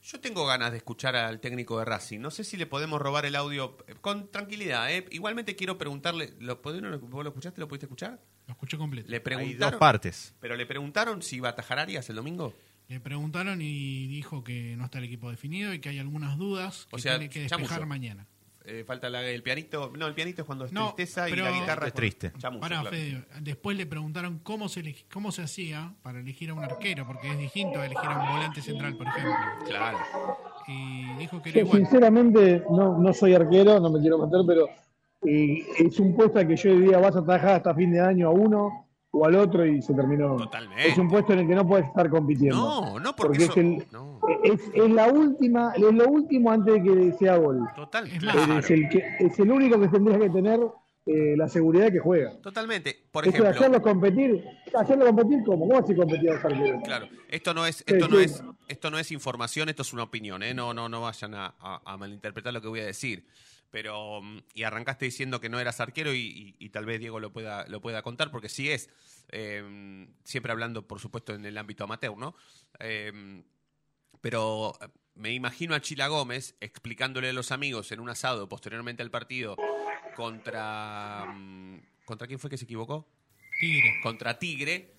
Yo 0.04 0.18
tengo 0.20 0.44
ganas 0.46 0.72
de 0.72 0.78
escuchar 0.78 1.14
al 1.14 1.38
técnico 1.38 1.78
de 1.78 1.84
Racing. 1.84 2.18
No 2.18 2.32
sé 2.32 2.42
si 2.42 2.56
le 2.56 2.66
podemos 2.66 3.00
robar 3.00 3.24
el 3.24 3.36
audio 3.36 3.76
eh, 3.86 3.94
con 4.00 4.28
tranquilidad. 4.32 4.90
¿eh? 4.92 5.06
Igualmente 5.10 5.54
quiero 5.54 5.78
preguntarle, 5.78 6.34
¿lo, 6.40 6.60
pudieron- 6.60 6.98
¿vos 7.08 7.22
lo 7.22 7.30
escuchaste? 7.30 7.60
¿Lo 7.60 7.68
pudiste 7.68 7.86
escuchar? 7.86 8.18
Lo 8.48 8.52
escuché 8.52 8.76
completo. 8.76 9.08
Le 9.08 9.22
Hay 9.36 9.54
dos 9.54 9.74
partes. 9.76 10.34
Pero 10.40 10.56
le 10.56 10.66
preguntaron 10.66 11.22
si 11.22 11.36
iba 11.36 11.48
a 11.50 11.52
atajar 11.52 11.78
Arias 11.78 12.10
el 12.10 12.16
domingo. 12.16 12.52
Le 12.92 13.00
preguntaron 13.00 13.62
y 13.62 14.06
dijo 14.08 14.44
que 14.44 14.76
no 14.76 14.84
está 14.84 14.98
el 14.98 15.04
equipo 15.04 15.30
definido 15.30 15.72
y 15.72 15.78
que 15.78 15.88
hay 15.88 15.98
algunas 15.98 16.36
dudas 16.36 16.86
que 16.90 16.96
O 16.96 16.98
sea, 16.98 17.12
tiene 17.18 17.30
que 17.32 17.40
despejar 17.40 17.66
chamuyo. 17.78 17.86
mañana. 17.86 18.26
Eh, 18.66 18.84
falta 18.86 19.08
la- 19.08 19.24
el 19.26 19.42
pianito. 19.42 19.90
No, 19.96 20.06
el 20.06 20.12
pianito 20.12 20.42
es 20.42 20.46
cuando 20.46 20.66
es 20.66 20.72
No, 20.74 20.92
tristeza 20.92 21.26
y 21.30 21.34
la 21.34 21.50
guitarra 21.52 21.86
Es 21.86 21.94
triste. 21.94 22.32
Chamuyo, 22.36 22.60
Pará, 22.60 22.80
claro. 22.82 22.94
Fede, 22.94 23.24
después 23.40 23.78
le 23.78 23.86
preguntaron 23.86 24.40
cómo 24.40 24.68
se 24.68 24.82
elegi- 24.84 25.06
cómo 25.10 25.32
se 25.32 25.40
hacía 25.40 25.94
para 26.02 26.20
elegir 26.20 26.50
a 26.50 26.54
un 26.54 26.62
arquero, 26.64 27.06
porque 27.06 27.30
es 27.32 27.38
distinto 27.38 27.80
a 27.80 27.86
elegir 27.86 28.04
a 28.06 28.18
un 28.18 28.28
volante 28.36 28.60
central, 28.60 28.94
por 28.94 29.06
ejemplo. 29.06 29.34
Claro. 29.66 29.98
Y 30.68 31.14
dijo 31.14 31.40
que 31.40 31.48
era 31.48 31.60
Yo 31.60 31.64
igual. 31.64 31.78
sinceramente 31.80 32.62
no, 32.70 32.98
no 32.98 33.12
soy 33.14 33.32
arquero, 33.34 33.80
no 33.80 33.88
me 33.90 34.00
quiero 34.00 34.18
meter, 34.18 34.40
pero 34.46 34.68
eh, 35.26 35.64
es 35.78 35.98
un 35.98 36.14
puesto 36.14 36.46
que 36.46 36.56
yo 36.56 36.78
diría 36.78 36.98
vas 36.98 37.16
a 37.16 37.20
atajar 37.20 37.54
hasta 37.54 37.74
fin 37.74 37.90
de 37.90 38.00
año 38.00 38.28
a 38.28 38.32
uno 38.32 38.81
o 39.14 39.26
al 39.26 39.34
otro 39.36 39.64
y 39.66 39.80
se 39.82 39.92
terminó. 39.94 40.36
Totalmente. 40.36 40.88
Es 40.88 40.98
un 40.98 41.08
puesto 41.08 41.34
en 41.34 41.40
el 41.40 41.46
que 41.48 41.54
no 41.54 41.66
puedes 41.68 41.86
estar 41.86 42.08
compitiendo. 42.08 42.56
No, 42.56 42.98
no, 42.98 43.14
porque, 43.14 43.44
Porque 43.44 43.44
es, 43.44 43.56
el- 43.58 43.86
no, 43.92 44.18
es, 44.42 44.60
es 44.74 44.90
la 44.90 45.08
última, 45.08 45.72
es 45.76 45.82
lo 45.82 46.08
último 46.08 46.50
antes 46.50 46.74
de 46.74 46.82
que 46.82 47.12
sea 47.18 47.36
gol. 47.36 47.60
total, 47.76 48.08
claro. 48.18 48.58
Es, 48.58 48.70
el 48.70 48.88
que, 48.88 49.04
es 49.20 49.38
el 49.38 49.50
único 49.52 49.78
que 49.78 49.88
tendría 49.88 50.18
que 50.18 50.30
tener 50.30 50.60
eh, 51.04 51.34
la 51.36 51.46
seguridad 51.48 51.92
que 51.92 51.98
juega. 51.98 52.40
Totalmente. 52.40 52.96
Por 53.12 53.30
de 53.30 53.46
hacerlo 53.48 53.82
competir, 53.82 54.42
hacerlo 54.74 55.04
competir 55.06 55.44
como, 55.44 55.68
¿cómo 55.68 55.78
así 55.80 55.94
competir 55.94 56.30
a 56.30 56.34
los 56.36 56.44
arqueros? 56.46 56.82
Claro, 56.82 57.08
esto 57.28 57.52
no 57.52 57.66
es, 57.66 57.76
Sí, 57.76 57.84
esto 57.88 58.08
no 58.08 58.16
sí. 58.18 58.24
es, 58.24 58.42
esto 58.68 58.90
no 58.90 58.98
es 58.98 59.12
información, 59.12 59.68
esto 59.68 59.82
es 59.82 59.92
una 59.92 60.04
opinión, 60.04 60.42
¿eh? 60.42 60.54
No, 60.54 60.72
no, 60.72 60.88
no 60.88 61.02
vayan 61.02 61.34
a, 61.34 61.54
a- 61.60 61.82
a 61.84 61.96
malinterpretar 61.98 62.54
lo 62.54 62.62
que 62.62 62.68
voy 62.68 62.80
a 62.80 62.86
decir. 62.86 63.26
Pero, 63.72 64.20
mm, 64.22 64.38
y 64.54 64.62
arrancaste 64.62 65.06
diciendo 65.06 65.40
que 65.40 65.48
no 65.48 65.58
eras 65.58 65.80
arquero 65.80 66.14
y, 66.14 66.20
y- 66.20 66.56
y 66.64 66.68
tal 66.68 66.84
vez 66.86 67.00
Diego 67.00 67.18
lo 67.18 67.32
pueda, 67.32 67.66
lo 67.66 67.80
pueda 67.80 68.02
contar, 68.02 68.30
porque 68.30 68.48
sí 68.48 68.70
es, 68.70 68.88
eh, 69.30 70.06
siempre 70.24 70.52
hablando, 70.52 70.86
por 70.86 71.00
supuesto, 71.00 71.34
en 71.34 71.44
el 71.44 71.58
ámbito 71.58 71.82
amateur, 71.84 72.16
¿no? 72.16 72.36
Eh, 72.78 73.42
pero 74.20 74.74
eh, 74.80 74.86
me 75.14 75.32
imagino 75.32 75.74
a 75.74 75.80
Chila 75.80 76.06
Gómez 76.08 76.54
explicándole 76.60 77.30
a 77.30 77.32
los 77.32 77.50
amigos 77.50 77.90
en 77.92 77.98
un 78.00 78.10
asado 78.10 78.48
posteriormente 78.48 79.02
al 79.02 79.10
partido 79.10 79.56
contra... 80.14 81.26
mm, 81.34 81.80
¿Contra 82.04 82.26
quién 82.26 82.38
fue 82.38 82.50
que 82.50 82.58
se 82.58 82.64
equivocó? 82.64 83.08
Tigre. 83.60 84.00
contra 84.02 84.38
Tigre, 84.38 84.92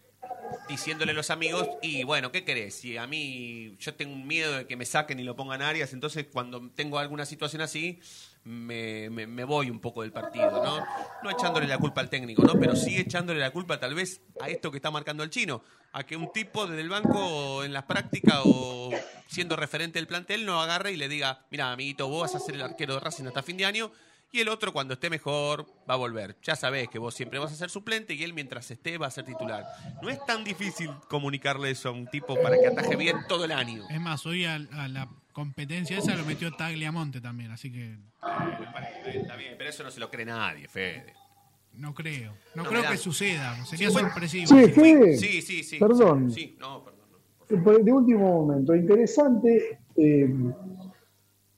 diciéndole 0.67 1.11
a 1.11 1.15
los 1.15 1.29
amigos, 1.29 1.67
y 1.81 2.03
bueno, 2.03 2.31
¿qué 2.31 2.43
querés? 2.43 2.75
Si 2.75 2.97
a 2.97 3.05
mí 3.07 3.75
yo 3.79 3.93
tengo 3.95 4.13
un 4.13 4.25
miedo 4.27 4.53
de 4.57 4.67
que 4.67 4.75
me 4.75 4.85
saquen 4.85 5.19
y 5.19 5.23
lo 5.23 5.35
pongan 5.35 5.61
Arias, 5.61 5.93
entonces 5.93 6.27
cuando 6.31 6.69
tengo 6.71 6.99
alguna 6.99 7.25
situación 7.25 7.61
así, 7.61 7.99
me, 8.43 9.09
me- 9.09 9.27
me 9.27 9.43
voy 9.45 9.69
un 9.69 9.79
poco 9.79 10.01
del 10.01 10.11
partido, 10.11 10.51
¿no? 10.63 10.85
No 11.23 11.29
echándole 11.29 11.67
la 11.67 11.77
culpa 11.77 12.01
al 12.01 12.09
técnico, 12.09 12.43
¿no? 12.43 12.59
Pero 12.59 12.75
sí 12.75 12.97
echándole 12.97 13.39
la 13.39 13.51
culpa 13.51 13.79
tal 13.79 13.95
vez 13.95 14.21
a 14.41 14.49
esto 14.49 14.69
que 14.71 14.77
está 14.77 14.91
marcando 14.91 15.23
el 15.23 15.29
chino, 15.29 15.63
a 15.93 16.03
que 16.05 16.17
un 16.17 16.31
tipo 16.33 16.67
desde 16.67 16.81
el 16.81 16.89
banco 16.89 17.63
en 17.63 17.71
las 17.71 17.83
prácticas 17.83 18.41
o 18.45 18.91
siendo 19.27 19.55
referente 19.55 19.99
del 19.99 20.07
plantel 20.07 20.45
no 20.45 20.61
agarre 20.61 20.91
y 20.91 20.97
le 20.97 21.07
diga, 21.07 21.45
mira, 21.51 21.71
amiguito, 21.71 22.07
vos 22.09 22.21
vas 22.23 22.35
a 22.35 22.45
ser 22.45 22.55
el 22.55 22.61
arquero 22.61 22.95
de 22.95 22.99
Racing 22.99 23.25
hasta 23.27 23.43
fin 23.43 23.57
de 23.57 23.65
año 23.65 23.91
y 24.33 24.39
el 24.41 24.49
otro 24.49 24.73
cuando 24.73 24.95
esté 24.95 25.09
mejor 25.09 25.65
va 25.89 25.93
a 25.93 25.97
volver. 25.97 26.35
Ya 26.41 26.55
sabés 26.55 26.89
que 26.89 26.97
vos 26.99 27.13
siempre 27.13 27.37
vas 27.39 27.51
a 27.51 27.55
ser 27.55 27.69
suplente 27.69 28.15
y 28.15 28.23
él 28.23 28.33
mientras 28.33 28.69
esté 28.71 28.97
va 28.97 29.07
a 29.07 29.11
ser 29.11 29.25
titular. 29.25 29.63
No 30.01 30.09
es 30.09 30.25
tan 30.25 30.43
difícil 30.43 30.89
comunicarle 31.07 31.69
eso 31.69 31.89
a 31.89 31.91
un 31.91 32.07
tipo 32.07 32.35
para 32.41 32.57
que 32.59 32.67
ataje 32.67 32.95
bien 32.95 33.17
todo 33.29 33.45
el 33.45 33.51
año. 33.51 33.83
Es 33.89 34.01
más, 34.01 34.25
hoy 34.25 34.45
a, 34.45 34.55
a 34.55 34.87
la 34.87 35.07
competencia 35.33 35.97
esa 35.99 36.15
lo 36.15 36.25
metió 36.25 36.51
Tagliamonte 36.55 37.21
también, 37.21 37.51
así 37.51 37.71
que 37.71 37.95
Está 39.05 39.35
bien, 39.35 39.53
pero 39.57 39.69
eso 39.69 39.83
no 39.83 39.91
se 39.91 39.99
lo 39.99 40.09
cree 40.09 40.25
nadie, 40.25 40.67
Fede. 40.67 41.13
no 41.73 41.93
creo. 41.93 42.35
No, 42.55 42.63
No, 42.63 42.69
creo 42.69 42.89
que 42.89 42.97
suceda. 42.97 43.63
Sería 43.65 43.89
Sí, 43.89 43.95
sorpresivo. 43.99 44.47
Sí, 44.47 44.67
Fede. 44.71 45.17
Sí, 45.17 45.41
sí, 45.43 45.63
sí. 45.63 45.77
Perdón. 45.77 46.31
Sí, 46.31 46.57
no, 46.59 46.83
perdón. 46.83 47.85
De 47.85 47.91
último 47.91 48.45
momento, 48.45 48.73
interesante. 48.75 49.79
eh, 49.95 50.27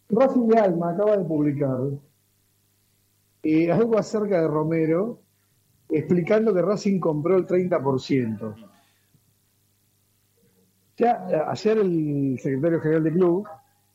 Racing 0.10 0.48
de 0.50 0.60
Alma 0.60 0.92
acaba 0.92 1.18
de 1.18 1.24
publicar 1.24 1.78
eh, 3.48 3.72
algo 3.72 4.00
acerca 4.00 4.42
de 4.42 4.48
Romero, 4.48 5.22
explicando 5.88 6.52
que 6.52 6.64
Racing 6.64 7.00
compró 7.00 7.38
el 7.38 7.46
30%. 7.46 8.56
Ya 10.98 11.28
ayer 11.48 11.78
el 11.78 12.40
secretario 12.42 12.82
general 12.82 13.04
del 13.04 13.14
club 13.14 13.48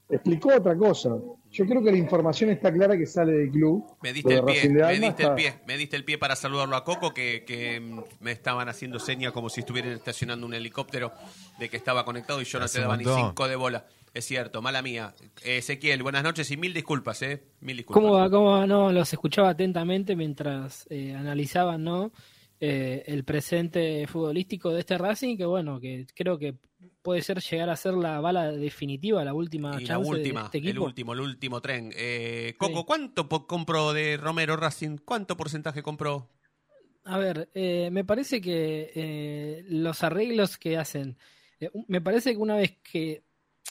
explicó 0.09 0.55
otra 0.55 0.77
cosa. 0.77 1.17
Yo 1.51 1.67
creo 1.67 1.83
que 1.83 1.91
la 1.91 1.99
información 1.99 2.51
está 2.51 2.73
clara 2.73 2.97
que 2.97 3.07
sale 3.07 3.33
del 3.33 3.51
club. 3.51 3.85
Me 4.01 4.13
diste 4.13 4.35
de 4.35 4.39
el 4.39 4.45
pie, 4.45 4.69
me 4.69 5.01
diste 5.01 5.23
el 5.25 5.35
pie, 5.35 5.55
me 5.67 5.77
diste 5.77 5.97
el 5.97 6.05
pie 6.05 6.17
para 6.17 6.37
saludarlo 6.37 6.77
a 6.77 6.85
Coco 6.85 7.13
que, 7.13 7.45
que 7.45 7.83
me 8.21 8.31
estaban 8.31 8.69
haciendo 8.69 9.01
señas 9.01 9.33
como 9.33 9.49
si 9.49 9.61
estuvieran 9.61 9.91
estacionando 9.91 10.47
un 10.47 10.55
helicóptero 10.55 11.13
de 11.59 11.69
que 11.69 11.77
estaba 11.77 12.05
conectado 12.05 12.41
y 12.41 12.45
yo 12.45 12.61
no 12.61 12.69
te 12.69 12.81
daba 12.81 12.97
ni 12.97 13.05
cinco 13.05 13.49
de 13.49 13.57
bola. 13.57 13.85
Es 14.13 14.25
cierto, 14.25 14.61
mala 14.61 14.83
mía. 14.83 15.15
Ezequiel, 15.45 16.03
buenas 16.03 16.25
noches 16.25 16.51
y 16.51 16.57
mil 16.57 16.75
disculpas, 16.75 17.23
¿eh? 17.23 17.45
Mil 17.61 17.77
disculpas. 17.77 18.03
¿Cómo 18.03 18.15
va? 18.15 18.29
¿Cómo 18.29 18.51
va? 18.51 18.67
No, 18.67 18.91
los 18.93 19.13
escuchaba 19.13 19.51
atentamente 19.51 20.17
mientras 20.17 20.87
eh, 20.91 21.15
analizaban 21.15 21.85
¿no? 21.85 22.11
Eh, 22.59 23.05
el 23.07 23.25
presente 23.25 24.07
futbolístico 24.09 24.71
de 24.71 24.81
este 24.81 24.99
Racing, 24.99 25.37
que 25.37 25.47
bueno, 25.47 25.81
que 25.81 26.07
creo 26.15 26.39
que 26.39 26.57
puede 27.03 27.23
ser 27.23 27.41
llegar 27.41 27.71
a 27.71 27.77
ser 27.77 27.95
la 27.95 28.21
bala 28.21 28.51
definitiva, 28.51 29.25
la 29.25 29.33
última 29.33 29.81
Y 29.81 29.87
la 29.87 29.99
última, 29.99 30.51
de 30.51 30.59
este 30.59 30.71
el 30.71 30.79
último, 30.79 31.15
el 31.15 31.21
último 31.21 31.61
tren. 31.63 31.91
Eh, 31.97 32.57
Coco, 32.59 32.85
¿cuánto 32.85 33.29
compró 33.29 33.93
de 33.93 34.17
Romero 34.17 34.57
Racing? 34.57 34.99
¿Cuánto 34.99 35.37
porcentaje 35.37 35.83
compró? 35.83 36.29
A 37.05 37.17
ver, 37.17 37.49
eh, 37.55 37.89
me 37.93 38.05
parece 38.05 38.41
que 38.41 39.65
los 39.69 40.03
arreglos 40.03 40.59
que 40.59 40.77
hacen, 40.77 41.17
me 41.87 42.01
parece 42.01 42.33
que 42.33 42.39
una 42.39 42.57
vez 42.57 42.77
que, 42.83 43.23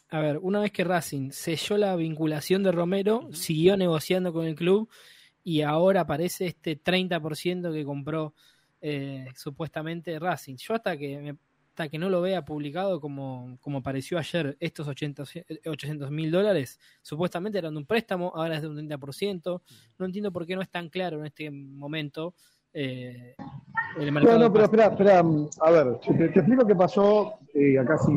a 0.10 0.20
ver, 0.20 0.40
una 0.42 0.60
vez 0.60 0.72
que 0.72 0.84
Racing 0.84 1.32
selló 1.32 1.78
la 1.78 1.96
vinculación 1.96 2.64
de 2.64 2.72
Romero, 2.72 3.30
siguió 3.32 3.78
negociando 3.78 4.34
con 4.34 4.46
el 4.46 4.56
club 4.56 4.90
y 5.44 5.62
ahora 5.62 6.02
aparece 6.02 6.48
este 6.48 6.76
30% 6.76 7.72
que 7.72 7.86
compró 7.86 8.34
eh, 8.82 9.28
supuestamente 9.36 10.18
Racing. 10.20 10.56
Yo 10.58 10.74
hasta 10.74 10.98
que 10.98 11.18
me- 11.20 11.36
hasta 11.70 11.88
que 11.90 11.98
no 11.98 12.10
lo 12.10 12.22
vea 12.22 12.44
publicado 12.44 13.00
como, 13.00 13.58
como 13.62 13.78
apareció 13.78 14.18
ayer, 14.18 14.58
estos 14.60 14.86
800 14.88 16.12
mil 16.12 16.30
dólares, 16.30 16.78
supuestamente 17.02 17.58
eran 17.58 17.74
de 17.74 17.80
un 17.80 17.86
préstamo, 17.86 18.34
ahora 18.36 18.56
es 18.58 18.62
de 18.62 18.68
un 18.68 18.76
30%. 18.76 19.62
No 19.98 20.06
entiendo 20.06 20.32
por 20.32 20.46
qué 20.46 20.56
no 20.58 20.62
es 20.62 20.70
tan 20.70 20.90
claro 20.90 21.20
en 21.20 21.28
este 21.28 21.50
momento 21.52 22.34
eh, 22.74 23.36
el 23.98 24.12
mercado. 24.12 24.38
No, 24.40 24.46
no, 24.46 24.52
pero 24.52 24.66
espera, 24.66 24.88
espera. 24.88 25.24
mm, 25.24 25.50
A 25.62 25.72
ver, 25.72 26.00
te, 26.00 26.14
te 26.30 26.40
explico 26.40 26.66
qué 26.68 26.76
pasó. 26.76 27.36
eh, 27.54 27.80
acá 27.80 27.98
sí 27.98 28.12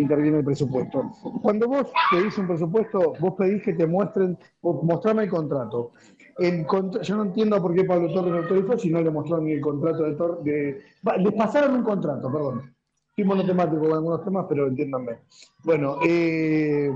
interviene 0.00 0.38
el 0.38 0.44
presupuesto. 0.44 1.10
Cuando 1.42 1.68
vos 1.68 1.92
pedís 2.10 2.36
un 2.38 2.46
presupuesto, 2.46 3.14
vos 3.18 3.34
pedís 3.36 3.62
que 3.62 3.72
te 3.74 3.86
muestren, 3.86 4.38
mostrame 4.62 5.24
el 5.24 5.30
contrato. 5.30 5.92
Yo 6.38 7.16
no 7.16 7.22
entiendo 7.24 7.60
por 7.62 7.74
qué 7.74 7.84
Pablo 7.84 8.12
Torres 8.12 8.32
lo 8.32 8.38
autorizó 8.38 8.78
si 8.78 8.90
no 8.90 9.00
le 9.00 9.10
mostraron 9.10 9.46
ni 9.46 9.52
el 9.52 9.60
contrato 9.60 10.04
de 10.04 10.12
Torres. 10.14 10.44
De, 10.44 10.82
les 11.18 11.32
pasaron 11.32 11.76
un 11.76 11.82
contrato, 11.82 12.30
perdón. 12.30 12.74
Soy 13.14 13.24
monotemático 13.24 13.80
con 13.80 13.92
algunos 13.92 14.24
temas, 14.24 14.46
pero 14.48 14.66
entiéndanme. 14.66 15.20
Bueno, 15.64 15.98
eh, 16.06 16.90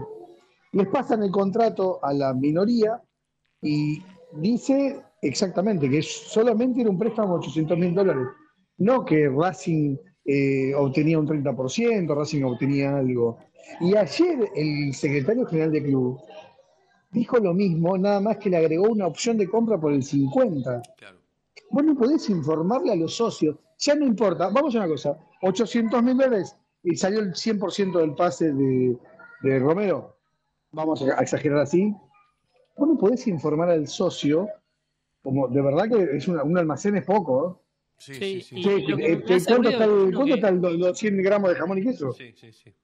les 0.73 0.87
pasan 0.89 1.23
el 1.23 1.31
contrato 1.31 1.99
a 2.03 2.13
la 2.13 2.35
minoría 2.35 3.01
y 3.63 4.03
dice 4.33 5.03
exactamente 5.23 5.89
que 5.89 6.03
solamente 6.03 6.83
era 6.83 6.91
un 6.91 6.99
préstamo 6.99 7.35
de 7.35 7.39
800 7.41 7.79
mil 7.79 7.95
dólares. 7.95 8.27
No 8.79 9.05
que 9.05 9.29
Racing 9.29 9.97
eh, 10.25 10.75
obtenía 10.75 11.19
un 11.19 11.27
30%, 11.27 12.15
Racing 12.15 12.43
obtenía 12.45 12.97
algo. 12.97 13.39
Y 13.81 13.95
ayer 13.97 14.51
el 14.55 14.95
secretario 14.95 15.47
general 15.47 15.73
del 15.73 15.85
club 15.85 16.21
dijo 17.11 17.39
lo 17.39 17.53
mismo, 17.55 17.97
nada 17.99 18.21
más 18.21 18.39
que 18.39 18.51
le 18.51 18.57
agregó 18.57 18.89
una 18.91 19.07
opción 19.07 19.37
de 19.39 19.49
compra 19.49 19.79
por 19.81 19.93
el 19.93 20.03
50%. 20.03 20.83
Vos 21.71 21.85
no 21.85 21.95
podés 21.97 22.29
informarle 22.31 22.93
a 22.93 22.97
los 22.97 23.15
socios, 23.15 23.57
ya 23.79 23.95
no 23.95 24.05
importa, 24.07 24.49
vamos 24.49 24.75
a 24.75 24.79
una 24.79 24.89
cosa, 24.89 25.19
800 25.43 26.03
mil 26.03 26.17
dólares 26.17 26.57
y 26.83 26.97
salió 26.97 27.21
el 27.21 27.33
100% 27.35 27.99
del 27.99 28.15
pase 28.15 28.53
de, 28.53 28.97
de 29.43 29.59
Romero, 29.59 30.17
vamos 30.73 31.03
a 31.03 31.21
exagerar 31.21 31.59
así, 31.61 31.95
vos 32.77 32.89
no 32.89 32.99
podés 32.99 33.27
informar 33.29 33.71
al 33.71 33.87
socio, 33.87 34.49
como 35.23 35.49
de 35.49 35.61
verdad 35.63 35.89
que 35.89 36.17
es 36.17 36.27
una- 36.29 36.43
un 36.43 36.57
almacén 36.59 36.97
es 36.97 37.05
poco, 37.05 37.51
¿eh? 37.51 37.67
Sí, 38.01 38.15
Sí, 38.15 38.41
sí, 38.41 38.55
me 38.55 38.63
¿cuánto, 39.45 39.69
está 39.69 39.85
es 39.85 39.91
el, 39.91 40.15
cuánto 40.15 40.25
que- 40.25 40.35
está 40.35 40.49
el 40.49 40.61
do- 40.63 40.71
los 40.71 40.99
100 40.99 41.23
gramos 41.23 41.51
de 41.51 41.57
jamón 41.57 41.79
y 41.79 41.83
queso? 41.83 42.13
Sí, 42.15 42.33
sí, 42.35 42.51
sí. 42.51 42.75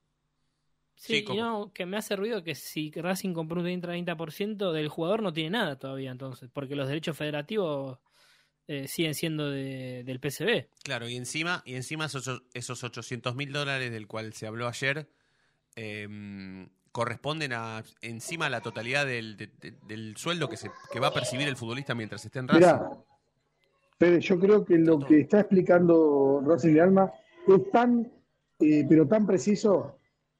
Sí, 0.95 1.25
Sí, 1.25 1.25
y 1.27 1.37
no, 1.37 1.71
que 1.73 1.85
me 1.87 1.97
hace 1.97 2.15
ruido 2.15 2.43
que 2.43 2.53
si 2.55 2.91
Racing 2.91 3.33
compró 3.33 3.61
un 3.61 3.81
30% 3.81 4.71
del 4.71 4.89
jugador 4.89 5.21
no 5.23 5.33
tiene 5.33 5.51
nada 5.51 5.77
todavía 5.79 6.11
entonces, 6.11 6.49
porque 6.53 6.75
los 6.75 6.87
derechos 6.87 7.17
federativos 7.17 7.99
eh, 8.67 8.87
siguen 8.87 9.15
siendo 9.15 9.49
de- 9.49 10.03
del 10.03 10.19
PCB. 10.19 10.69
Claro, 10.83 11.07
y 11.09 11.15
encima, 11.15 11.63
y 11.65 11.75
encima 11.75 12.05
esos, 12.05 12.43
esos 12.53 12.83
800 12.83 13.35
mil 13.35 13.51
dólares 13.51 13.91
del 13.91 14.07
cual 14.07 14.33
se 14.33 14.45
habló 14.45 14.67
ayer 14.67 15.09
eh, 15.75 16.07
corresponden 16.91 17.53
a 17.53 17.83
encima 18.01 18.47
a 18.47 18.49
la 18.49 18.61
totalidad 18.61 19.05
del, 19.05 19.37
de- 19.37 19.47
de- 19.47 19.77
del 19.87 20.17
sueldo 20.17 20.49
que, 20.49 20.57
se, 20.57 20.69
que 20.91 20.99
va 20.99 21.07
a 21.07 21.13
percibir 21.13 21.47
el 21.47 21.55
futbolista 21.57 21.93
mientras 21.95 22.25
esté 22.25 22.39
en 22.39 22.47
Racing. 22.47 22.61
Mirá, 22.61 22.89
Fede, 23.99 24.19
yo 24.21 24.39
creo 24.39 24.63
que 24.63 24.77
lo 24.77 24.99
que 24.99 25.21
está 25.21 25.39
explicando 25.39 26.41
Racing 26.45 26.73
de 26.73 26.81
Alma 26.81 27.11
es 27.47 27.71
tan, 27.71 28.11
eh, 28.59 28.85
pero 28.87 29.07
tan 29.07 29.25
preciso 29.25 29.97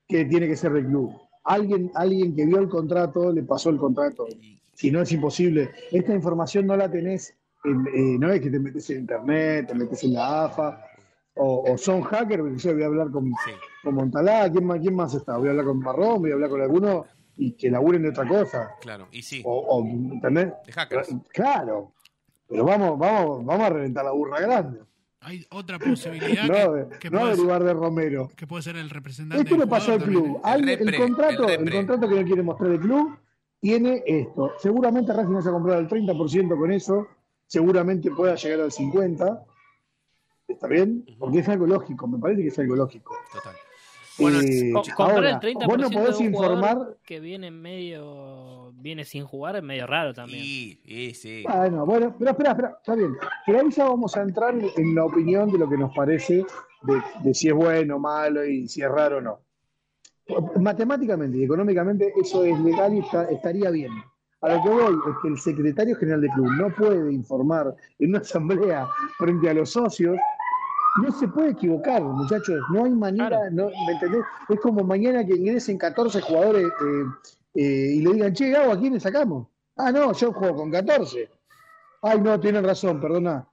que 0.07 0.25
tiene 0.25 0.47
que 0.47 0.55
ser 0.55 0.73
del 0.73 0.85
club. 0.85 1.11
Alguien, 1.43 1.91
alguien 1.95 2.35
que 2.35 2.45
vio 2.45 2.59
el 2.59 2.69
contrato 2.69 3.31
le 3.31 3.41
pasó 3.43 3.69
el 3.71 3.77
contrato. 3.77 4.27
Si 4.73 4.91
no 4.91 5.01
es 5.01 5.11
imposible. 5.11 5.71
Esta 5.91 6.13
información 6.13 6.67
no 6.67 6.77
la 6.77 6.89
tenés, 6.91 7.35
en- 7.63 7.87
eh, 7.87 8.17
no 8.19 8.31
es 8.31 8.41
que 8.41 8.51
te 8.51 8.59
metes 8.59 8.87
en 8.91 8.99
internet, 9.01 9.67
te 9.69 9.73
metes 9.73 10.03
en 10.03 10.13
la 10.13 10.45
AFA, 10.45 10.79
o, 11.33 11.71
o 11.71 11.77
son 11.79 12.01
hackers, 12.03 12.41
porque 12.43 12.57
yo 12.59 12.73
voy 12.73 12.83
a 12.83 12.85
hablar 12.85 13.09
con, 13.11 13.31
con 13.83 13.95
Montalá, 13.95 14.51
¿quién 14.51 14.65
más, 14.65 14.79
¿quién 14.79 14.93
más 14.95 15.15
está? 15.15 15.37
Voy 15.37 15.47
a 15.47 15.51
hablar 15.51 15.65
con 15.65 15.79
Marrón, 15.79 16.21
voy 16.21 16.29
a 16.31 16.33
hablar 16.35 16.49
con 16.51 16.61
alguno 16.61 17.05
y 17.37 17.53
que 17.53 17.71
laburen 17.71 18.03
de 18.03 18.09
otra 18.09 18.27
cosa. 18.27 18.71
Claro, 18.81 19.07
y 19.11 19.21
sí. 19.23 19.41
O, 19.45 19.55
o, 19.57 19.83
¿entendés? 19.85 20.53
De 20.65 20.71
hackers. 20.71 21.09
Claro. 21.31 21.93
Pero 22.49 22.63
vamos, 22.65 22.97
vamos, 22.97 23.45
vamos 23.45 23.65
a 23.65 23.69
reventar 23.69 24.05
la 24.05 24.11
burra 24.11 24.39
grande. 24.39 24.79
Hay 25.21 25.45
otra 25.51 25.77
posibilidad 25.79 26.43
No, 26.47 26.53
que, 26.53 26.79
de- 26.95 26.99
que 26.99 27.09
no 27.09 27.19
puede, 27.19 27.35
derivar 27.35 27.63
de 27.63 27.73
Romero. 27.73 28.31
que 28.35 28.47
puede 28.47 28.63
ser 28.63 28.77
el 28.77 28.89
representante 28.89 29.43
Esto 29.43 29.57
le 29.57 29.67
pasó 29.67 29.93
al 29.93 30.03
club. 30.03 30.39
Al- 30.43 30.67
el, 30.69 30.95
contrato, 30.97 31.47
el, 31.49 31.71
contrato 31.71 32.07
que 32.07 32.15
no 32.15 32.25
quiere 32.25 32.43
mostrar 32.43 32.71
el 32.71 32.79
club 32.79 33.17
tiene 33.59 34.03
esto. 34.05 34.53
Seguramente 34.59 35.11
Racing 35.11 35.31
no 35.33 35.41
se 35.41 35.49
ha 35.49 35.51
comprado 35.51 35.79
el 35.81 35.87
30% 35.89 36.57
con 36.57 36.71
eso. 36.71 37.07
Seguramente 37.47 38.11
pueda 38.11 38.35
llegar 38.35 38.61
al 38.61 38.71
50%. 38.71 39.43
¿Está 40.47 40.67
bien? 40.67 41.05
Porque 41.19 41.39
es 41.39 41.49
algo 41.49 41.65
lógico. 41.67 42.07
Me 42.07 42.19
parece 42.19 42.41
que 42.43 42.47
es 42.49 42.59
algo 42.59 42.75
lógico. 42.75 43.15
Total. 43.33 43.53
Bueno, 44.19 44.39
Eh, 44.39 44.71
co- 44.73 44.81
comprar 44.95 45.11
ahora, 45.11 45.29
el 45.31 45.39
30% 45.55 45.67
vos 45.67 45.77
no 45.77 45.89
podés 45.91 46.17
de 46.17 46.23
un 46.27 46.33
informar 46.33 46.97
que 47.03 47.19
viene 47.19 47.51
medio 47.51 48.66
viene 48.87 49.03
sin 49.05 49.25
jugar 49.25 49.55
es 49.57 49.63
medio 49.63 49.85
raro 49.85 50.13
también. 50.13 50.41
Y, 50.43 50.79
y 50.85 51.13
sí. 51.13 51.43
Bueno, 51.47 51.85
bueno, 51.85 52.15
pero 52.17 52.31
espera, 52.31 52.51
espera, 52.51 52.75
está 52.77 52.95
bien. 52.95 53.15
Pero 53.45 53.59
ahí 53.59 53.69
ya 53.69 53.85
vamos 53.89 54.15
a 54.17 54.21
entrar 54.21 54.55
en 54.75 54.95
la 54.95 55.03
opinión 55.05 55.51
de 55.51 55.57
lo 55.57 55.69
que 55.69 55.77
nos 55.77 55.93
parece 55.95 56.45
de, 56.83 57.01
de 57.23 57.33
si 57.33 57.49
es 57.49 57.53
bueno, 57.53 57.99
malo 57.99 58.45
y 58.45 58.67
si 58.67 58.81
es 58.81 58.89
raro 58.89 59.17
o 59.17 59.21
no. 59.21 59.39
Matemáticamente 60.59 61.37
y 61.37 61.43
económicamente 61.43 62.11
eso 62.21 62.43
es 62.43 62.59
legal 62.59 62.93
y 62.93 62.99
está- 62.99 63.25
estaría 63.29 63.69
bien. 63.69 63.91
A 64.41 64.53
lo 64.53 64.61
que 64.63 64.69
voy 64.69 64.93
es 65.09 65.15
que 65.21 65.27
el 65.29 65.37
secretario 65.39 65.95
general 65.95 66.21
del 66.21 66.29
club 66.31 66.47
no 66.57 66.69
puede 66.75 67.11
informar 67.13 67.75
en 67.99 68.09
una 68.09 68.19
asamblea 68.19 68.87
frente 69.17 69.49
a 69.49 69.53
los 69.53 69.71
socios 69.71 70.17
no 71.03 71.11
se 71.11 71.27
puede 71.27 71.51
equivocar, 71.51 72.01
muchachos. 72.01 72.59
No 72.73 72.85
hay 72.85 72.91
manera, 72.91 73.51
no, 73.51 73.67
¿me 73.67 73.93
entendés? 73.93 74.23
Es 74.49 74.59
como 74.59 74.83
mañana 74.83 75.23
que 75.23 75.35
ingresen 75.35 75.77
14 75.77 76.21
jugadores 76.21 76.65
eh, 76.65 77.03
eh, 77.59 77.95
y 77.95 78.01
le 78.01 78.13
digan, 78.13 78.33
che, 78.33 78.51
Gabo, 78.51 78.71
¿a 78.71 78.79
quiénes 78.79 79.01
sacamos? 79.01 79.47
Ah, 79.77 79.91
no, 79.91 80.13
yo 80.13 80.31
juego 80.31 80.57
con 80.57 80.71
14. 80.71 81.27
Ay, 82.03 82.21
no, 82.21 82.39
tienen 82.39 82.63
razón, 82.63 83.01
perdona. 83.01 83.47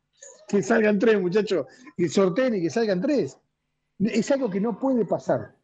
Que 0.47 0.63
salgan 0.63 0.99
tres, 0.99 1.19
muchachos. 1.19 1.67
Que 1.97 2.11
sorteen 2.11 2.55
y 2.57 2.63
que 2.63 2.69
salgan 2.69 3.01
tres. 3.01 3.39
Es 3.99 4.31
algo 4.31 4.51
que 4.51 4.61
no 4.61 4.79
puede 4.79 5.07
pasar. 5.07 5.55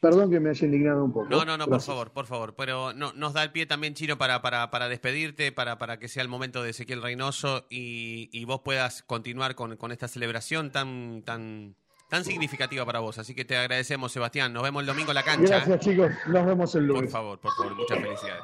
Perdón 0.00 0.30
que 0.30 0.40
me 0.40 0.50
haya 0.50 0.64
indignado 0.66 1.04
un 1.04 1.12
poco. 1.12 1.28
No, 1.28 1.44
no, 1.44 1.56
no, 1.56 1.66
por 1.68 1.80
favor, 1.80 2.10
por 2.10 2.26
favor. 2.26 2.54
Pero 2.56 2.92
no, 2.92 3.12
nos 3.12 3.34
da 3.34 3.44
el 3.44 3.52
pie 3.52 3.66
también, 3.66 3.94
Chino, 3.94 4.18
para, 4.18 4.42
para, 4.42 4.68
para 4.72 4.88
despedirte, 4.88 5.52
para, 5.52 5.78
para 5.78 6.00
que 6.00 6.08
sea 6.08 6.22
el 6.22 6.28
momento 6.28 6.64
de 6.64 6.70
Ezequiel 6.70 7.02
Reynoso 7.02 7.66
y, 7.70 8.30
y 8.32 8.46
vos 8.46 8.62
puedas 8.64 9.04
continuar 9.04 9.54
con, 9.54 9.76
con 9.76 9.92
esta 9.92 10.08
celebración 10.08 10.72
tan, 10.72 11.22
tan, 11.22 11.76
tan 12.10 12.24
significativa 12.24 12.84
para 12.84 12.98
vos. 12.98 13.16
Así 13.18 13.34
que 13.34 13.46
te 13.46 13.56
agradecemos, 13.56 14.12
Sebastián. 14.12 14.52
Nos 14.52 14.62
vemos 14.62 14.80
el 14.82 14.86
domingo 14.86 15.12
en 15.12 15.14
la 15.14 15.22
cancha. 15.22 15.56
Gracias, 15.64 15.80
chicos. 15.80 16.10
Nos 16.26 16.44
vemos 16.44 16.74
el 16.74 16.84
lunes. 16.86 17.02
Por 17.04 17.10
favor, 17.10 17.40
por 17.40 17.54
favor, 17.54 17.74
muchas 17.74 17.98
felicidades. 17.98 18.42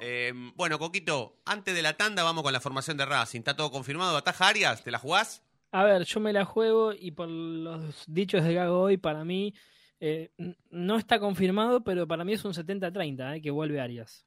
Eh, 0.00 0.32
bueno, 0.56 0.80
Coquito, 0.80 1.36
antes 1.44 1.74
de 1.74 1.82
la 1.82 1.96
tanda 1.96 2.24
vamos 2.24 2.42
con 2.42 2.52
la 2.52 2.60
formación 2.60 2.96
de 2.96 3.06
Racing. 3.06 3.38
¿Está 3.38 3.54
todo 3.54 3.70
confirmado? 3.70 4.16
¿Ataja 4.16 4.48
Arias? 4.48 4.82
¿Te 4.82 4.90
la 4.90 4.98
jugás? 4.98 5.44
A 5.70 5.84
ver, 5.84 6.04
yo 6.04 6.18
me 6.18 6.32
la 6.32 6.44
juego 6.44 6.92
y 6.92 7.12
por 7.12 7.28
los 7.28 8.04
dichos 8.08 8.42
de 8.42 8.52
Gago 8.54 8.80
hoy, 8.80 8.96
para 8.96 9.24
mí 9.24 9.54
eh, 10.00 10.32
no 10.70 10.96
está 10.96 11.20
confirmado, 11.20 11.84
pero 11.84 12.08
para 12.08 12.24
mí 12.24 12.32
es 12.32 12.44
un 12.44 12.52
70-30, 12.52 13.36
eh, 13.36 13.40
que 13.40 13.50
vuelve 13.52 13.80
Arias. 13.80 14.26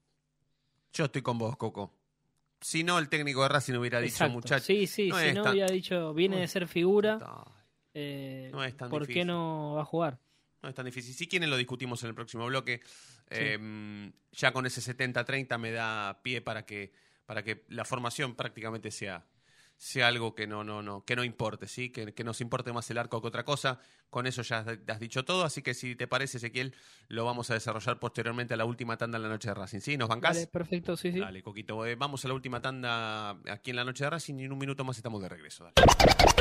Yo 0.94 1.06
estoy 1.06 1.22
con 1.22 1.38
vos, 1.38 1.58
Coco. 1.58 1.92
Si 2.62 2.84
no, 2.86 2.98
el 2.98 3.10
técnico 3.10 3.44
de 3.44 3.50
Racing 3.50 3.74
hubiera 3.74 4.00
dicho, 4.00 4.28
muchachos. 4.30 4.66
Sí, 4.66 4.88
sí, 4.88 5.10
no 5.10 5.20
si 5.20 5.34
no 5.34 5.42
tan- 5.44 5.52
había 5.52 5.66
dicho, 5.68 6.14
viene 6.14 6.40
de 6.40 6.48
ser 6.48 6.68
figura, 6.70 7.20
eh, 7.96 8.50
No 8.52 8.64
es 8.64 8.78
tan 8.78 8.90
¿por 8.90 9.08
qué 9.08 9.26
no 9.26 9.74
va 9.76 9.82
a 9.82 9.86
jugar? 9.86 10.20
No 10.62 10.70
es 10.70 10.76
tan 10.76 10.86
difícil. 10.86 11.14
Si 11.14 11.28
quieren 11.28 11.50
lo 11.50 11.58
discutimos 11.58 12.04
en 12.04 12.10
el 12.10 12.16
próximo 12.16 12.46
bloque. 12.46 12.82
Eh, 13.30 14.12
ya 14.34 14.52
con 14.52 14.66
ese 14.66 14.82
70-30 14.82 15.58
me 15.58 15.72
da 15.72 16.22
pie 16.22 16.42
para 16.42 16.66
que, 16.66 16.92
para 17.26 17.44
que 17.44 17.66
la 17.70 17.86
formación 17.86 18.36
prácticamente 18.36 18.92
sea, 18.92 19.26
sea 19.78 20.08
algo 20.08 20.36
que 20.36 20.46
no, 20.46 20.64
no, 20.64 20.82
no, 20.82 21.06
que 21.06 21.16
no 21.16 21.24
importe, 21.24 21.68
¿sí? 21.68 21.90
Que, 21.90 22.14
que 22.14 22.24
nos 22.24 22.42
importe 22.42 22.72
más 22.74 22.90
el 22.92 22.98
arco 22.98 23.22
que 23.22 23.28
otra 23.28 23.44
cosa. 23.44 23.80
Con 24.10 24.28
eso 24.28 24.42
ya 24.44 24.60
has, 24.60 24.68
has 24.88 25.00
dicho 25.00 25.26
todo, 25.26 25.44
así 25.44 25.62
que 25.62 25.74
si 25.74 25.96
te 25.96 26.08
parece, 26.08 26.38
Ezequiel, 26.38 26.76
lo 27.08 27.26
vamos 27.26 27.50
a 27.52 27.54
desarrollar 27.56 28.00
posteriormente 28.00 28.54
a 28.54 28.58
la 28.58 28.66
última 28.66 28.98
tanda 28.98 29.18
en 29.18 29.24
la 29.24 29.30
noche 29.30 29.50
de 29.50 29.56
Racing. 29.56 29.80
¿Sí? 29.80 29.98
¿Nos 29.98 30.10
bancás? 30.10 30.36
Vale, 30.36 30.48
perfecto, 30.48 30.96
sí, 30.98 31.12
sí. 31.12 31.20
Dale, 31.20 31.42
Coquito. 31.42 31.86
Eh, 31.86 31.96
vamos 31.96 32.24
a 32.26 32.28
la 32.28 32.34
última 32.34 32.62
tanda 32.62 33.32
aquí 33.50 33.72
en 33.72 33.76
la 33.78 33.84
noche 33.84 34.04
de 34.04 34.10
Racing 34.10 34.36
y 34.40 34.44
en 34.46 34.52
un 34.52 34.60
minuto 34.60 34.84
más 34.84 34.98
estamos 34.98 35.22
de 35.22 35.30
regreso. 35.30 35.64
Dale. 35.64 36.25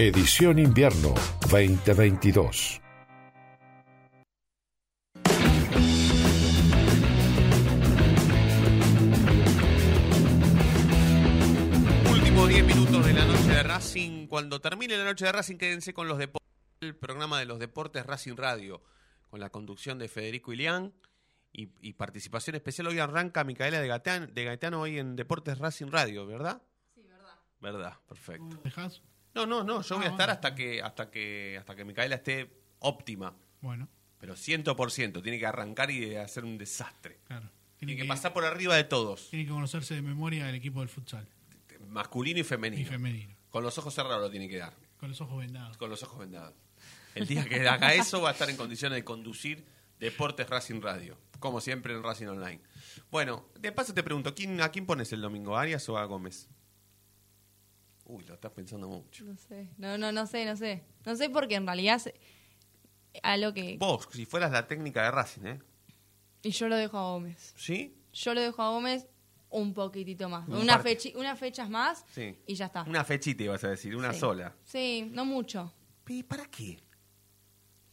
Edición 0.00 0.60
invierno 0.60 1.12
2022. 1.50 2.80
Últimos 12.12 12.48
10 12.48 12.64
minutos 12.64 13.04
de 13.06 13.12
la 13.12 13.24
noche 13.24 13.48
de 13.48 13.62
Racing. 13.64 14.28
Cuando 14.28 14.60
termine 14.60 14.96
la 14.96 15.02
noche 15.02 15.24
de 15.24 15.32
Racing, 15.32 15.56
quédense 15.56 15.92
con 15.92 16.06
los 16.06 16.16
deportes. 16.18 16.48
El 16.80 16.94
programa 16.94 17.40
de 17.40 17.46
los 17.46 17.58
deportes 17.58 18.06
Racing 18.06 18.36
Radio. 18.36 18.80
Con 19.30 19.40
la 19.40 19.50
conducción 19.50 19.98
de 19.98 20.06
Federico 20.06 20.52
Ilián. 20.52 20.94
Y, 21.52 21.70
y 21.80 21.94
participación 21.94 22.54
especial. 22.54 22.86
Hoy 22.86 23.00
arranca 23.00 23.42
Micaela 23.42 23.80
de 23.80 23.88
Gaetano, 23.88 24.28
de 24.28 24.44
Gaetano 24.44 24.80
hoy 24.80 25.00
en 25.00 25.16
Deportes 25.16 25.58
Racing 25.58 25.88
Radio, 25.90 26.24
¿verdad? 26.24 26.62
Sí, 26.94 27.02
verdad. 27.02 27.34
Verdad, 27.60 27.94
perfecto. 28.06 28.60
¿Dejás? 28.62 29.02
No, 29.34 29.46
no, 29.46 29.62
no, 29.64 29.82
yo 29.82 29.96
voy 29.96 30.04
a 30.06 30.08
Ah, 30.08 30.12
estar 30.12 30.30
hasta 30.30 30.54
que, 30.54 30.82
hasta 30.82 31.10
que, 31.10 31.56
hasta 31.58 31.74
que 31.76 31.84
Micaela 31.84 32.16
esté 32.16 32.50
óptima. 32.80 33.34
Bueno, 33.60 33.88
Pero 34.18 34.34
100%, 34.34 35.22
tiene 35.22 35.38
que 35.38 35.46
arrancar 35.46 35.90
y 35.90 36.14
hacer 36.16 36.44
un 36.44 36.58
desastre. 36.58 37.18
claro. 37.26 37.48
Tiene 37.78 37.94
que 37.96 38.04
pasar 38.06 38.32
por 38.32 38.44
arriba 38.44 38.74
de 38.74 38.82
todos, 38.82 39.30
Tiene 39.30 39.44
que 39.44 39.52
conocerse 39.52 39.94
de 39.94 40.02
memoria 40.02 40.48
el 40.48 40.56
equipo 40.56 40.80
del 40.80 40.88
futsal. 40.88 41.28
masculino 41.88 42.40
y 42.40 42.42
femenino. 42.44 42.82
Y 42.82 42.84
femenino. 42.84 43.34
Con 43.50 43.62
los 43.62 43.78
ojos 43.78 43.94
cerrados 43.94 44.20
lo 44.20 44.30
tiene 44.30 44.48
que 44.48 44.56
dar, 44.58 44.74
Con 44.98 45.10
los 45.10 45.20
ojos 45.20 45.38
vendados. 45.38 45.76
con 45.76 45.88
los 45.88 46.02
ojos 46.02 46.18
vendados. 46.18 46.54
El 47.14 47.26
día 47.28 47.44
que 47.48 47.66
haga 47.68 47.94
eso 47.94 48.20
va 48.20 48.30
a 48.30 48.32
estar 48.32 48.50
en 48.50 48.56
condiciones 48.56 48.96
de 48.96 49.04
conducir 49.04 49.64
Deportes 50.00 50.48
Racing 50.50 50.80
Radio, 50.80 51.16
como 51.38 51.60
siempre 51.60 51.94
en 51.94 52.02
Racing 52.02 52.26
Online. 52.26 52.60
Bueno, 53.12 53.46
de 53.58 53.70
paso 53.72 53.94
te 53.94 54.02
pregunto, 54.02 54.34
¿quién, 54.34 54.60
¿a 54.60 54.70
quién 54.70 54.84
pones 54.84 55.12
el 55.12 55.20
domingo? 55.20 55.56
¿A 55.56 55.62
Arias 55.62 55.88
o 55.88 55.96
a 55.98 56.04
Gómez? 56.04 56.48
Uy, 58.08 58.24
lo 58.24 58.34
estás 58.34 58.50
pensando 58.52 58.88
mucho. 58.88 59.24
No 59.24 59.36
sé. 59.36 59.68
No, 59.76 59.96
no, 59.98 60.10
no 60.12 60.26
sé, 60.26 60.44
no 60.44 60.56
sé. 60.56 60.82
No 61.04 61.14
sé 61.14 61.28
porque 61.30 61.54
en 61.54 61.66
realidad 61.66 61.98
se- 61.98 62.14
a 63.22 63.36
lo 63.36 63.52
que... 63.54 63.76
Vos, 63.78 64.08
si 64.12 64.24
fueras 64.26 64.50
la 64.50 64.66
técnica 64.66 65.02
de 65.04 65.10
Racing, 65.10 65.46
¿eh? 65.46 65.58
Y 66.42 66.50
yo 66.50 66.68
lo 66.68 66.76
dejo 66.76 66.96
a 66.98 67.10
Gómez. 67.12 67.52
¿Sí? 67.56 67.94
Yo 68.12 68.32
lo 68.34 68.40
dejo 68.40 68.62
a 68.62 68.70
Gómez 68.70 69.06
un 69.50 69.74
poquitito 69.74 70.28
más. 70.28 70.48
Un 70.48 70.56
Una 70.56 70.82
fechi- 70.82 71.14
unas 71.16 71.38
fechas 71.38 71.68
más 71.70 72.04
Sí. 72.12 72.38
y 72.46 72.54
ya 72.54 72.66
está. 72.66 72.82
Una 72.84 73.04
fechita 73.04 73.42
ibas 73.44 73.62
a 73.64 73.68
decir, 73.68 73.94
una 73.96 74.12
Sí. 74.12 74.20
sola. 74.20 74.54
Sí, 74.64 75.08
no 75.12 75.24
mucho. 75.24 75.72
¿Y 76.06 76.22
para 76.22 76.46
qué? 76.46 76.78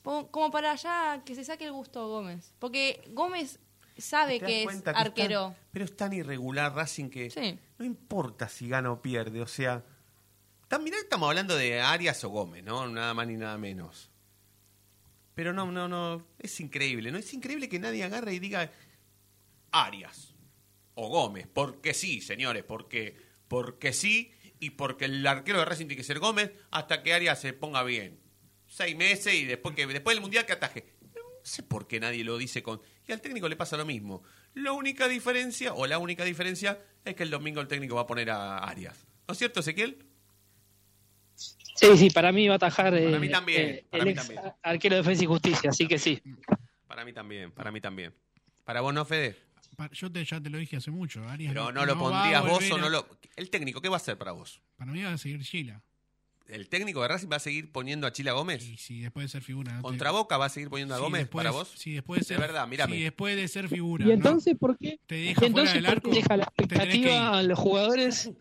Como 0.04 0.52
para 0.52 0.72
allá 0.72 1.24
que 1.26 1.34
se 1.34 1.44
saque 1.44 1.66
el 1.66 1.72
gusto 1.72 2.00
a 2.02 2.06
Gómez. 2.06 2.54
Porque 2.60 3.04
Gómez 3.10 3.60
sabe 3.98 4.40
¿Te 4.40 4.46
das 4.46 4.50
que 4.52 4.64
es 4.64 4.82
que 4.84 4.90
arquero. 4.92 5.48
es 5.50 5.56
tan- 5.56 5.68
pero 5.72 5.86
es 5.86 5.98
tan 5.98 6.14
irregular 6.14 6.74
Racing 6.76 7.10
que 7.10 7.30
Sí. 7.32 7.60
no 7.80 7.86
importa 7.86 8.48
si 8.48 8.70
gana 8.70 8.92
o 8.92 9.02
pierde. 9.02 9.42
O 9.42 9.48
sea, 9.48 9.84
también 10.68 10.96
estamos 10.98 11.30
hablando 11.30 11.56
de 11.56 11.82
Arias 11.82 12.24
o 12.24 12.30
Gómez, 12.30 12.64
¿no? 12.64 12.88
Nada 12.88 13.14
más 13.14 13.28
ni 13.28 13.38
nada 13.38 13.58
menos. 13.58 14.12
Pero 15.36 15.54
no, 15.54 15.72
no, 15.72 15.88
no. 15.88 16.26
Es 16.40 16.60
increíble, 16.60 17.12
¿no? 17.12 17.18
Es 17.18 17.34
increíble 17.34 17.70
que 17.70 17.80
nadie 17.80 18.04
agarre 18.04 18.34
y 18.34 18.40
diga 18.40 18.72
Arias 19.72 20.34
o 20.96 21.10
Gómez. 21.10 21.48
Porque 21.54 21.94
sí, 21.94 22.22
señores, 22.22 22.64
porque, 22.64 23.18
porque 23.48 23.94
sí 23.94 24.34
y 24.60 24.72
porque 24.72 25.06
el 25.06 25.28
arquero 25.28 25.60
de 25.60 25.66
Racing 25.66 25.88
tiene 25.88 25.98
que 25.98 26.04
ser 26.04 26.20
Gómez 26.20 26.52
hasta 26.72 27.04
que 27.04 27.14
Arias 27.14 27.40
se 27.40 27.54
ponga 27.54 27.84
bien. 27.84 28.20
Seis 28.66 28.96
meses 28.96 29.34
y 29.34 29.46
después 29.46 29.76
que 29.76 29.86
después 29.86 30.16
del 30.16 30.22
Mundial 30.22 30.46
que 30.46 30.54
ataje. 30.54 30.86
No 31.14 31.22
sé 31.44 31.62
por 31.62 31.88
qué 31.88 32.00
nadie 32.00 32.24
lo 32.24 32.38
dice 32.38 32.64
con... 32.64 32.82
Y 33.08 33.12
al 33.12 33.22
técnico 33.22 33.48
le 33.48 33.56
pasa 33.56 33.78
lo 33.78 33.86
mismo. 33.86 34.24
La 34.54 34.72
única 34.72 35.08
diferencia, 35.08 35.74
o 35.74 35.86
la 35.86 36.00
única 36.00 36.24
diferencia, 36.24 36.80
es 37.04 37.14
que 37.14 37.24
el 37.24 37.30
domingo 37.30 37.62
el 37.62 37.68
técnico 37.68 37.96
va 37.96 38.02
a 38.02 38.08
poner 38.08 38.32
a 38.32 38.58
Arias. 38.58 39.06
¿No 39.28 39.34
es 39.34 39.38
cierto, 39.38 39.60
Ezequiel? 39.60 40.05
Sí, 41.76 41.98
sí, 41.98 42.10
para 42.10 42.32
mí 42.32 42.48
va 42.48 42.54
a 42.54 42.58
atajar 42.58 42.94
Para 42.94 43.00
eh, 43.00 43.20
mí 43.20 43.30
también, 43.30 43.62
eh, 43.62 43.86
para 43.90 44.02
el 44.04 44.08
mí 44.08 44.12
ex 44.14 44.22
también. 44.28 44.54
arquero 44.64 44.96
de 44.96 45.02
defensa 45.02 45.24
y 45.24 45.28
justicia, 45.28 45.70
así 45.70 45.88
que 45.88 46.00
sí. 46.00 46.22
Para 46.88 47.04
mí 47.04 47.12
también, 47.12 47.52
para 47.52 47.72
mí 47.74 47.82
también. 47.82 48.14
¿Para 48.64 48.80
vos 48.80 48.94
no, 48.94 49.04
Fede? 49.04 49.36
Yo 49.92 50.10
te, 50.10 50.24
ya 50.24 50.40
te 50.40 50.50
lo 50.50 50.58
dije 50.58 50.78
hace 50.78 50.90
mucho. 50.90 51.28
Arias 51.28 51.52
Pero 51.52 51.74
no 51.74 51.86
lo 51.86 51.94
va 52.00 52.08
a 52.08 52.12
pondrías 52.22 52.44
vos 52.48 52.72
o 52.72 52.78
no 52.78 52.88
lo... 52.90 53.06
El 53.36 53.50
técnico, 53.50 53.82
¿qué 53.82 53.90
va 53.90 53.96
a 53.96 53.98
hacer 53.98 54.18
para 54.18 54.32
vos? 54.32 54.62
Para 54.78 54.94
mí 54.94 55.04
va 55.04 55.12
a 55.12 55.18
seguir 55.18 55.44
Chila. 55.44 55.82
¿El 56.48 56.70
técnico 56.70 57.02
de 57.02 57.08
Racing 57.10 57.28
va 57.30 57.36
a 57.38 57.40
seguir 57.40 57.72
poniendo 57.72 58.08
a 58.08 58.14
Chila 58.14 58.32
Gómez? 58.32 58.64
Y 58.66 58.78
si 58.78 59.02
después 59.02 59.26
de 59.26 59.30
ser 59.30 59.42
figura. 59.42 59.74
¿no? 59.74 59.82
¿Contra 59.82 60.12
Boca 60.12 60.38
va 60.38 60.46
a 60.46 60.50
seguir 60.50 60.70
poniendo 60.70 60.94
a 60.94 60.98
Sí, 61.00 61.04
Gómez 61.04 61.22
después- 61.24 61.44
para 61.44 61.52
vos? 61.52 61.74
Sí, 61.76 61.94
después 61.94 62.20
de 62.22 62.26
ser. 62.26 62.40
verdad, 62.40 62.66
mírame. 62.68 62.96
Sí, 62.96 63.04
después 63.04 63.36
de 63.36 63.48
ser 63.50 63.68
figura. 63.68 64.06
Y 64.06 64.08
¿no? 64.08 64.14
entonces, 64.14 64.56
¿por 64.58 64.78
qué? 64.78 65.00
Te 65.08 65.16
deja 65.16 65.34
fuera 65.36 65.48
entonces, 65.48 65.74
del 65.74 65.84
¿por 65.86 65.92
arco. 65.94 66.10
qué 66.12 66.16
deja 66.18 66.38
la 66.38 66.46
te 66.46 66.64
expectativa 66.64 67.38
a 67.40 67.44
los 67.44 67.60
jugadores 67.60 68.32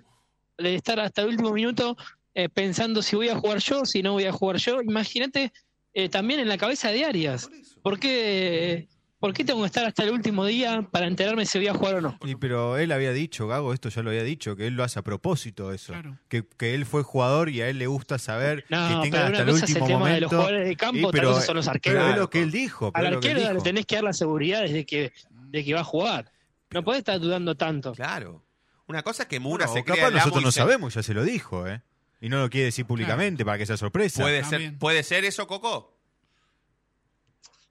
de 0.59 0.75
estar 0.77 1.01
hasta 1.01 1.23
el 1.23 1.29
último 1.31 1.53
minuto 1.53 1.97
eh, 2.35 2.49
pensando 2.49 3.03
si 3.03 3.17
voy 3.17 3.29
a 3.29 3.37
jugar 3.37 3.59
yo, 3.59 3.85
si 3.85 4.03
no 4.03 4.13
voy 4.13 4.25
a 4.25 4.33
jugar 4.33 4.57
yo? 4.57 4.83
Imagínate 4.83 5.53
eh, 5.93 6.09
también 6.09 6.41
en 6.41 6.49
la 6.49 6.59
cabeza 6.59 6.91
de 6.91 7.05
Arias. 7.05 7.49
¿Por 7.83 7.99
qué, 8.01 8.89
¿Por 9.21 9.33
qué 9.33 9.45
tengo 9.45 9.61
que 9.61 9.67
estar 9.67 9.85
hasta 9.85 10.03
el 10.05 10.11
último 10.11 10.45
día 10.45 10.87
para 10.91 11.07
enterarme 11.07 11.47
si 11.47 11.59
voy 11.59 11.69
a 11.69 11.75
jugar 11.75 11.95
o 11.97 12.01
no? 12.01 12.19
Y, 12.25 12.35
pero 12.37 12.77
él 12.79 12.93
había 12.93 13.13
dicho, 13.13 13.47
Gago, 13.47 13.73
esto 13.73 13.89
ya 13.89 14.03
lo 14.03 14.11
había 14.11 14.23
dicho, 14.23 14.57
que 14.57 14.67
él 14.67 14.75
lo 14.75 14.85
hace 14.85 14.99
a 14.99 15.03
propósito 15.03 15.73
eso. 15.73 15.95
Que, 16.29 16.45
que 16.59 16.75
él 16.75 16.85
fue 16.87 17.03
jugador 17.03 17.49
y 17.51 17.61
a 17.63 17.69
él 17.69 17.79
le 17.79 17.87
gusta 17.87 18.19
saber 18.19 18.65
No, 18.69 19.03
que 19.03 19.11
pero 19.11 19.27
una 19.29 19.39
hasta 19.39 19.43
el 19.43 19.51
cosa 19.51 19.65
es 19.65 19.71
el 19.71 19.77
último 19.83 19.87
tema 19.87 19.99
momento. 20.01 20.15
de 20.15 20.21
los 20.23 20.31
jugadores 20.31 20.69
de 20.69 20.77
campo, 20.77 20.99
Y, 20.99 21.05
otra 21.05 21.23
cosa 21.25 21.41
son 21.43 21.57
los 21.57 21.69
arqueros. 21.69 21.99
Pero 22.03 22.11
es 22.13 22.19
lo 22.19 22.31
que 22.31 22.43
él 22.43 22.51
dijo. 22.51 22.93
pero 22.93 23.07
Al 23.09 23.15
arquero 23.15 23.53
le 23.55 23.61
tenés 23.61 23.87
que 23.87 23.95
dar 23.95 24.05
la 24.05 24.13
seguridad 24.13 24.63
de 24.65 24.85
que, 24.85 25.13
de 25.31 25.65
que 25.65 25.75
va 25.75 25.81
a 25.81 25.85
jugar. 25.85 26.31
No 26.71 26.83
podés 26.83 26.99
estar 26.99 27.21
dudando 27.21 27.55
tanto. 27.55 27.93
Claro. 27.93 28.45
Una 28.87 29.03
cosa 29.03 29.23
es 29.23 29.29
que 29.29 29.39
Mura 29.41 29.67
Bueno, 29.67 29.79
se 29.81 29.85
crea 29.85 29.97
capaz 29.97 30.09
el 30.09 30.15
amo 30.15 30.19
nosotros 30.27 30.43
y 30.43 30.45
no 30.47 30.53
se- 30.53 30.61
sabemos, 30.61 30.95
ya 30.95 31.03
se 31.03 31.15
lo 31.15 31.23
dijo, 31.25 31.67
¿eh? 31.69 31.81
Y 32.25 32.31
no 32.31 32.39
lo 32.41 32.49
quiere 32.49 32.67
decir 32.67 32.87
públicamente 32.87 33.45
para 33.45 33.59
que 33.59 33.67
sea 33.67 33.77
sorpresa. 33.77 34.23
¿Puede 34.23 34.43
ser, 34.45 34.79
¿Puede 34.79 35.03
ser 35.03 35.27
eso, 35.27 35.47
Coco? 35.47 35.99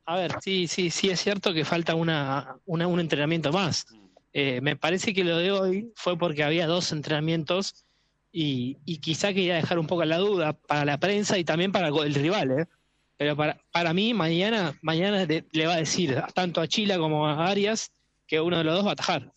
A 0.06 0.16
ver, 0.18 0.36
sí, 0.44 0.68
sí, 0.68 0.92
sí 0.92 1.10
es 1.10 1.22
cierto 1.22 1.54
que 1.56 1.66
falta 1.66 1.96
una, 1.96 2.58
una- 2.66 2.86
un 2.86 3.00
entrenamiento 3.00 3.52
más. 3.52 3.88
Eh, 4.32 4.62
me 4.62 4.76
parece 4.76 5.12
que 5.12 5.24
lo 5.24 5.38
de 5.38 5.52
hoy 5.52 5.92
fue 5.96 6.18
porque 6.20 6.44
había 6.44 6.68
dos 6.68 6.92
entrenamientos 6.92 7.86
y, 8.32 8.78
y 8.86 8.98
quizá 8.98 9.30
quería 9.30 9.56
dejar 9.56 9.80
un 9.80 9.88
poco 9.88 10.06
la 10.06 10.18
duda 10.18 10.54
para 10.54 10.86
la 10.86 11.00
prensa 11.00 11.38
y 11.40 11.44
también 11.44 11.72
para 11.72 11.88
el 11.88 12.14
rival, 12.14 12.52
¿eh? 12.52 12.66
Pero 13.18 13.36
para, 13.36 13.58
para 13.72 13.92
mí, 13.94 14.14
mañana, 14.14 14.78
mañana 14.84 15.26
le, 15.26 15.46
le 15.52 15.66
va 15.68 15.74
a 15.74 15.78
decir 15.78 16.22
tanto 16.36 16.62
a 16.62 16.68
Chila 16.68 17.00
como 17.00 17.28
a 17.28 17.48
Arias 17.48 17.92
que 18.28 18.40
uno 18.40 18.58
de 18.60 18.64
los 18.66 18.76
dos 18.76 18.86
va 18.86 18.90
a 18.90 18.94
atajar. 18.94 19.32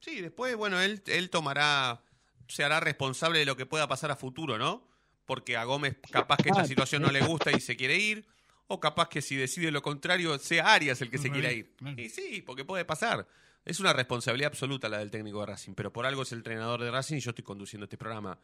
Sí, 0.00 0.20
después, 0.20 0.54
bueno, 0.56 0.80
él, 0.80 1.02
él 1.06 1.30
tomará, 1.30 2.02
se 2.50 2.64
hará 2.64 2.80
responsable 2.80 3.38
de 3.38 3.44
lo 3.46 3.56
que 3.56 3.66
pueda 3.66 3.88
pasar 3.88 4.10
a 4.10 4.16
futuro, 4.16 4.58
¿no? 4.58 4.86
Porque 5.26 5.56
a 5.56 5.64
Gómez 5.64 5.96
capaz 6.10 6.38
que 6.38 6.48
esta 6.50 6.62
Ah, 6.62 6.66
situación 6.66 7.02
no 7.02 7.10
le 7.12 7.22
gusta 7.22 7.52
y 7.52 7.60
se 7.60 7.76
quiere 7.76 7.96
ir, 7.96 8.26
o 8.66 8.80
capaz 8.80 9.08
que 9.08 9.22
si 9.22 9.36
decide 9.36 9.70
lo 9.70 9.82
contrario, 9.82 10.38
sea 10.38 10.72
Arias 10.74 11.00
el 11.02 11.10
que 11.10 11.18
se 11.18 11.30
quiera 11.30 11.52
ir. 11.52 11.74
Y 11.96 12.08
sí, 12.08 12.42
porque 12.42 12.64
puede 12.64 12.84
pasar. 12.84 13.26
Es 13.64 13.78
una 13.80 13.92
responsabilidad 13.92 14.48
absoluta 14.48 14.88
la 14.88 14.98
del 14.98 15.10
técnico 15.10 15.40
de 15.40 15.46
Racing, 15.46 15.74
pero 15.74 15.92
por 15.92 16.06
algo 16.06 16.22
es 16.22 16.32
el 16.32 16.38
entrenador 16.38 16.80
de 16.82 16.90
Racing 16.90 17.16
y 17.16 17.20
yo 17.20 17.30
estoy 17.30 17.44
conduciendo 17.44 17.84
este 17.84 17.96
programa. 17.98 18.38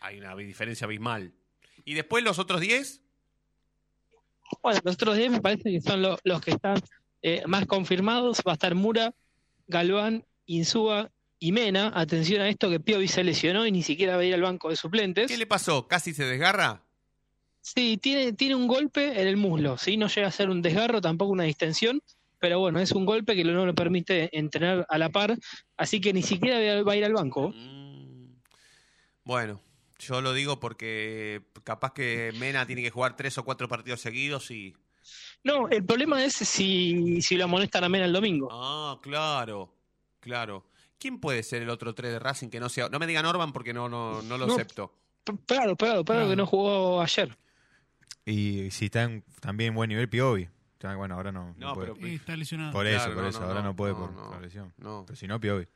Hay 0.00 0.18
una 0.18 0.34
diferencia 0.36 0.84
abismal. 0.86 1.32
Y 1.84 1.94
después 1.94 2.22
los 2.24 2.38
otros 2.38 2.60
10, 2.60 3.02
Bueno, 4.62 4.80
los 4.84 4.94
otros 4.94 5.16
10 5.16 5.30
me 5.30 5.40
parece 5.40 5.70
que 5.70 5.80
son 5.80 6.00
lo- 6.02 6.18
los 6.24 6.40
que 6.40 6.52
están 6.52 6.80
eh, 7.22 7.42
más 7.46 7.66
confirmados. 7.66 8.38
Va 8.46 8.52
a 8.52 8.54
estar 8.54 8.74
Mura, 8.74 9.14
Galván, 9.66 10.24
Insúa 10.46 11.10
y 11.38 11.52
Mena. 11.52 11.92
Atención 11.94 12.40
a 12.42 12.48
esto 12.48 12.70
que 12.70 12.80
Piovi 12.80 13.08
se 13.08 13.24
lesionó 13.24 13.66
y 13.66 13.72
ni 13.72 13.82
siquiera 13.82 14.16
va 14.16 14.22
a 14.22 14.24
ir 14.24 14.34
al 14.34 14.42
banco 14.42 14.70
de 14.70 14.76
suplentes. 14.76 15.28
¿qué 15.28 15.36
le 15.38 15.46
pasó? 15.46 15.86
¿Casi 15.88 16.14
se 16.14 16.24
desgarra? 16.24 16.82
Sí, 17.60 17.98
tiene, 17.98 18.32
tiene 18.32 18.54
un 18.54 18.66
golpe 18.66 19.20
en 19.20 19.26
el 19.28 19.36
muslo, 19.36 19.76
¿sí? 19.76 19.96
No 19.96 20.08
llega 20.08 20.28
a 20.28 20.32
ser 20.32 20.48
un 20.48 20.62
desgarro, 20.62 21.00
tampoco 21.00 21.32
una 21.32 21.44
distensión, 21.44 22.00
pero 22.38 22.60
bueno, 22.60 22.80
es 22.80 22.92
un 22.92 23.04
golpe 23.04 23.34
que 23.34 23.44
no 23.44 23.66
le 23.66 23.74
permite 23.74 24.36
entrenar 24.36 24.86
a 24.88 24.96
la 24.98 25.10
par, 25.10 25.36
así 25.76 26.00
que 26.00 26.12
ni 26.12 26.22
siquiera 26.22 26.82
va 26.82 26.92
a- 26.92 26.96
ir 26.96 27.04
al 27.04 27.12
banco. 27.12 27.52
Bueno, 29.24 29.60
yo 29.98 30.20
lo 30.20 30.32
digo 30.32 30.58
porque 30.60 31.42
capaz 31.64 31.92
que 31.92 32.32
Mena 32.38 32.66
tiene 32.66 32.82
que 32.82 32.90
jugar 32.90 33.16
tres 33.16 33.36
o 33.38 33.44
cuatro 33.44 33.68
partidos 33.68 34.00
seguidos 34.00 34.50
y... 34.50 34.74
No, 35.44 35.68
el 35.68 35.84
problema 35.84 36.24
es 36.24 36.34
si, 36.34 37.20
si 37.22 37.36
lo 37.36 37.44
amonestan 37.44 37.84
a 37.84 37.88
Mena 37.88 38.06
el 38.06 38.12
domingo. 38.12 38.48
Ah, 38.50 38.98
claro, 39.02 39.74
claro. 40.20 40.64
¿Quién 40.98 41.20
puede 41.20 41.42
ser 41.42 41.62
el 41.62 41.70
otro 41.70 41.94
3 41.94 42.12
de 42.12 42.18
Racing 42.18 42.48
que 42.48 42.60
no 42.60 42.68
sea? 42.68 42.88
No 42.88 42.98
me 42.98 43.06
digan 43.06 43.24
Orban 43.26 43.52
porque 43.52 43.72
no, 43.72 43.88
no, 43.88 44.20
no 44.22 44.36
lo 44.38 44.46
No. 44.46 44.54
acepto. 44.54 44.94
Prado, 45.46 45.76
Prado, 45.76 46.04
Prado 46.04 46.28
que 46.30 46.36
no 46.36 46.46
jugó 46.46 47.00
ayer. 47.02 47.36
Y 48.24 48.70
si 48.70 48.86
está 48.86 49.04
en, 49.04 49.24
también 49.40 49.68
en 49.68 49.74
buen 49.74 49.88
nivel, 49.88 50.08
Piovi. 50.08 50.48
Bueno, 50.96 51.14
ahora 51.16 51.32
no. 51.32 51.54
No, 51.58 51.74
puede. 51.74 51.92
pero- 51.94 52.06
Eh, 52.06 52.14
está 52.14 52.36
lesionado. 52.36 52.72
Por 52.72 52.86
eso, 52.86 52.98
Claro, 52.98 53.14
por 53.14 53.22
no, 53.24 53.28
eso. 53.30 53.40
no, 53.40 53.46
ahora 53.46 53.60
no, 53.62 53.68
no 53.68 53.76
puede 53.76 53.92
no, 53.94 53.98
por 53.98 54.12
no, 54.12 54.30
la 54.30 54.40
lesión. 54.40 54.72
no. 54.78 55.04
Pero 55.06 55.16
si 55.16 55.26
no, 55.26 55.40
Piovi. 55.40 55.66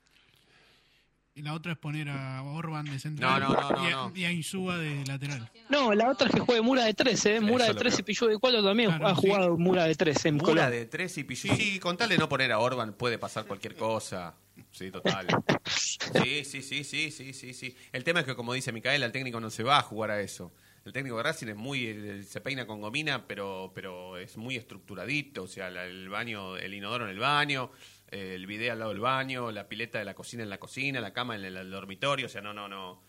Y 1.34 1.40
la 1.42 1.54
otra 1.54 1.72
es 1.72 1.78
poner 1.78 2.10
a 2.10 2.42
Orban 2.42 2.84
de 2.84 2.98
central 2.98 3.40
No, 3.40 3.48
no, 3.54 3.70
no, 3.70 3.82
y, 3.84 3.86
a, 3.86 3.90
no, 3.90 4.08
no. 4.10 4.16
y 4.16 4.24
a 4.26 4.32
Insúa 4.32 4.76
de 4.76 5.02
lateral. 5.06 5.50
No, 5.70 5.94
la 5.94 6.10
otra 6.10 6.28
es 6.28 6.34
que 6.34 6.40
juegue 6.40 6.60
Mura 6.60 6.84
de 6.84 6.92
3, 6.92 7.24
¿eh? 7.26 7.40
Mura 7.40 7.64
Eso 7.64 7.72
de 7.72 7.74
lo 7.74 7.80
3 7.80 7.94
creo. 7.94 8.00
y 8.00 8.04
Pillú 8.04 8.26
de 8.26 8.38
4 8.38 8.62
también 8.62 8.90
Claro, 8.90 9.06
ha 9.08 9.14
sí. 9.14 9.20
jugado 9.28 9.56
Mura 9.56 9.84
de 9.84 9.94
3 9.94 10.26
en 10.26 10.34
Mura 10.34 10.46
Colón. 10.46 10.70
de 10.70 10.84
3 10.86 11.18
y 11.18 11.24
Pichu. 11.24 11.48
Sí, 11.56 11.78
con 11.80 11.96
tal 11.96 12.10
de 12.10 12.18
no 12.18 12.28
poner 12.28 12.52
a 12.52 12.58
Orban 12.58 12.92
puede 12.92 13.18
pasar 13.18 13.46
cualquier 13.46 13.74
cosa. 13.76 14.34
Sí, 14.72 14.90
total. 14.90 15.26
Sí, 15.66 16.44
sí, 16.44 16.62
sí, 16.62 16.82
sí, 16.82 17.10
sí, 17.10 17.32
sí, 17.32 17.54
sí. 17.54 17.76
El 17.92 18.04
tema 18.04 18.20
es 18.20 18.26
que, 18.26 18.34
como 18.34 18.54
dice 18.54 18.72
Micaela, 18.72 19.06
el 19.06 19.12
técnico 19.12 19.38
no 19.38 19.50
se 19.50 19.62
va 19.62 19.78
a 19.78 19.82
jugar 19.82 20.10
a 20.10 20.20
eso. 20.20 20.52
El 20.84 20.92
técnico 20.92 21.18
de 21.18 21.22
Racing 21.22 21.48
es 21.48 21.56
muy, 21.56 22.24
se 22.24 22.40
peina 22.40 22.66
con 22.66 22.80
gomina, 22.80 23.26
pero, 23.28 23.70
pero 23.74 24.16
es 24.16 24.36
muy 24.36 24.56
estructuradito. 24.56 25.44
O 25.44 25.46
sea, 25.46 25.68
el 25.68 26.08
baño, 26.08 26.56
el 26.56 26.74
inodoro 26.74 27.04
en 27.04 27.10
el 27.10 27.18
baño, 27.18 27.70
el 28.08 28.46
bidet 28.46 28.70
al 28.70 28.80
lado 28.80 28.90
del 28.90 29.00
baño, 29.00 29.52
la 29.52 29.68
pileta 29.68 29.98
de 29.98 30.04
la 30.04 30.14
cocina 30.14 30.42
en 30.42 30.50
la 30.50 30.58
cocina, 30.58 31.00
la 31.00 31.12
cama 31.12 31.36
en 31.36 31.44
el, 31.44 31.70
dormitorio. 31.70 32.26
O 32.26 32.28
sea, 32.28 32.40
no, 32.40 32.52
no, 32.52 32.68
no, 32.68 33.02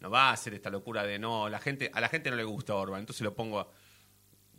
no 0.00 0.10
va 0.10 0.30
a 0.30 0.32
hacer 0.32 0.54
esta 0.54 0.70
locura 0.70 1.04
de 1.04 1.18
no, 1.18 1.48
la 1.48 1.60
gente, 1.60 1.90
a 1.94 2.00
la 2.00 2.08
gente 2.08 2.30
no 2.30 2.36
le 2.36 2.44
gusta 2.44 2.74
Orban, 2.74 3.00
entonces 3.00 3.22
lo 3.22 3.34
pongo 3.34 3.60
a, 3.60 3.68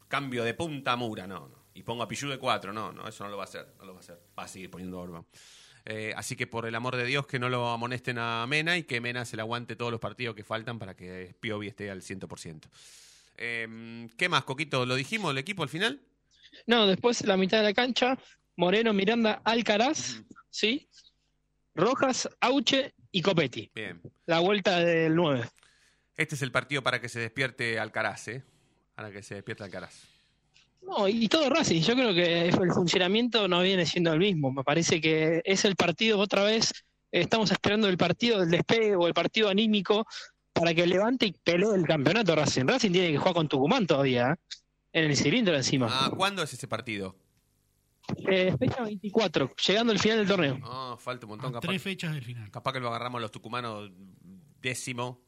cambio 0.08 0.44
de 0.44 0.54
punta 0.54 0.94
a 0.94 0.96
Mura, 0.96 1.28
no, 1.28 1.48
no. 1.48 1.64
Y 1.74 1.84
pongo 1.84 2.04
a 2.04 2.08
Pichu 2.08 2.30
de 2.30 2.38
4, 2.38 2.72
no, 2.72 2.92
no, 2.92 3.08
eso 3.08 3.24
no 3.24 3.32
lo 3.32 3.38
va 3.38 3.44
a 3.44 3.48
hacer, 3.48 3.74
no 3.80 3.86
lo 3.86 3.94
va 3.94 4.00
a 4.00 4.02
hacer. 4.02 4.22
Va 4.38 4.44
a 4.44 4.48
seguir 4.48 4.70
poniendo 4.70 5.00
Orban. 5.00 5.26
Eh, 5.86 6.14
así 6.16 6.36
que 6.36 6.48
por 6.48 6.66
el 6.66 6.76
amor 6.76 6.96
de 6.96 7.06
Dios 7.06 7.28
que 7.28 7.40
no 7.40 7.50
lo 7.50 7.70
amonesten 7.70 8.18
a 8.18 8.46
Mena 8.48 8.78
y 8.78 8.84
que 8.84 9.02
Mena 9.02 9.26
se 9.26 9.36
le 9.36 9.42
aguante 9.42 9.76
todos 9.76 9.92
los 9.92 10.00
partidos 10.00 10.36
que 10.36 10.44
faltan 10.44 10.80
para 10.80 10.96
que 10.96 11.36
Piovi 11.40 11.68
esté 11.68 11.92
al 11.92 12.02
100%. 12.02 12.62
Eh, 13.38 14.08
¿Qué 14.18 14.30
más, 14.30 14.44
Coquito? 14.44 14.86
¿Lo 14.86 14.96
dijimos 14.96 15.32
el 15.32 15.38
equipo 15.38 15.64
al 15.64 15.70
final? 15.70 16.02
No, 16.68 16.88
después 16.88 17.26
la 17.26 17.36
mitad 17.36 17.58
de 17.58 17.64
la 17.64 17.74
cancha, 17.74 18.18
Moreno, 18.56 18.94
Miranda, 18.94 19.42
Alcaraz, 19.44 20.22
¿sí? 20.50 20.88
Rojas, 21.76 22.30
Auche 22.40 22.94
y 23.12 23.22
Copetti. 23.22 23.72
Bien. 23.74 24.02
La 24.26 24.40
vuelta 24.40 24.80
del 24.80 25.16
9. 25.16 25.50
Este 26.16 26.36
es 26.36 26.42
el 26.44 26.52
partido 26.52 26.84
para 26.84 27.02
que 27.02 27.10
se 27.10 27.20
despierte 27.20 27.80
Alcaraz, 27.80 28.28
¿eh? 28.28 28.44
Para 28.96 29.12
que 29.12 29.24
se 29.24 29.36
despierte 29.36 29.64
Alcaraz. 29.64 30.13
No, 30.86 31.08
y 31.08 31.28
todo 31.28 31.50
Racing. 31.50 31.82
Yo 31.82 31.96
creo 31.96 32.14
que 32.14 32.48
el 32.48 32.72
funcionamiento 32.72 33.48
no 33.48 33.62
viene 33.62 33.86
siendo 33.86 34.14
el 34.14 34.20
mismo. 34.20 34.52
Me 34.52 34.64
parece 34.64 35.00
que 35.02 35.42
es 35.46 35.66
el 35.66 35.76
partido 35.76 36.20
otra 36.20 36.44
vez. 36.44 36.72
Estamos 37.12 37.52
esperando 37.52 37.88
el 37.88 37.98
partido 37.98 38.40
del 38.40 38.50
despegue 38.50 38.96
o 38.96 39.08
el 39.08 39.14
partido 39.14 39.50
anímico 39.50 40.06
para 40.52 40.74
que 40.74 40.86
levante 40.86 41.26
y 41.28 41.34
pelee 41.34 41.76
el 41.76 41.86
campeonato 41.86 42.36
Racing. 42.36 42.66
Racing 42.66 42.92
tiene 42.92 43.12
que 43.12 43.18
jugar 43.18 43.34
con 43.34 43.48
Tucumán 43.48 43.88
todavía, 43.88 44.32
¿eh? 44.32 44.58
en 44.94 45.06
el 45.06 45.18
cilindro 45.18 45.56
encima. 45.56 45.88
Ah, 45.90 46.12
¿cuándo 46.16 46.44
es 46.44 46.54
ese 46.54 46.68
partido? 46.68 47.16
Eh, 48.28 48.56
fecha 48.60 48.84
24, 48.84 49.56
llegando 49.68 49.94
al 49.94 50.00
final 50.00 50.18
del 50.20 50.28
torneo. 50.28 50.60
Ah, 50.64 50.96
falta 51.00 51.26
un 51.26 51.32
montón. 51.32 51.50
A 51.50 51.54
capaz, 51.54 51.68
tres 51.68 51.82
fechas 51.82 52.14
del 52.14 52.24
final. 52.24 52.52
capaz 52.52 52.74
que 52.74 52.80
lo 52.80 52.90
agarramos 52.90 53.22
los 53.22 53.32
tucumanos 53.32 53.92
décimo 54.62 55.22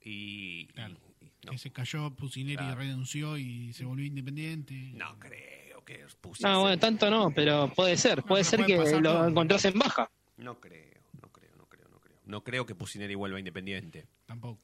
y... 0.00 0.66
Claro. 0.68 1.09
No, 1.44 1.52
Que 1.52 1.58
se 1.58 1.70
cayó 1.72 2.10
Pusineri 2.14 2.56
Claro. 2.56 2.76
renunció 2.76 3.36
y 3.38 3.72
se 3.72 3.84
volvió 3.84 4.04
independiente. 4.06 4.74
no 4.94 5.18
creo 5.18 5.84
que 5.84 6.06
puse 6.20 6.42
No, 6.46 6.60
bueno, 6.62 6.78
tanto 6.78 7.10
no, 7.10 7.30
pero 7.30 7.72
puede 7.74 7.96
ser. 7.96 8.22
Puede 8.22 8.44
ser 8.44 8.64
puede 8.64 8.84
que 8.84 9.00
lo 9.00 9.12
todo. 9.14 9.28
encontrás 9.28 9.64
en 9.64 9.78
baja. 9.78 10.10
No 10.36 10.60
creo, 10.60 11.00
no 11.22 11.28
creo, 11.32 11.56
no 11.56 11.66
creo, 11.66 11.88
no 11.88 11.98
creo. 12.00 12.18
No 12.26 12.44
creo 12.44 12.66
que 12.66 12.74
Pusineri 12.74 13.14
vuelva 13.14 13.38
Independiente. 13.38 14.06
Tampoco. 14.26 14.60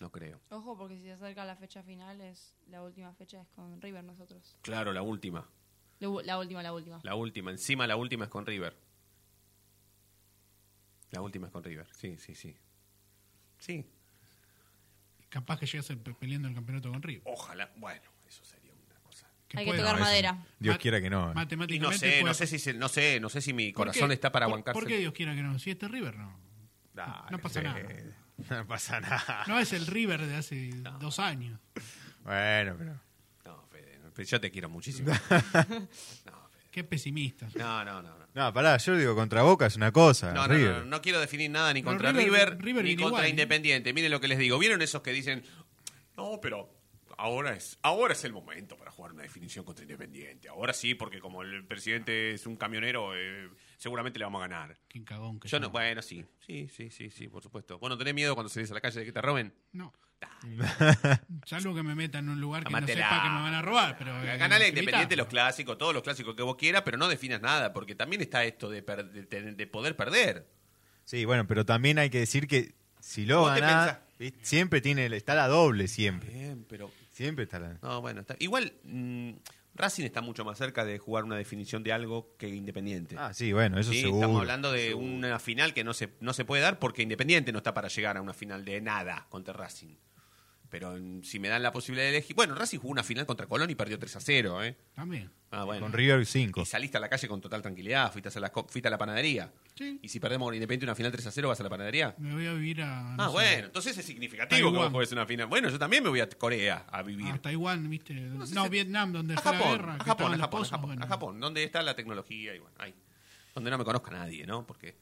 No 0.00 0.10
creo. 0.12 0.40
Ojo, 0.50 0.76
porque 0.78 0.96
si 0.96 1.02
se 1.02 1.12
acerca 1.12 1.44
la 1.44 1.56
fecha 1.56 1.82
final, 1.82 2.20
es 2.20 2.54
la 2.68 2.82
última 2.84 3.12
fecha 3.14 3.40
es 3.40 3.48
con 3.48 3.80
River 3.82 4.04
nosotros. 4.04 4.56
Claro, 4.62 4.92
la 4.92 5.02
última. 5.02 5.48
La 6.00 6.38
última, 6.38 6.62
la 6.62 6.72
última. 6.72 7.00
La 7.02 7.14
última. 7.16 7.50
Encima 7.50 7.86
la 7.88 7.96
última 7.96 8.24
es 8.26 8.30
con 8.30 8.46
River. 8.46 8.76
La 11.10 11.20
última 11.22 11.46
es 11.46 11.52
con 11.52 11.64
River. 11.64 11.86
Sí, 11.96 12.16
sí, 12.18 12.34
sí. 12.34 12.54
Sí. 13.58 13.84
Capaz 15.28 15.58
que 15.58 15.66
llegue 15.66 15.78
a 15.78 15.82
ser 15.82 15.98
pe- 15.98 16.14
peleando 16.14 16.48
el 16.48 16.54
campeonato 16.54 16.90
con 16.90 17.02
River. 17.02 17.22
Ojalá. 17.26 17.70
Bueno, 17.76 18.02
eso 18.26 18.44
sería 18.44 18.72
una 18.72 18.98
cosa. 19.00 19.26
Hay 19.54 19.64
que 19.64 19.72
tocar 19.72 19.84
No, 19.92 19.96
eso- 19.96 20.04
madera. 20.04 20.46
Dios 20.58 20.74
Mat- 20.74 20.80
quiera 20.82 21.00
que 21.00 21.10
no. 21.10 21.28
eh. 21.28 21.32
Y 21.32 21.34
Matemáticamente 21.34 21.96
no 21.96 21.98
sé, 22.16 22.22
no 22.24 22.34
sé 22.34 22.46
si 22.46 22.58
se- 22.58 22.74
no 22.74 22.88
sé, 22.88 23.20
no 23.20 23.28
sé 23.28 23.40
si 23.40 23.52
mi 23.52 23.72
¿Por 23.72 23.86
corazón 23.86 24.08
qué? 24.08 24.14
está 24.14 24.32
para 24.32 24.46
¿Por- 24.46 24.56
bancarse. 24.56 24.80
¿Por 24.80 24.88
qué 24.88 24.98
Dios 24.98 25.12
quiera 25.12 25.34
que 25.34 25.42
no? 25.42 25.58
Si 25.58 25.70
este 25.70 25.86
es 25.86 25.92
River, 25.92 26.16
no. 26.16 26.38
Dale, 26.94 27.12
no 27.30 27.38
pasa 27.38 27.60
Fede. 27.60 27.68
nada. 27.82 28.14
No 28.50 28.66
pasa 28.68 29.00
nada. 29.00 29.44
No 29.48 29.58
es 29.58 29.72
el 29.72 29.84
River 29.88 30.24
de 30.24 30.36
hace 30.36 30.70
dos 31.00 31.18
años. 31.18 31.58
Bueno, 32.22 32.76
pero. 32.78 33.00
No, 33.44 33.66
Fede, 33.66 33.98
no, 33.98 34.22
yo 34.22 34.40
te 34.40 34.50
quiero 34.50 34.68
muchísimo. 34.68 35.12
Qué 36.70 36.84
pesimista. 36.84 37.48
No, 37.56 37.84
no, 37.84 38.00
no. 38.02 38.17
No. 38.34 38.52
Pará, 38.52 38.76
yo 38.78 38.96
digo 38.96 39.14
contra 39.14 39.42
Boca 39.42 39.66
es 39.66 39.76
una 39.76 39.92
cosa. 39.92 40.32
No, 40.32 40.46
no, 40.46 40.54
River. 40.54 40.76
no, 40.80 40.84
no 40.86 41.02
quiero 41.02 41.20
definir 41.20 41.50
nada 41.50 41.72
ni 41.72 41.82
contra 41.82 42.12
River- 42.12 42.24
River, 42.56 42.58
River 42.62 42.84
ni 42.84 42.90
contra 42.96 43.08
igual, 43.08 43.24
¿eh? 43.26 43.28
Independiente. 43.30 43.92
Miren 43.92 44.10
lo 44.10 44.20
que 44.20 44.28
les 44.28 44.38
digo. 44.38 44.58
¿Vieron 44.58 44.80
esos 44.82 45.02
que 45.02 45.12
dicen, 45.12 45.42
no, 46.16 46.38
pero 46.40 46.68
ahora 47.18 47.54
es, 47.54 47.78
ahora 47.82 48.14
es 48.14 48.24
el 48.24 48.32
momento 48.32 48.76
para 48.76 48.90
jugar 48.90 49.12
una 49.12 49.22
definición 49.22 49.64
contra 49.64 49.82
Independiente? 49.84 50.48
Ahora 50.48 50.72
sí, 50.72 50.94
porque 50.94 51.20
como 51.20 51.42
el 51.42 51.64
presidente 51.66 52.32
es 52.32 52.46
un 52.46 52.56
camionero, 52.56 53.14
eh, 53.14 53.50
seguramente 53.76 54.18
le 54.18 54.24
vamos 54.24 54.42
a 54.42 54.48
ganar. 54.48 54.78
Qué 54.88 55.04
cagón 55.04 55.38
que 55.38 55.48
Yo 55.48 55.60
no, 55.60 55.68
bueno, 55.70 56.00
sí, 56.00 56.24
sí, 56.46 56.68
sí, 56.74 56.90
sí, 56.90 57.10
sí, 57.10 57.28
por 57.28 57.42
supuesto. 57.42 57.78
Bueno, 57.78 57.98
¿tenés 57.98 58.14
miedo 58.14 58.34
cuando 58.34 58.48
salís 58.48 58.70
a 58.70 58.74
la 58.74 58.80
calle 58.80 59.00
de 59.00 59.06
que 59.06 59.12
te 59.12 59.20
roben? 59.20 59.52
No. 59.72 59.92
Salvo 61.46 61.74
que 61.74 61.82
me 61.82 61.94
metan 61.94 62.24
en 62.24 62.30
un 62.30 62.40
lugar 62.40 62.64
que 62.64 62.70
no 62.72 62.78
sepa 62.86 63.22
que 63.22 63.28
me 63.30 63.40
van 63.40 63.54
a 63.54 63.62
robar. 63.62 63.96
Pero, 63.98 64.20
eh, 64.22 64.36
Ganale 64.36 64.66
a. 64.66 64.68
Independiente 64.68 65.16
los 65.16 65.26
clásicos, 65.28 65.78
todos 65.78 65.94
los 65.94 66.02
clásicos 66.02 66.34
que 66.34 66.42
vos 66.42 66.56
quieras, 66.56 66.82
pero 66.84 66.96
no 66.98 67.08
definas 67.08 67.40
nada, 67.40 67.72
porque 67.72 67.94
también 67.94 68.20
está 68.22 68.44
esto 68.44 68.68
de, 68.70 68.82
per- 68.82 69.10
de 69.10 69.24
tener- 69.24 69.56
de 69.56 69.66
poder 69.66 69.96
perder. 69.96 70.46
Sí, 71.04 71.24
bueno, 71.24 71.46
pero 71.46 71.64
también 71.64 71.98
hay 71.98 72.10
que 72.10 72.18
decir 72.18 72.46
que 72.46 72.74
si 73.00 73.24
lo 73.26 73.40
¿Vos 73.40 73.54
te 73.54 73.60
ganás, 73.60 73.86
pensás? 73.92 74.08
¿viste? 74.18 74.38
siempre 74.44 74.80
tiene, 74.80 75.06
está 75.16 75.34
la 75.34 75.46
doble, 75.48 75.88
siempre. 75.88 76.30
Bien, 76.30 76.66
pero 76.68 76.90
Siempre 77.18 77.42
está 77.42 77.58
la. 77.58 77.76
No, 77.82 78.00
bueno, 78.00 78.20
está- 78.20 78.36
igual 78.38 78.74
mm, 78.84 79.30
Racing 79.74 80.04
está 80.04 80.20
mucho 80.20 80.44
más 80.44 80.56
cerca 80.56 80.84
de 80.84 80.98
jugar 80.98 81.24
una 81.24 81.34
definición 81.34 81.82
de 81.82 81.92
algo 81.92 82.36
que 82.38 82.48
Independiente. 82.48 83.16
Ah, 83.18 83.34
sí, 83.34 83.52
bueno, 83.52 83.76
eso 83.80 83.90
Sí, 83.90 84.02
seguro. 84.02 84.18
Estamos 84.20 84.40
hablando 84.40 84.70
de 84.70 84.94
una 84.94 85.40
final 85.40 85.74
que 85.74 85.82
no 85.82 85.94
se, 85.94 86.10
no 86.20 86.32
se 86.32 86.44
puede 86.44 86.62
dar 86.62 86.78
porque 86.78 87.02
Independiente 87.02 87.50
no 87.50 87.58
está 87.58 87.74
para 87.74 87.88
llegar 87.88 88.16
a 88.16 88.22
una 88.22 88.34
final 88.34 88.64
de 88.64 88.80
nada 88.80 89.26
contra 89.30 89.52
Racing. 89.52 89.96
Pero 90.70 90.96
mm, 90.98 91.22
si 91.22 91.38
me 91.38 91.48
dan 91.48 91.62
la 91.62 91.72
posibilidad 91.72 92.06
de 92.06 92.16
elegir. 92.16 92.36
Bueno, 92.36 92.54
Racing 92.54 92.78
jugó 92.78 92.92
una 92.92 93.02
final 93.02 93.26
contra 93.26 93.46
Colón 93.46 93.70
y 93.70 93.74
perdió 93.74 93.98
3 93.98 94.16
a 94.16 94.20
0, 94.20 94.64
¿eh? 94.64 94.76
También. 94.94 95.30
Ah, 95.50 95.64
bueno. 95.64 95.80
Con 95.80 95.92
River 95.92 96.26
5. 96.26 96.60
Y 96.60 96.66
saliste 96.66 96.98
a 96.98 97.00
la 97.00 97.08
calle 97.08 97.26
con 97.26 97.40
total 97.40 97.62
tranquilidad, 97.62 98.12
fuiste 98.12 98.28
a 98.28 98.40
la, 98.40 98.50
fuiste 98.50 98.88
a 98.88 98.90
la 98.90 98.98
panadería. 98.98 99.50
Sí. 99.74 99.98
Y 100.02 100.08
si 100.08 100.20
perdemos 100.20 100.46
con 100.46 100.54
Independiente 100.54 100.84
una 100.84 100.94
final 100.94 101.10
3 101.10 101.26
a 101.26 101.30
0, 101.30 101.48
¿vas 101.48 101.60
a 101.60 101.62
la 101.62 101.70
panadería? 101.70 102.14
Me 102.18 102.34
voy 102.34 102.46
a 102.46 102.52
vivir 102.52 102.82
a. 102.82 103.16
no 103.16 103.22
ah, 103.22 103.26
sé, 103.28 103.32
bueno, 103.32 103.66
entonces 103.66 103.96
es 103.96 104.04
significativo 104.04 104.70
que 104.70 104.78
vos 104.78 104.90
juegues 104.90 105.12
una 105.12 105.26
final. 105.26 105.46
Bueno, 105.46 105.70
yo 105.70 105.78
también 105.78 106.02
me 106.02 106.10
voy 106.10 106.20
a 106.20 106.28
Corea 106.28 106.84
a 106.90 107.02
vivir. 107.02 107.28
A 107.28 107.38
Taiwán, 107.38 107.88
¿viste? 107.88 108.14
No, 108.14 108.46
sé 108.46 108.54
si- 108.54 108.68
Vietnam, 108.68 109.12
donde 109.12 109.34
A 109.34 109.40
fue 109.40 109.52
la 109.52 109.58
Japón, 109.58 109.78
guerra. 109.78 109.94
a 109.94 110.04
Japón, 110.04 110.34
a 110.34 110.38
Japón, 110.38 110.62
a 110.62 110.68
Japón, 110.68 110.86
bueno. 110.88 111.04
a 111.04 111.08
Japón, 111.08 111.40
donde 111.40 111.64
está 111.64 111.82
la 111.82 111.96
tecnología 111.96 112.54
y 112.54 112.58
bueno, 112.58 112.76
ahí. 112.78 112.94
Donde 113.54 113.70
no 113.70 113.78
me 113.78 113.84
conozca 113.84 114.10
nadie, 114.10 114.46
¿no? 114.46 114.66
Porque 114.66 114.96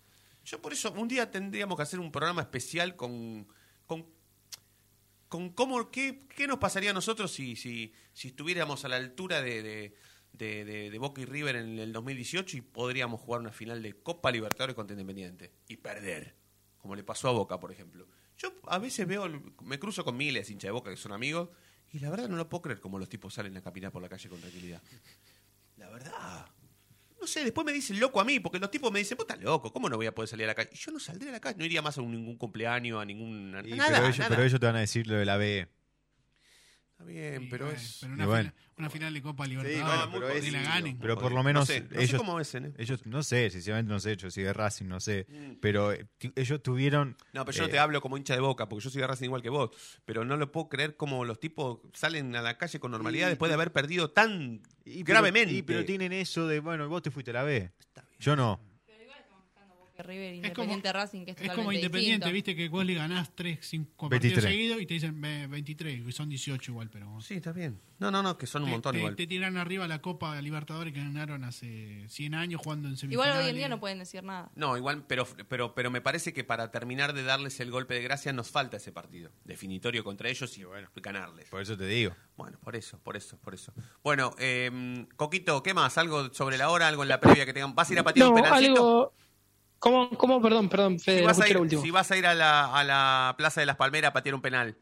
yo 0.45 0.63
por 0.63 0.73
eso 0.73 0.93
un 0.93 1.09
día 1.09 1.29
tendríamos 1.29 1.77
que 1.77 1.83
hacer 1.83 1.99
un 1.99 2.13
programa 2.13 2.43
especial 2.43 2.95
con 2.95 3.49
con, 3.87 4.05
con 5.29 5.51
cómo 5.51 5.91
qué, 5.91 6.21
qué 6.35 6.47
nos 6.47 6.59
pasaría 6.59 6.91
a 6.91 6.95
nosotros 6.95 7.33
si 7.33 7.57
si, 7.57 7.93
si 8.13 8.29
estuviéramos 8.29 8.85
a 8.85 8.89
la 8.89 8.97
altura 8.97 9.43
de, 9.43 9.63
de, 10.33 10.65
de- 10.65 10.99
Boca 10.99 11.21
y 11.21 11.25
River 11.25 11.57
en 11.57 11.79
el 11.79 11.93
2018 11.93 12.57
y 12.57 12.61
podríamos 12.61 13.21
jugar 13.21 13.41
una 13.41 13.53
final 13.53 13.83
de 13.83 13.95
Copa 13.95 14.31
Libertadores 14.31 14.75
contra 14.77 14.95
Independiente 14.95 15.53
y 15.69 15.77
perder, 15.77 16.35
como 16.79 16.95
le 16.95 17.03
pasó 17.05 17.29
a 17.29 17.33
Boca, 17.33 17.59
por 17.61 17.73
ejemplo. 17.73 18.07
Yo 18.39 18.53
a 18.67 18.79
veces 18.79 19.07
veo, 19.07 19.27
me 19.63 19.79
cruzo 19.79 20.05
con 20.05 20.17
miles 20.17 20.51
hinchas 20.51 20.69
de 20.69 20.73
Boca 20.73 20.91
que 20.91 20.97
son 20.97 21.13
amigos 21.13 21.49
y 21.93 21.99
la 22.01 22.11
verdad 22.11 22.29
no 22.29 22.37
lo 22.37 22.49
puedo 22.49 22.63
creer 22.63 22.81
como 22.81 22.99
los 22.99 23.09
tipos 23.09 23.33
salen 23.35 23.57
a 23.57 23.63
caminar 23.63 23.93
por 23.93 24.03
la 24.03 24.09
calle 24.09 24.29
con 24.29 24.41
tranquilidad. 24.41 24.83
La 25.77 25.89
verdad. 25.91 26.47
No 27.27 27.33
sé, 27.33 27.43
después 27.43 27.65
me 27.65 27.73
dicen 27.73 27.99
loco 27.99 28.21
a 28.21 28.25
mí, 28.25 28.39
porque 28.39 28.61
los 28.61 28.71
tipos 28.71 28.93
me 28.93 29.01
dicen, 29.01 29.19
vos 29.19 29.27
estás 29.29 29.43
loco, 29.43 29.73
¿cómo 29.73 29.89
no 29.89 29.97
voy 29.97 30.07
a 30.07 30.15
poder 30.15 30.29
salir 30.29 30.45
a 30.45 30.47
la 30.47 30.55
calle? 30.55 30.71
Y 30.73 30.77
yo 30.77 30.93
no 30.93 31.01
saldré 31.01 31.31
a 31.31 31.33
la 31.33 31.41
calle, 31.41 31.59
no 31.59 31.65
iría 31.65 31.83
más 31.83 31.99
a 31.99 32.01
un- 32.01 32.13
ningún 32.13 32.37
cumpleaños, 32.37 33.03
a 33.03 33.05
ningún... 33.05 33.53
a 33.53 33.63
nada, 33.63 33.91
pero, 33.97 34.05
ellos, 34.07 34.19
nada. 34.21 34.29
pero 34.29 34.43
ellos 34.45 34.61
te 34.61 34.67
van 34.67 34.77
a 34.77 34.79
decir 34.79 35.09
lo 35.09 35.17
de 35.17 35.25
la 35.25 35.37
B. 35.37 35.67
Está 36.99 37.05
bien, 37.05 37.43
Y 37.43 37.47
pero 37.49 37.67
bueno, 37.67 37.79
es... 37.79 37.99
pero 38.01 38.15
una, 38.15 38.25
bueno. 38.27 38.51
final, 38.51 38.55
una 38.79 38.89
final 38.91 39.13
de 39.13 39.21
Copa 39.23 39.45
Sí, 39.45 39.51
Libertadores. 39.51 39.87
bueno, 40.11 40.11
pero 40.13 40.29
es- 40.31 40.51
la 40.53 40.63
ganen. 40.63 40.99
Pero 40.99 41.19
por 41.19 41.31
lo 41.31 41.37
No 41.37 41.43
menos 41.43 41.67
sé, 41.67 41.83
no 41.91 42.01
sé 42.01 42.17
cómo 42.17 42.41
es, 42.41 42.55
¿eh? 42.55 42.73
ellos, 42.79 43.05
no 43.05 43.23
sé, 43.23 43.51
sinceramente 43.51 43.93
no 43.93 44.01
sé, 44.01 44.17
yo 44.17 44.31
soy 44.31 44.45
de 44.45 44.53
Racing, 44.55 44.87
no 44.87 44.99
sé, 44.99 45.27
pero 45.61 45.93
eh, 45.93 46.07
ellos 46.37 46.63
tuvieron... 46.63 47.15
No, 47.35 47.45
pero 47.45 47.55
yo 47.55 47.63
no 47.65 47.69
eh, 47.69 47.73
te 47.73 47.79
hablo 47.79 48.01
como 48.01 48.17
hincha 48.17 48.33
de 48.33 48.41
boca, 48.41 48.67
porque 48.67 48.83
yo 48.85 48.89
soy 48.89 49.03
de 49.03 49.09
Racing 49.09 49.27
igual 49.27 49.43
que 49.43 49.51
vos. 49.51 49.71
Pero 50.07 50.25
no 50.25 50.39
lo 50.39 50.51
puedo 50.51 50.71
creer 50.71 50.97
como 50.97 51.27
los 51.27 51.39
tipos 51.39 51.81
salen 51.93 52.35
a 52.35 52.41
la 52.41 52.57
calle 52.57 52.81
con 52.81 52.91
normalidad 52.93 53.27
Y- 53.27 53.31
después 53.31 53.51
de 53.51 53.55
haber 53.57 53.73
perdido 53.73 54.11
tan 54.11 54.63
y 54.87 55.05
pero- 55.05 55.21
gravemente. 55.21 55.53
y 55.53 55.61
pero 55.61 55.85
tienen 55.85 56.15
eso 56.15 56.47
de, 56.49 56.61
bueno, 56.61 56.89
vos 56.89 57.03
te 57.03 57.11
fuiste 57.11 57.31
a 57.33 57.35
la 57.35 57.43
B, 57.43 57.73
yo 58.19 58.37
no. 58.37 58.59
River 60.03 60.35
Independiente 60.35 60.93
Racing, 60.93 61.25
que 61.25 61.31
es, 61.33 61.41
Es 61.41 61.53
como 61.53 61.73
Independiente, 61.73 62.27
distinto. 62.27 62.33
viste 62.33 62.57
que 62.57 62.69
vos 62.69 62.85
le 62.85 62.95
ganás 62.95 63.31
3, 63.35 63.59
5 63.63 64.09
23. 64.09 64.33
partidos 64.35 64.53
seguidos 64.53 64.83
y 64.83 64.87
te 64.87 64.95
dicen 64.95 65.21
"Ve, 65.21 65.47
23, 65.47 66.05
que 66.05 66.13
son 66.13 66.29
18 66.29 66.71
igual, 66.73 66.91
pero... 66.91 67.21
Sí, 67.21 67.35
está 67.35 67.53
bien. 67.53 67.81
No, 67.99 68.11
no, 68.11 68.23
no, 68.23 68.37
que 68.37 68.47
son 68.47 68.63
un 68.63 68.69
te, 68.69 68.73
montón 68.73 68.93
te- 68.93 68.99
igual. 68.99 69.17
Te 69.17 69.27
tiran 69.27 69.57
arriba 69.57 69.89
la 69.89 70.03
Copa 70.03 70.39
Libertadores 70.43 70.93
que 70.93 71.01
ganaron 71.01 71.45
hace 71.45 72.05
100 72.09 72.35
años 72.35 72.61
jugando 72.63 72.89
en 72.89 72.95
Igual 72.95 73.01
semifinales. 73.01 73.45
hoy 73.45 73.51
en 73.51 73.57
día 73.57 73.69
no 73.69 73.81
pueden 73.81 73.99
decir 73.99 74.23
nada. 74.23 74.51
No, 74.55 74.77
igual, 74.77 75.05
pero, 75.07 75.27
pero, 75.49 75.75
pero 75.75 75.91
me 75.91 76.01
parece 76.03 76.33
que 76.35 76.45
para 76.45 76.71
terminar 76.71 77.15
de 77.15 77.23
darles 77.23 77.59
el 77.61 77.71
golpe 77.71 77.95
de 77.95 78.03
gracia 78.03 78.33
nos 78.35 78.51
falta 78.51 78.77
ese 78.77 78.93
partido 78.93 79.31
definitorio 79.45 80.05
contra 80.05 80.29
ellos 80.29 80.57
y 80.59 80.65
bueno, 80.65 80.91
ganarles. 80.97 81.49
Por 81.49 81.63
eso 81.63 81.77
te 81.77 81.87
digo. 81.87 82.15
Bueno, 82.37 82.59
por 82.63 82.77
eso, 82.77 82.99
por 82.99 83.17
eso, 83.17 83.39
por 83.39 83.55
eso. 83.55 83.73
Bueno, 84.05 84.35
eh, 84.39 85.07
Coquito, 85.17 85.63
¿qué 85.63 85.73
más? 85.73 85.97
¿Algo 85.97 86.33
sobre 86.35 86.59
la 86.59 86.69
hora? 86.69 86.89
¿Algo 86.89 87.03
en 87.03 87.09
la 87.09 87.19
previa 87.19 87.47
que 87.47 87.55
tengan? 87.55 87.75
¿Vas 87.75 87.89
a 87.89 87.93
ir 87.95 87.99
a 87.99 88.05
patear 88.05 88.27
No, 88.29 88.35
un 88.35 88.43
penalcito? 88.43 88.73
algo. 88.73 89.15
¿Cómo, 89.79 90.11
cómo? 90.11 90.41
Perdón, 90.41 90.69
perdón, 90.69 90.99
Fede, 90.99 91.21
Si 91.21 91.25
vas, 91.25 91.41
a 91.41 91.49
ir, 91.49 91.55
lo 91.55 91.63
último. 91.63 91.83
si 91.83 91.91
vas 91.91 92.11
a 92.11 92.17
ir 92.17 92.27
a 92.27 92.35
la, 92.35 92.75
a 92.75 92.85
la 92.85 93.35
Plaza 93.37 93.61
de 93.61 93.67
las 93.67 93.77
Palmeras 93.77 94.11
a 94.11 94.13
patear 94.13 94.35
un 94.35 94.43
penal. 94.43 94.77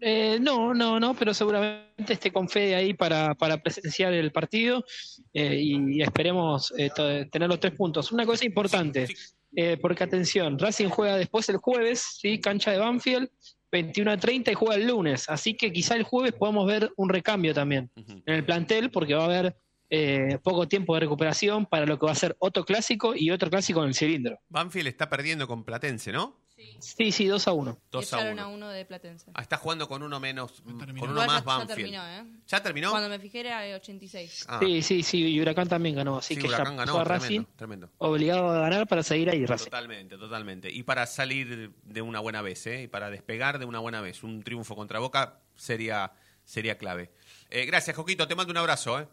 Eh, 0.00 0.38
no, 0.40 0.74
no, 0.74 1.00
no, 1.00 1.14
pero 1.14 1.32
seguramente 1.32 2.12
esté 2.12 2.30
con 2.30 2.48
Fede 2.48 2.74
ahí 2.74 2.92
para, 2.92 3.34
para 3.34 3.62
presenciar 3.62 4.12
el 4.12 4.30
partido 4.30 4.84
eh, 5.32 5.58
y 5.58 6.02
esperemos 6.02 6.72
eh, 6.76 6.90
tener 7.30 7.48
los 7.48 7.60
tres 7.60 7.72
puntos. 7.74 8.12
Una 8.12 8.26
cosa 8.26 8.44
importante, 8.44 9.08
eh, 9.54 9.78
porque 9.80 10.04
atención, 10.04 10.58
Racing 10.58 10.88
juega 10.88 11.16
después 11.16 11.48
el 11.48 11.56
jueves, 11.56 12.18
¿sí? 12.20 12.38
cancha 12.40 12.72
de 12.72 12.78
Banfield, 12.78 13.30
21 13.72 14.10
a 14.10 14.16
30 14.18 14.50
y 14.50 14.54
juega 14.54 14.74
el 14.74 14.86
lunes, 14.86 15.28
así 15.28 15.54
que 15.54 15.72
quizá 15.72 15.96
el 15.96 16.02
jueves 16.02 16.34
podamos 16.34 16.66
ver 16.66 16.92
un 16.96 17.08
recambio 17.08 17.54
también 17.54 17.90
en 17.96 18.34
el 18.34 18.44
plantel, 18.44 18.90
porque 18.90 19.14
va 19.14 19.22
a 19.22 19.26
haber 19.26 19.56
eh, 19.90 20.38
poco 20.42 20.66
tiempo 20.68 20.94
de 20.94 21.00
recuperación 21.00 21.66
para 21.66 21.86
lo 21.86 21.98
que 21.98 22.06
va 22.06 22.12
a 22.12 22.16
ser 22.16 22.36
otro 22.38 22.64
clásico 22.64 23.14
y 23.14 23.30
otro 23.30 23.50
clásico 23.50 23.82
en 23.82 23.88
el 23.88 23.94
cilindro. 23.94 24.38
Banfield 24.48 24.88
está 24.88 25.08
perdiendo 25.08 25.46
con 25.46 25.64
Platense, 25.64 26.12
¿no? 26.12 26.44
Sí, 26.80 27.12
sí, 27.12 27.26
2 27.26 27.48
a 27.48 27.52
1. 27.52 27.78
2 27.90 28.12
a 28.14 28.16
Echaron 28.16 28.32
1. 28.32 28.42
a 28.42 28.46
uno 28.48 28.68
de 28.70 28.86
Platense. 28.86 29.30
Ah, 29.34 29.42
está 29.42 29.58
jugando 29.58 29.86
con 29.88 30.02
uno 30.02 30.18
menos, 30.18 30.62
con 30.62 30.74
uno 30.74 30.96
Igual 30.96 31.14
más 31.26 31.28
ya, 31.28 31.38
ya 31.40 31.42
Banfield. 31.44 31.68
terminó, 31.76 32.08
¿eh? 32.08 32.24
¿Ya 32.46 32.62
terminó? 32.62 32.90
Cuando 32.90 33.08
me 33.10 33.18
fijé 33.18 33.40
era 33.40 33.60
de 33.60 33.74
86. 33.74 34.46
Ah. 34.48 34.58
Sí, 34.62 34.80
sí, 34.80 35.02
sí, 35.02 35.22
y 35.34 35.38
Huracán 35.40 35.68
también 35.68 35.96
ganó, 35.96 36.16
así 36.16 36.34
Sí, 36.34 36.40
que 36.40 36.46
Huracán 36.48 36.72
ya 36.78 36.86
ganó, 36.86 36.98
a 36.98 37.04
tremendo, 37.04 37.24
Racing 37.26 37.44
tremendo. 37.56 37.90
obligado 37.98 38.50
a 38.50 38.60
ganar 38.60 38.86
para 38.88 39.02
seguir 39.02 39.28
ahí 39.28 39.44
Racing. 39.44 39.66
Totalmente, 39.66 40.16
totalmente. 40.16 40.70
Y 40.72 40.82
para 40.82 41.04
salir 41.06 41.72
de 41.82 42.02
una 42.02 42.20
buena 42.20 42.40
vez, 42.40 42.66
¿eh? 42.66 42.84
Y 42.84 42.88
para 42.88 43.10
despegar 43.10 43.58
de 43.58 43.66
una 43.66 43.78
buena 43.80 44.00
vez. 44.00 44.22
Un 44.22 44.42
triunfo 44.42 44.74
contra 44.74 44.98
Boca 44.98 45.40
sería, 45.56 46.12
sería 46.42 46.78
clave. 46.78 47.10
Eh, 47.50 47.66
gracias, 47.66 47.94
Coquito. 47.94 48.26
Te 48.26 48.34
mando 48.34 48.50
un 48.52 48.56
abrazo, 48.56 48.98
¿eh? 48.98 49.06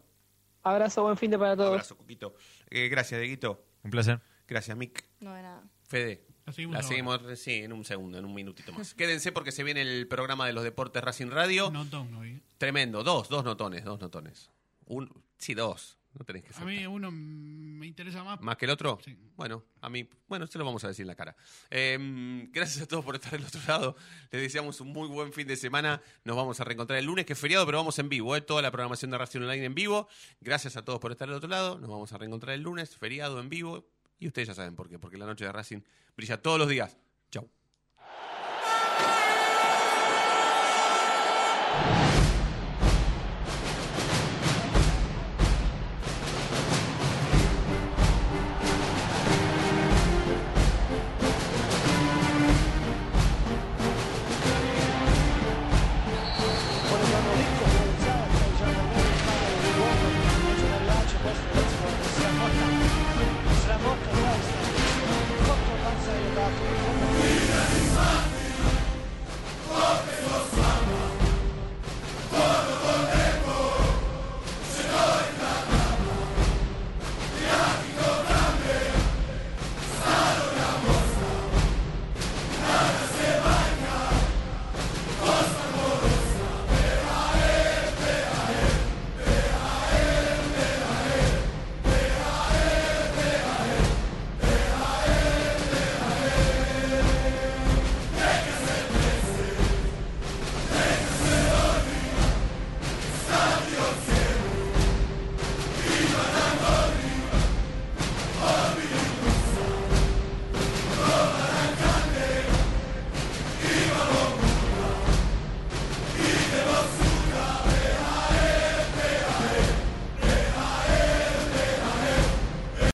Abrazo, 0.64 1.02
buen 1.02 1.16
fin 1.16 1.30
de 1.30 1.38
para 1.38 1.56
todos. 1.56 1.72
Abrazo, 1.72 1.96
Coquito. 1.96 2.34
Eh, 2.70 2.88
gracias, 2.88 3.20
Deguito. 3.20 3.64
Un 3.82 3.90
placer. 3.90 4.20
Gracias, 4.48 4.76
Mick. 4.76 5.04
No 5.20 5.34
de 5.34 5.42
nada. 5.42 5.62
Fede. 5.84 6.26
La 6.46 6.52
seguimos 6.52 6.76
La 6.76 6.82
seguimos, 6.82 7.20
sí, 7.38 7.52
en 7.62 7.72
un 7.72 7.84
segundo, 7.84 8.18
en 8.18 8.24
un 8.24 8.34
minutito 8.34 8.72
más. 8.72 8.94
Quédense 8.96 9.32
porque 9.32 9.52
se 9.52 9.62
viene 9.62 9.82
el 9.82 10.08
programa 10.08 10.46
de 10.46 10.52
los 10.52 10.64
deportes 10.64 11.02
Racing 11.02 11.28
Radio. 11.28 11.70
Notón 11.70 12.14
hoy. 12.14 12.42
Tremendo. 12.58 13.02
Dos, 13.02 13.28
dos 13.28 13.44
notones, 13.44 13.84
dos 13.84 14.00
notones. 14.00 14.50
Un, 14.86 15.10
sí, 15.38 15.54
dos. 15.54 15.98
No 16.18 16.24
tenés 16.24 16.44
que 16.44 16.50
A 16.54 16.64
mí 16.64 16.86
uno 16.86 17.10
me 17.10 17.86
interesa 17.86 18.22
más. 18.22 18.40
¿Más 18.40 18.56
que 18.56 18.66
el 18.66 18.70
otro? 18.70 19.00
Bueno, 19.36 19.64
a 19.80 19.90
mí, 19.90 20.08
bueno, 20.28 20.46
se 20.46 20.58
lo 20.58 20.64
vamos 20.64 20.84
a 20.84 20.88
decir 20.88 21.02
en 21.02 21.08
la 21.08 21.16
cara. 21.16 21.34
Eh, 21.70 22.46
gracias 22.52 22.84
a 22.84 22.86
todos 22.86 23.04
por 23.04 23.16
estar 23.16 23.32
del 23.32 23.44
otro 23.44 23.60
lado. 23.66 23.96
Les 24.30 24.42
deseamos 24.42 24.80
un 24.80 24.92
muy 24.92 25.08
buen 25.08 25.32
fin 25.32 25.48
de 25.48 25.56
semana. 25.56 26.00
Nos 26.22 26.36
vamos 26.36 26.60
a 26.60 26.64
reencontrar 26.64 27.00
el 27.00 27.06
lunes, 27.06 27.26
que 27.26 27.32
es 27.32 27.38
feriado, 27.38 27.66
pero 27.66 27.78
vamos 27.78 27.98
en 27.98 28.08
vivo. 28.08 28.36
¿eh? 28.36 28.40
Toda 28.40 28.62
la 28.62 28.70
programación 28.70 29.10
de 29.10 29.18
Racing 29.18 29.40
Online 29.40 29.64
en 29.64 29.74
vivo. 29.74 30.08
Gracias 30.40 30.76
a 30.76 30.84
todos 30.84 31.00
por 31.00 31.10
estar 31.10 31.26
del 31.26 31.36
otro 31.36 31.48
lado. 31.48 31.80
Nos 31.80 31.90
vamos 31.90 32.12
a 32.12 32.18
reencontrar 32.18 32.54
el 32.54 32.62
lunes, 32.62 32.96
feriado 32.96 33.40
en 33.40 33.48
vivo. 33.48 33.84
Y 34.20 34.28
ustedes 34.28 34.48
ya 34.48 34.54
saben 34.54 34.76
por 34.76 34.88
qué. 34.88 35.00
Porque 35.00 35.18
la 35.18 35.26
noche 35.26 35.44
de 35.44 35.50
Racing 35.50 35.80
brilla 36.16 36.40
todos 36.40 36.60
los 36.60 36.68
días. 36.68 36.96
Chau. 37.32 37.50